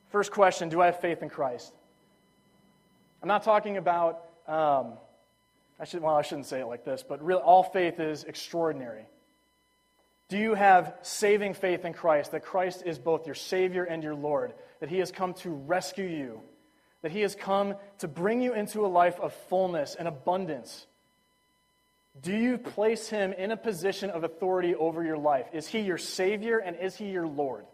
First 0.10 0.32
question 0.32 0.70
Do 0.70 0.82
I 0.82 0.88
have 0.88 1.00
faith 1.00 1.24
in 1.24 1.30
Christ? 1.30 1.74
I'm 3.22 3.28
not 3.28 3.44
talking 3.44 3.78
about, 3.78 4.26
um, 4.48 4.94
I 5.80 5.86
should, 5.86 6.02
well, 6.02 6.16
I 6.16 6.22
shouldn't 6.22 6.46
say 6.46 6.60
it 6.60 6.66
like 6.66 6.84
this, 6.84 7.04
but 7.08 7.24
really, 7.24 7.42
all 7.42 7.64
faith 7.64 8.00
is 8.00 8.26
extraordinary. 8.26 9.06
Do 10.30 10.38
you 10.38 10.54
have 10.56 10.96
saving 11.02 11.54
faith 11.54 11.86
in 11.86 11.94
Christ, 11.94 12.32
that 12.32 12.44
Christ 12.44 12.84
is 12.86 13.00
both 13.00 13.26
your 13.26 13.36
Savior 13.36 13.84
and 13.84 14.04
your 14.04 14.16
Lord, 14.16 14.54
that 14.80 14.90
He 14.90 15.00
has 15.00 15.12
come 15.12 15.34
to 15.36 15.50
rescue 15.50 16.06
you, 16.06 16.42
that 17.02 17.12
He 17.12 17.22
has 17.22 17.34
come 17.34 17.76
to 18.00 18.08
bring 18.08 18.42
you 18.42 18.54
into 18.54 18.86
a 18.86 18.88
life 18.88 19.20
of 19.20 19.34
fullness 19.50 19.96
and 19.96 20.08
abundance? 20.08 20.86
Do 22.22 22.36
you 22.36 22.58
place 22.58 23.10
Him 23.10 23.34
in 23.34 23.52
a 23.52 23.58
position 23.58 24.10
of 24.10 24.24
authority 24.24 24.76
over 24.76 25.04
your 25.04 25.18
life? 25.18 25.48
Is 25.52 25.68
He 25.68 25.80
your 25.80 25.98
Savior 25.98 26.60
and 26.60 26.76
is 26.80 26.96
He 26.96 27.10
your 27.10 27.28
Lord? 27.28 27.66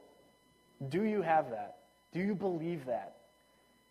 Do 0.87 1.03
you 1.03 1.21
have 1.21 1.49
that? 1.49 1.79
Do 2.13 2.19
you 2.19 2.35
believe 2.35 2.85
that? 2.85 3.17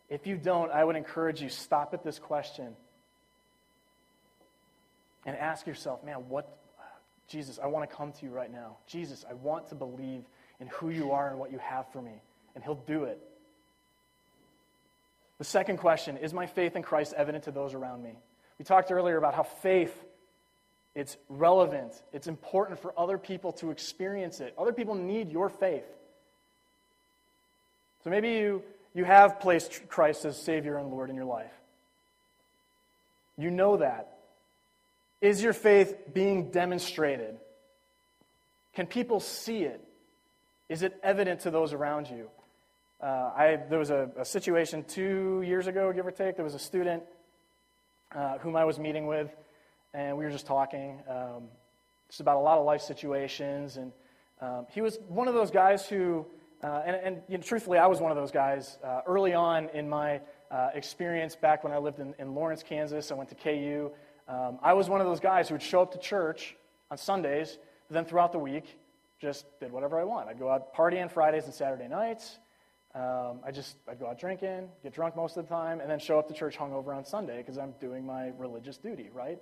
If 0.09 0.27
you 0.27 0.37
don't, 0.37 0.73
I 0.73 0.85
would 0.85 0.97
encourage 0.97 1.43
you 1.43 1.51
stop 1.51 1.93
at 1.93 2.03
this 2.03 2.19
question 2.19 2.75
and 5.27 5.37
ask 5.37 5.67
yourself, 5.67 6.03
man, 6.03 6.29
what, 6.29 6.59
Jesus, 7.29 7.59
I 7.63 7.67
want 7.67 7.89
to 7.89 7.95
come 7.95 8.13
to 8.13 8.25
you 8.25 8.31
right 8.31 8.51
now. 8.51 8.79
Jesus, 8.87 9.27
I 9.29 9.35
want 9.35 9.69
to 9.69 9.75
believe 9.75 10.25
in 10.61 10.69
who 10.69 10.89
you 10.89 11.13
are 11.13 11.29
and 11.29 11.39
what 11.39 11.53
you 11.53 11.59
have 11.59 11.93
for 11.93 12.01
me. 12.01 12.23
And 12.55 12.65
He'll 12.65 12.83
do 12.87 13.05
it. 13.05 13.21
The 15.37 15.45
second 15.45 15.77
question 15.77 16.17
is 16.17 16.33
my 16.33 16.47
faith 16.47 16.75
in 16.75 16.83
Christ 16.83 17.13
evident 17.15 17.45
to 17.45 17.51
those 17.51 17.75
around 17.75 18.03
me? 18.03 18.19
We 18.59 18.65
talked 18.65 18.91
earlier 18.91 19.19
about 19.19 19.35
how 19.35 19.45
faith 19.45 19.93
it's 20.99 21.17
relevant. 21.29 21.93
It's 22.13 22.27
important 22.27 22.81
for 22.81 22.93
other 22.99 23.19
people 23.19 23.53
to 23.53 23.71
experience 23.71 24.41
it. 24.41 24.53
Other 24.59 24.73
people 24.73 24.97
need 24.97 25.31
your 25.31 25.49
faith. 25.49 25.87
So 28.03 28.11
maybe 28.11 28.31
you, 28.31 28.65
you 28.95 29.05
have 29.05 29.39
placed 29.39 29.89
Christ 29.89 30.25
as 30.25 30.37
Savior 30.37 30.77
and 30.77 30.91
Lord 30.91 31.09
in 31.09 31.15
your 31.15 31.25
life. 31.25 31.53
You 33.37 33.53
know 33.53 33.77
that. 33.77 34.19
Is 35.21 35.41
your 35.41 35.53
faith 35.53 35.95
being 36.13 36.51
demonstrated? 36.51 37.37
Can 38.75 38.89
people 38.89 39.21
see 39.21 39.63
it? 39.63 39.81
Is 40.69 40.83
it 40.83 40.99
evident 41.05 41.43
to 41.43 41.53
those 41.53 41.73
around 41.73 42.11
you? 42.11 42.29
Uh, 43.01 43.07
I, 43.37 43.61
there 43.71 43.79
was 43.79 43.91
a, 43.91 44.11
a, 44.19 44.25
situation 44.25 44.83
two 44.83 45.43
years 45.47 45.69
ago, 45.69 45.93
give 45.93 46.05
or 46.05 46.11
take. 46.11 46.35
There 46.35 46.45
was 46.45 46.57
a 46.57 46.59
student 46.59 47.05
uh, 48.13 48.39
whom 48.39 48.57
I 48.57 48.65
was 48.65 48.81
meeting 48.81 49.07
with, 49.07 49.31
and 49.95 50.17
we 50.17 50.25
were 50.25 50.31
just 50.31 50.47
talking 50.47 51.01
um, 51.09 51.45
just 52.09 52.21
about 52.21 52.37
a 52.37 52.41
lot 52.41 52.59
of 52.59 52.65
life 52.65 52.83
situations. 52.83 53.77
And 53.77 53.93
um, 54.41 54.67
he 54.71 54.81
was 54.81 54.99
one 55.09 55.29
of 55.29 55.35
those 55.35 55.51
guys 55.51 55.87
who, 55.87 56.27
uh, 56.63 56.83
and, 56.85 56.97
and 56.97 57.23
you 57.29 57.39
know, 57.39 57.43
truthfully, 57.43 57.79
I 57.79 57.87
was 57.87 58.01
one 58.01 58.11
of 58.11 58.17
those 58.17 58.31
guys 58.31 58.79
uh, 58.85 59.01
early 59.07 59.35
on 59.35 59.69
in 59.71 59.89
my 59.89 60.21
uh, 60.51 60.71
experience 60.75 61.37
back 61.37 61.65
when 61.65 61.73
I 61.73 61.79
lived 61.79 62.01
in, 62.01 62.15
in 62.19 62.35
Lawrence, 62.35 62.63
Kansas. 62.63 63.11
I 63.11 63.15
went 63.15 63.29
to 63.31 63.35
KU. 63.35 63.91
Um, 64.29 64.59
I 64.63 64.75
was 64.75 64.89
one 64.89 65.01
of 65.01 65.07
those 65.07 65.21
guys 65.21 65.49
who 65.49 65.55
would 65.55 65.63
show 65.63 65.83
up 65.83 65.93
to 65.93 65.99
church 65.99 66.57
on 66.91 66.99
Sundays, 66.99 67.59
then 67.91 68.05
throughout 68.05 68.33
the 68.33 68.39
week, 68.39 68.79
just 69.21 69.47
did 69.59 69.73
whatever 69.73 69.99
I 69.99 70.05
want. 70.05 70.29
I'd 70.29 70.39
go 70.39 70.51
out 70.51 70.75
partying 70.75 71.11
Fridays 71.11 71.45
and 71.45 71.55
Saturday 71.55 71.89
nights. 71.89 72.39
Um, 72.95 73.41
I 73.45 73.51
just 73.53 73.77
I'd 73.89 73.99
go 73.99 74.07
out 74.07 74.19
drinking, 74.19 74.69
get 74.83 74.93
drunk 74.93 75.17
most 75.17 75.37
of 75.37 75.47
the 75.47 75.49
time, 75.49 75.81
and 75.81 75.91
then 75.91 75.99
show 75.99 76.19
up 76.19 76.29
to 76.29 76.35
church 76.35 76.57
hungover 76.57 76.97
on 76.97 77.05
Sunday 77.05 77.39
because 77.39 77.59
I'm 77.59 77.75
doing 77.81 78.07
my 78.07 78.33
religious 78.39 78.79
duty, 78.79 79.11
right? 79.13 79.39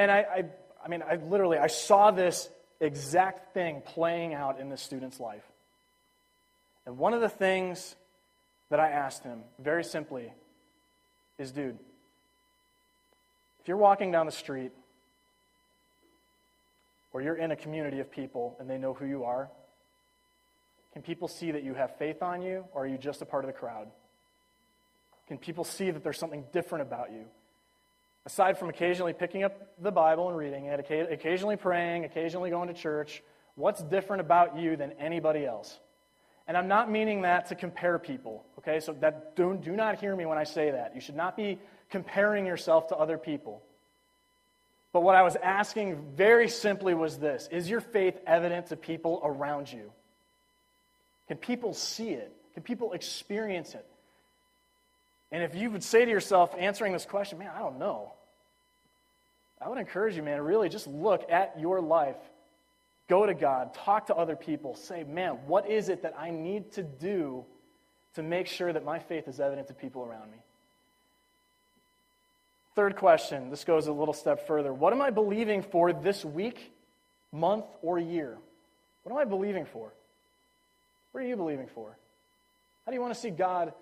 And 0.00 0.10
I, 0.10 0.18
I, 0.20 0.44
I 0.82 0.88
mean, 0.88 1.02
I 1.02 1.16
literally 1.16 1.58
I 1.58 1.66
saw 1.66 2.10
this 2.10 2.48
exact 2.80 3.52
thing 3.52 3.82
playing 3.84 4.32
out 4.32 4.58
in 4.58 4.70
this 4.70 4.80
student's 4.80 5.20
life. 5.20 5.44
And 6.86 6.96
one 6.96 7.12
of 7.12 7.20
the 7.20 7.28
things 7.28 7.96
that 8.70 8.80
I 8.80 8.88
asked 8.88 9.24
him, 9.24 9.40
very 9.58 9.84
simply, 9.84 10.32
is, 11.38 11.52
dude, 11.52 11.78
if 13.60 13.68
you're 13.68 13.76
walking 13.76 14.10
down 14.10 14.24
the 14.24 14.32
street 14.32 14.72
or 17.12 17.20
you're 17.20 17.36
in 17.36 17.50
a 17.50 17.56
community 17.56 18.00
of 18.00 18.10
people 18.10 18.56
and 18.58 18.70
they 18.70 18.78
know 18.78 18.94
who 18.94 19.04
you 19.04 19.24
are, 19.24 19.50
can 20.94 21.02
people 21.02 21.28
see 21.28 21.50
that 21.50 21.62
you 21.62 21.74
have 21.74 21.98
faith 21.98 22.22
on 22.22 22.40
you 22.40 22.64
or 22.72 22.84
are 22.84 22.86
you 22.86 22.96
just 22.96 23.20
a 23.20 23.26
part 23.26 23.44
of 23.44 23.48
the 23.48 23.58
crowd? 23.58 23.88
Can 25.28 25.36
people 25.36 25.62
see 25.62 25.90
that 25.90 26.02
there's 26.02 26.18
something 26.18 26.46
different 26.54 26.86
about 26.86 27.12
you? 27.12 27.26
Aside 28.26 28.58
from 28.58 28.68
occasionally 28.68 29.12
picking 29.12 29.42
up 29.44 29.56
the 29.80 29.90
Bible 29.90 30.28
and 30.28 30.36
reading 30.36 30.66
it, 30.66 30.78
occasionally 31.10 31.56
praying, 31.56 32.04
occasionally 32.04 32.50
going 32.50 32.68
to 32.68 32.74
church, 32.74 33.22
what's 33.54 33.82
different 33.82 34.20
about 34.20 34.58
you 34.58 34.76
than 34.76 34.92
anybody 34.92 35.46
else? 35.46 35.78
And 36.46 36.56
I'm 36.56 36.68
not 36.68 36.90
meaning 36.90 37.22
that 37.22 37.46
to 37.46 37.54
compare 37.54 37.98
people, 37.98 38.44
okay? 38.58 38.80
So 38.80 38.92
that 39.00 39.36
don't, 39.36 39.62
do 39.62 39.72
not 39.72 40.00
hear 40.00 40.14
me 40.14 40.26
when 40.26 40.36
I 40.36 40.44
say 40.44 40.72
that. 40.72 40.94
You 40.94 41.00
should 41.00 41.16
not 41.16 41.36
be 41.36 41.58
comparing 41.90 42.44
yourself 42.44 42.88
to 42.88 42.96
other 42.96 43.18
people. 43.18 43.62
But 44.92 45.02
what 45.02 45.14
I 45.14 45.22
was 45.22 45.36
asking 45.36 46.14
very 46.16 46.48
simply 46.48 46.94
was 46.94 47.18
this 47.18 47.48
Is 47.50 47.70
your 47.70 47.80
faith 47.80 48.18
evident 48.26 48.66
to 48.66 48.76
people 48.76 49.20
around 49.24 49.72
you? 49.72 49.92
Can 51.28 51.36
people 51.36 51.72
see 51.74 52.10
it? 52.10 52.32
Can 52.54 52.62
people 52.62 52.92
experience 52.92 53.74
it? 53.74 53.86
And 55.32 55.42
if 55.42 55.54
you 55.54 55.70
would 55.70 55.84
say 55.84 56.04
to 56.04 56.10
yourself, 56.10 56.54
answering 56.58 56.92
this 56.92 57.04
question, 57.04 57.38
man, 57.38 57.50
I 57.54 57.58
don't 57.58 57.78
know, 57.78 58.12
I 59.60 59.68
would 59.68 59.78
encourage 59.78 60.16
you, 60.16 60.22
man, 60.22 60.40
really 60.40 60.68
just 60.68 60.86
look 60.86 61.30
at 61.30 61.60
your 61.60 61.80
life. 61.80 62.16
Go 63.08 63.26
to 63.26 63.34
God, 63.34 63.74
talk 63.74 64.06
to 64.06 64.14
other 64.14 64.36
people, 64.36 64.74
say, 64.74 65.04
man, 65.04 65.32
what 65.46 65.68
is 65.68 65.88
it 65.88 66.02
that 66.02 66.14
I 66.18 66.30
need 66.30 66.72
to 66.72 66.82
do 66.82 67.44
to 68.14 68.22
make 68.22 68.46
sure 68.46 68.72
that 68.72 68.84
my 68.84 68.98
faith 68.98 69.28
is 69.28 69.40
evident 69.40 69.68
to 69.68 69.74
people 69.74 70.04
around 70.04 70.30
me? 70.30 70.38
Third 72.76 72.96
question 72.96 73.50
this 73.50 73.64
goes 73.64 73.88
a 73.88 73.92
little 73.92 74.14
step 74.14 74.46
further. 74.46 74.72
What 74.72 74.92
am 74.92 75.02
I 75.02 75.10
believing 75.10 75.62
for 75.62 75.92
this 75.92 76.24
week, 76.24 76.72
month, 77.32 77.66
or 77.82 77.98
year? 77.98 78.38
What 79.02 79.12
am 79.12 79.18
I 79.18 79.24
believing 79.24 79.66
for? 79.66 79.92
What 81.12 81.24
are 81.24 81.26
you 81.26 81.36
believing 81.36 81.66
for? 81.74 81.96
How 82.84 82.92
do 82.92 82.96
you 82.96 83.02
want 83.02 83.12
to 83.12 83.20
see 83.20 83.30
God 83.30 83.72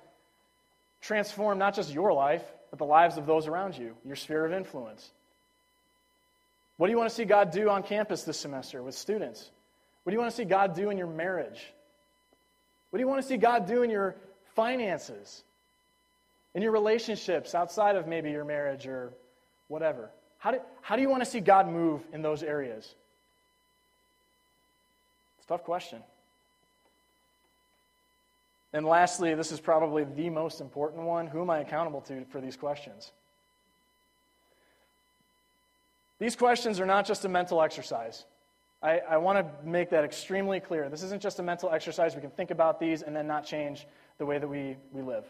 transform 1.00 1.58
not 1.58 1.74
just 1.74 1.92
your 1.92 2.12
life, 2.12 2.42
but 2.70 2.78
the 2.78 2.84
lives 2.84 3.16
of 3.16 3.26
those 3.26 3.46
around 3.46 3.76
you, 3.76 3.94
your 4.04 4.16
sphere 4.16 4.44
of 4.44 4.52
influence? 4.52 5.10
What 6.76 6.86
do 6.86 6.92
you 6.92 6.98
want 6.98 7.10
to 7.10 7.14
see 7.14 7.24
God 7.24 7.50
do 7.50 7.68
on 7.68 7.82
campus 7.82 8.22
this 8.22 8.38
semester 8.38 8.82
with 8.82 8.94
students? 8.94 9.50
What 10.02 10.10
do 10.10 10.14
you 10.14 10.20
want 10.20 10.30
to 10.30 10.36
see 10.36 10.44
God 10.44 10.74
do 10.74 10.90
in 10.90 10.98
your 10.98 11.08
marriage? 11.08 11.60
What 12.90 12.98
do 12.98 13.00
you 13.02 13.08
want 13.08 13.20
to 13.20 13.26
see 13.26 13.36
God 13.36 13.66
do 13.66 13.82
in 13.82 13.90
your 13.90 14.16
finances? 14.54 15.42
In 16.54 16.62
your 16.62 16.72
relationships 16.72 17.54
outside 17.54 17.96
of 17.96 18.06
maybe 18.06 18.30
your 18.30 18.44
marriage 18.44 18.86
or 18.86 19.12
whatever? 19.66 20.10
How 20.38 20.52
do, 20.52 20.60
how 20.80 20.96
do 20.96 21.02
you 21.02 21.10
want 21.10 21.22
to 21.22 21.28
see 21.28 21.40
God 21.40 21.68
move 21.68 22.00
in 22.12 22.22
those 22.22 22.42
areas? 22.42 22.94
It's 25.36 25.44
a 25.44 25.48
tough 25.48 25.64
question. 25.64 25.98
And 28.72 28.84
lastly, 28.84 29.34
this 29.34 29.50
is 29.50 29.60
probably 29.60 30.04
the 30.04 30.28
most 30.30 30.60
important 30.60 31.02
one 31.04 31.26
who 31.26 31.40
am 31.40 31.50
I 31.50 31.60
accountable 31.60 32.02
to 32.02 32.24
for 32.26 32.40
these 32.40 32.56
questions? 32.56 33.12
These 36.18 36.36
questions 36.36 36.80
are 36.80 36.86
not 36.86 37.06
just 37.06 37.24
a 37.24 37.28
mental 37.28 37.62
exercise. 37.62 38.24
I, 38.82 38.98
I 38.98 39.16
want 39.16 39.38
to 39.38 39.68
make 39.68 39.90
that 39.90 40.04
extremely 40.04 40.60
clear. 40.60 40.88
This 40.88 41.02
isn't 41.02 41.22
just 41.22 41.38
a 41.38 41.42
mental 41.42 41.70
exercise. 41.70 42.14
We 42.14 42.20
can 42.20 42.30
think 42.30 42.50
about 42.50 42.78
these 42.78 43.02
and 43.02 43.14
then 43.14 43.26
not 43.26 43.44
change 43.44 43.86
the 44.18 44.26
way 44.26 44.38
that 44.38 44.48
we, 44.48 44.76
we 44.92 45.02
live. 45.02 45.24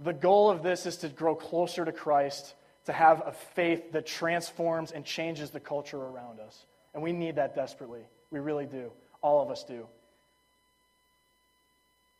The 0.00 0.12
goal 0.12 0.50
of 0.50 0.62
this 0.62 0.86
is 0.86 0.96
to 0.98 1.08
grow 1.08 1.34
closer 1.34 1.84
to 1.84 1.92
Christ, 1.92 2.54
to 2.84 2.92
have 2.92 3.22
a 3.26 3.32
faith 3.32 3.92
that 3.92 4.06
transforms 4.06 4.92
and 4.92 5.04
changes 5.04 5.50
the 5.50 5.60
culture 5.60 5.98
around 5.98 6.38
us. 6.40 6.66
And 6.94 7.02
we 7.02 7.12
need 7.12 7.36
that 7.36 7.54
desperately. 7.54 8.02
We 8.30 8.38
really 8.38 8.66
do. 8.66 8.92
All 9.22 9.42
of 9.42 9.50
us 9.50 9.64
do. 9.64 9.86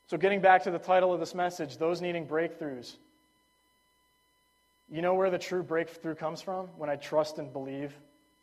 So, 0.09 0.17
getting 0.17 0.41
back 0.41 0.63
to 0.65 0.71
the 0.71 0.79
title 0.79 1.13
of 1.13 1.21
this 1.21 1.35
message, 1.35 1.77
those 1.77 2.01
needing 2.01 2.27
breakthroughs. 2.27 2.95
You 4.91 5.03
know 5.03 5.13
where 5.15 5.29
the 5.29 5.39
true 5.39 5.63
breakthrough 5.63 6.15
comes 6.15 6.41
from? 6.41 6.67
When 6.79 6.89
I 6.89 6.97
trust 6.97 7.39
and 7.39 7.53
believe 7.53 7.93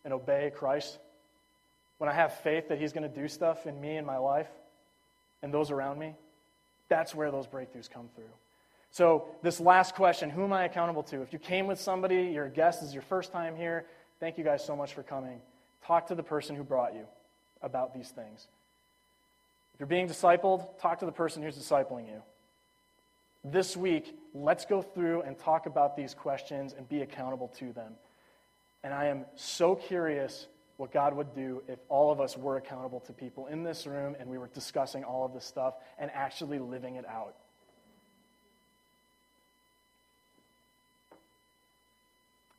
and 0.03 0.13
obey 0.13 0.51
Christ. 0.55 0.99
When 1.97 2.07
I 2.07 2.13
have 2.13 2.38
faith 2.39 2.70
that 2.70 2.80
He's 2.80 2.93
going 2.93 3.09
to 3.11 3.20
do 3.22 3.28
stuff 3.28 3.66
in 3.66 3.82
me 3.82 3.97
and 3.97 4.05
my 4.05 4.18
life 4.18 4.49
and 5.41 5.51
those 5.51 5.72
around 5.72 5.97
me. 5.97 6.13
That's 6.88 7.16
where 7.16 7.32
those 7.32 7.47
breakthroughs 7.47 7.89
come 7.89 8.09
through. 8.16 8.26
So, 8.91 9.26
this 9.41 9.59
last 9.59 9.95
question 9.95 10.30
who 10.30 10.43
am 10.43 10.53
I 10.53 10.66
accountable 10.66 11.03
to? 11.03 11.24
If 11.24 11.34
you 11.34 11.39
came 11.39 11.66
with 11.66 11.80
somebody, 11.80 12.26
your 12.26 12.47
guest 12.47 12.84
is 12.84 12.93
your 12.93 13.01
first 13.01 13.32
time 13.32 13.55
here, 13.55 13.88
thank 14.20 14.38
you 14.38 14.43
guys 14.43 14.63
so 14.63 14.76
much 14.76 14.93
for 14.93 15.01
coming. 15.01 15.41
Talk 15.84 16.07
to 16.07 16.16
the 16.16 16.24
person 16.24 16.55
who 16.55 16.63
brought 16.63 16.93
you 16.93 17.07
about 17.63 17.95
these 17.95 18.09
things. 18.09 18.47
If 19.76 19.82
you're 19.82 19.88
being 19.88 20.07
discipled, 20.07 20.80
talk 20.80 20.99
to 20.99 21.05
the 21.05 21.11
person 21.11 21.43
who's 21.43 21.57
discipling 21.57 22.07
you. 22.07 22.23
This 23.43 23.76
week, 23.76 24.17
let's 24.34 24.63
go 24.63 24.82
through 24.82 25.23
and 25.23 25.38
talk 25.38 25.65
about 25.65 25.97
these 25.97 26.13
questions 26.13 26.73
and 26.73 26.88
be 26.88 27.01
accountable 27.01 27.49
to 27.59 27.73
them. 27.73 27.95
And 28.86 28.93
I 28.93 29.07
am 29.07 29.26
so 29.36 29.76
curious 29.76 30.47
what 30.78 30.93
God 30.93 31.13
would 31.13 31.36
do 31.36 31.61
if 31.67 31.78
all 31.89 32.09
of 32.09 32.21
us 32.21 32.38
were 32.38 32.55
accountable 32.55 33.01
to 33.01 33.11
people 33.11 33.47
in 33.47 33.63
this 33.63 33.86
room 33.86 34.15
and 34.17 34.30
we 34.30 34.38
were 34.38 34.47
discussing 34.47 35.03
all 35.03 35.26
of 35.26 35.34
this 35.34 35.43
stuff 35.43 35.73
and 35.99 36.09
actually 36.13 36.59
living 36.59 36.95
it 36.95 37.05
out. 37.05 37.36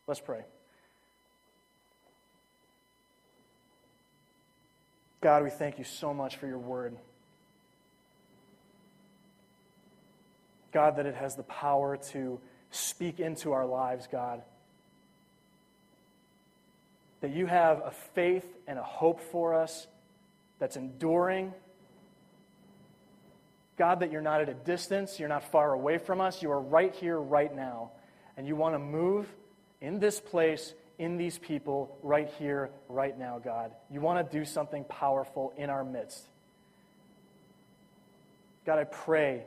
Let's 0.06 0.20
pray. 0.20 0.44
God, 5.26 5.42
we 5.42 5.50
thank 5.50 5.76
you 5.76 5.82
so 5.82 6.14
much 6.14 6.36
for 6.36 6.46
your 6.46 6.60
word. 6.60 6.96
God, 10.70 10.98
that 10.98 11.06
it 11.06 11.16
has 11.16 11.34
the 11.34 11.42
power 11.42 11.96
to 12.12 12.38
speak 12.70 13.18
into 13.18 13.50
our 13.50 13.66
lives, 13.66 14.06
God. 14.06 14.42
That 17.22 17.32
you 17.32 17.46
have 17.46 17.82
a 17.84 17.90
faith 18.14 18.46
and 18.68 18.78
a 18.78 18.84
hope 18.84 19.20
for 19.20 19.52
us 19.52 19.88
that's 20.60 20.76
enduring. 20.76 21.52
God, 23.76 23.98
that 23.98 24.12
you're 24.12 24.22
not 24.22 24.42
at 24.42 24.48
a 24.48 24.54
distance, 24.54 25.18
you're 25.18 25.28
not 25.28 25.42
far 25.50 25.72
away 25.72 25.98
from 25.98 26.20
us, 26.20 26.40
you 26.40 26.52
are 26.52 26.60
right 26.60 26.94
here, 26.94 27.18
right 27.18 27.52
now. 27.52 27.90
And 28.36 28.46
you 28.46 28.54
want 28.54 28.76
to 28.76 28.78
move 28.78 29.26
in 29.80 29.98
this 29.98 30.20
place 30.20 30.72
in 30.98 31.16
these 31.16 31.38
people 31.38 31.98
right 32.02 32.28
here, 32.38 32.70
right 32.88 33.18
now, 33.18 33.38
God. 33.38 33.72
You 33.90 34.00
want 34.00 34.30
to 34.30 34.38
do 34.38 34.44
something 34.44 34.84
powerful 34.84 35.52
in 35.56 35.68
our 35.70 35.84
midst. 35.84 36.26
God, 38.64 38.78
I 38.78 38.84
pray 38.84 39.44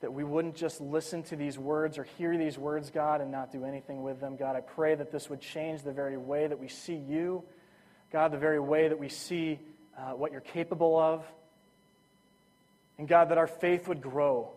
that 0.00 0.12
we 0.12 0.24
wouldn't 0.24 0.56
just 0.56 0.80
listen 0.80 1.22
to 1.24 1.36
these 1.36 1.58
words 1.58 1.98
or 1.98 2.04
hear 2.16 2.36
these 2.36 2.56
words, 2.56 2.90
God, 2.90 3.20
and 3.20 3.30
not 3.30 3.52
do 3.52 3.64
anything 3.64 4.02
with 4.02 4.20
them. 4.20 4.36
God, 4.36 4.56
I 4.56 4.60
pray 4.60 4.94
that 4.94 5.12
this 5.12 5.28
would 5.28 5.40
change 5.40 5.82
the 5.82 5.92
very 5.92 6.16
way 6.16 6.46
that 6.46 6.58
we 6.58 6.68
see 6.68 6.94
you, 6.94 7.44
God, 8.10 8.32
the 8.32 8.38
very 8.38 8.60
way 8.60 8.88
that 8.88 8.98
we 8.98 9.08
see 9.08 9.58
uh, 9.98 10.12
what 10.12 10.32
you're 10.32 10.40
capable 10.40 10.98
of. 10.98 11.24
And 12.96 13.06
God, 13.06 13.30
that 13.30 13.38
our 13.38 13.46
faith 13.46 13.88
would 13.88 14.00
grow, 14.00 14.50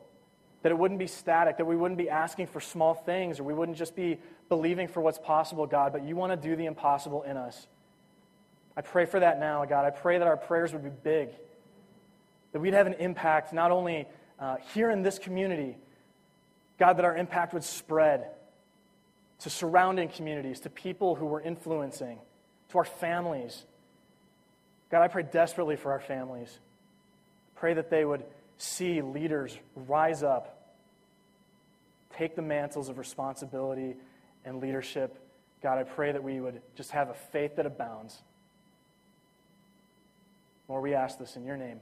that 0.62 0.72
it 0.72 0.78
wouldn't 0.78 1.00
be 1.00 1.08
static, 1.08 1.58
that 1.58 1.66
we 1.66 1.76
wouldn't 1.76 1.98
be 1.98 2.10
asking 2.10 2.48
for 2.48 2.62
small 2.62 2.94
things, 2.94 3.40
or 3.40 3.44
we 3.44 3.54
wouldn't 3.54 3.78
just 3.78 3.96
be 3.96 4.20
believing 4.50 4.88
for 4.88 5.02
what's 5.02 5.18
possible, 5.18 5.66
God, 5.66 5.94
but 5.94 6.04
you 6.04 6.16
want 6.16 6.32
to 6.32 6.48
do 6.50 6.56
the 6.56 6.66
impossible 6.66 7.24
in 7.24 7.38
us. 7.38 7.68
I 8.76 8.82
pray 8.82 9.06
for 9.06 9.20
that 9.20 9.40
now, 9.40 9.64
God. 9.66 9.86
I 9.86 9.92
pray 9.92 10.18
that 10.18 10.28
our 10.28 10.38
prayers 10.38 10.74
would 10.74 10.84
be 10.84 10.90
big, 10.90 11.30
that 12.52 12.60
we'd 12.60 12.74
have 12.74 12.88
an 12.88 12.96
impact 12.96 13.54
not 13.54 13.72
only 13.72 14.08
uh, 14.40 14.58
here 14.74 14.90
in 14.90 15.04
this 15.04 15.20
community, 15.20 15.78
God, 16.80 16.98
that 16.98 17.06
our 17.06 17.16
impact 17.16 17.54
would 17.54 17.64
spread 17.64 18.30
to 19.40 19.50
surrounding 19.50 20.10
communities, 20.10 20.62
to 20.62 20.70
people 20.70 21.16
who 21.16 21.26
we're 21.26 21.42
influencing, 21.42 22.20
to 22.70 22.78
our 22.78 22.86
families. 22.86 23.66
God, 24.90 25.02
I 25.04 25.08
pray 25.08 25.24
desperately 25.24 25.76
for 25.76 25.92
our 25.92 26.00
families. 26.00 26.60
Pray 27.56 27.74
that 27.76 27.90
they 27.90 28.06
would 28.06 28.24
see 28.58 29.02
leaders 29.02 29.58
rise 29.76 30.24
up, 30.24 30.76
take 32.18 32.36
the 32.36 32.42
mantles 32.42 32.90
of 32.90 32.98
responsibility 32.98 33.96
and 34.46 34.60
leadership. 34.62 35.18
God, 35.62 35.78
I 35.78 35.84
pray 35.84 36.12
that 36.12 36.24
we 36.24 36.40
would 36.40 36.62
just 36.76 36.92
have 36.92 37.10
a 37.10 37.14
faith 37.14 37.56
that 37.56 37.66
abounds. 37.66 38.22
Lord, 40.68 40.84
we 40.84 40.94
ask 40.94 41.18
this 41.20 41.36
in 41.36 41.46
your 41.46 41.58
name. 41.58 41.80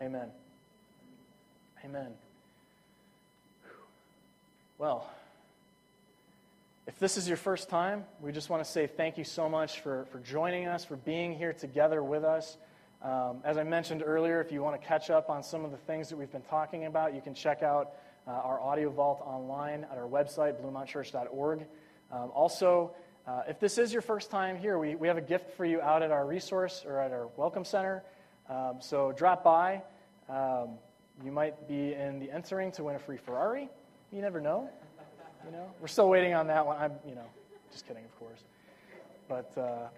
Amen. 0.00 0.28
Amen. 1.84 2.12
Well, 4.78 5.08
if 6.86 6.98
this 6.98 7.16
is 7.16 7.28
your 7.28 7.36
first 7.36 7.68
time, 7.68 8.04
we 8.20 8.32
just 8.32 8.50
want 8.50 8.62
to 8.64 8.70
say 8.70 8.86
thank 8.86 9.16
you 9.16 9.24
so 9.24 9.48
much 9.48 9.80
for, 9.80 10.04
for 10.10 10.18
joining 10.18 10.66
us, 10.66 10.84
for 10.84 10.96
being 10.96 11.34
here 11.34 11.52
together 11.52 12.02
with 12.02 12.24
us. 12.24 12.58
Um, 13.02 13.38
as 13.44 13.56
I 13.56 13.64
mentioned 13.64 14.02
earlier, 14.04 14.40
if 14.40 14.50
you 14.50 14.62
want 14.62 14.80
to 14.80 14.86
catch 14.86 15.10
up 15.10 15.30
on 15.30 15.42
some 15.42 15.64
of 15.64 15.70
the 15.70 15.76
things 15.76 16.08
that 16.08 16.16
we've 16.16 16.32
been 16.32 16.42
talking 16.42 16.86
about, 16.86 17.14
you 17.14 17.20
can 17.20 17.34
check 17.34 17.62
out 17.62 17.92
uh, 18.26 18.30
our 18.30 18.60
audio 18.60 18.90
vault 18.90 19.20
online 19.24 19.84
at 19.90 19.98
our 19.98 20.08
website, 20.08 20.60
bluemontchurch.org. 20.62 21.66
Um, 22.10 22.30
also, 22.34 22.92
uh, 23.26 23.42
if 23.48 23.58
this 23.60 23.78
is 23.78 23.92
your 23.92 24.02
first 24.02 24.30
time 24.30 24.56
here, 24.56 24.78
we, 24.78 24.94
we 24.94 25.08
have 25.08 25.16
a 25.16 25.22
gift 25.22 25.56
for 25.56 25.64
you 25.64 25.80
out 25.80 26.02
at 26.02 26.10
our 26.10 26.26
resource 26.26 26.84
or 26.86 27.00
at 27.00 27.12
our 27.12 27.28
welcome 27.36 27.64
center. 27.64 28.02
Um, 28.48 28.76
so 28.80 29.12
drop 29.12 29.42
by. 29.42 29.82
Um, 30.28 30.78
you 31.24 31.32
might 31.32 31.68
be 31.68 31.94
in 31.94 32.18
the 32.18 32.30
entering 32.30 32.72
to 32.72 32.84
win 32.84 32.96
a 32.96 32.98
free 32.98 33.16
Ferrari. 33.16 33.68
You 34.12 34.20
never 34.20 34.40
know. 34.40 34.68
You 35.44 35.52
know, 35.52 35.70
we're 35.80 35.88
still 35.88 36.08
waiting 36.08 36.34
on 36.34 36.46
that 36.46 36.66
one. 36.66 36.78
I'm, 36.78 36.92
you 37.06 37.14
know, 37.14 37.26
just 37.70 37.86
kidding, 37.86 38.04
of 38.04 38.18
course. 38.18 38.40
But 39.28 39.52
uh, 39.58 39.88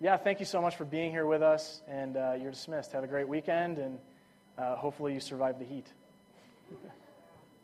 yeah, 0.00 0.16
thank 0.16 0.40
you 0.40 0.46
so 0.46 0.60
much 0.60 0.76
for 0.76 0.84
being 0.84 1.10
here 1.10 1.26
with 1.26 1.42
us, 1.42 1.82
and 1.88 2.16
uh, 2.16 2.34
you're 2.40 2.50
dismissed. 2.50 2.92
Have 2.92 3.04
a 3.04 3.06
great 3.08 3.28
weekend, 3.28 3.78
and 3.78 3.98
uh, 4.58 4.76
hopefully 4.76 5.14
you 5.14 5.20
survive 5.20 5.58
the 5.58 5.64
heat. 5.64 5.86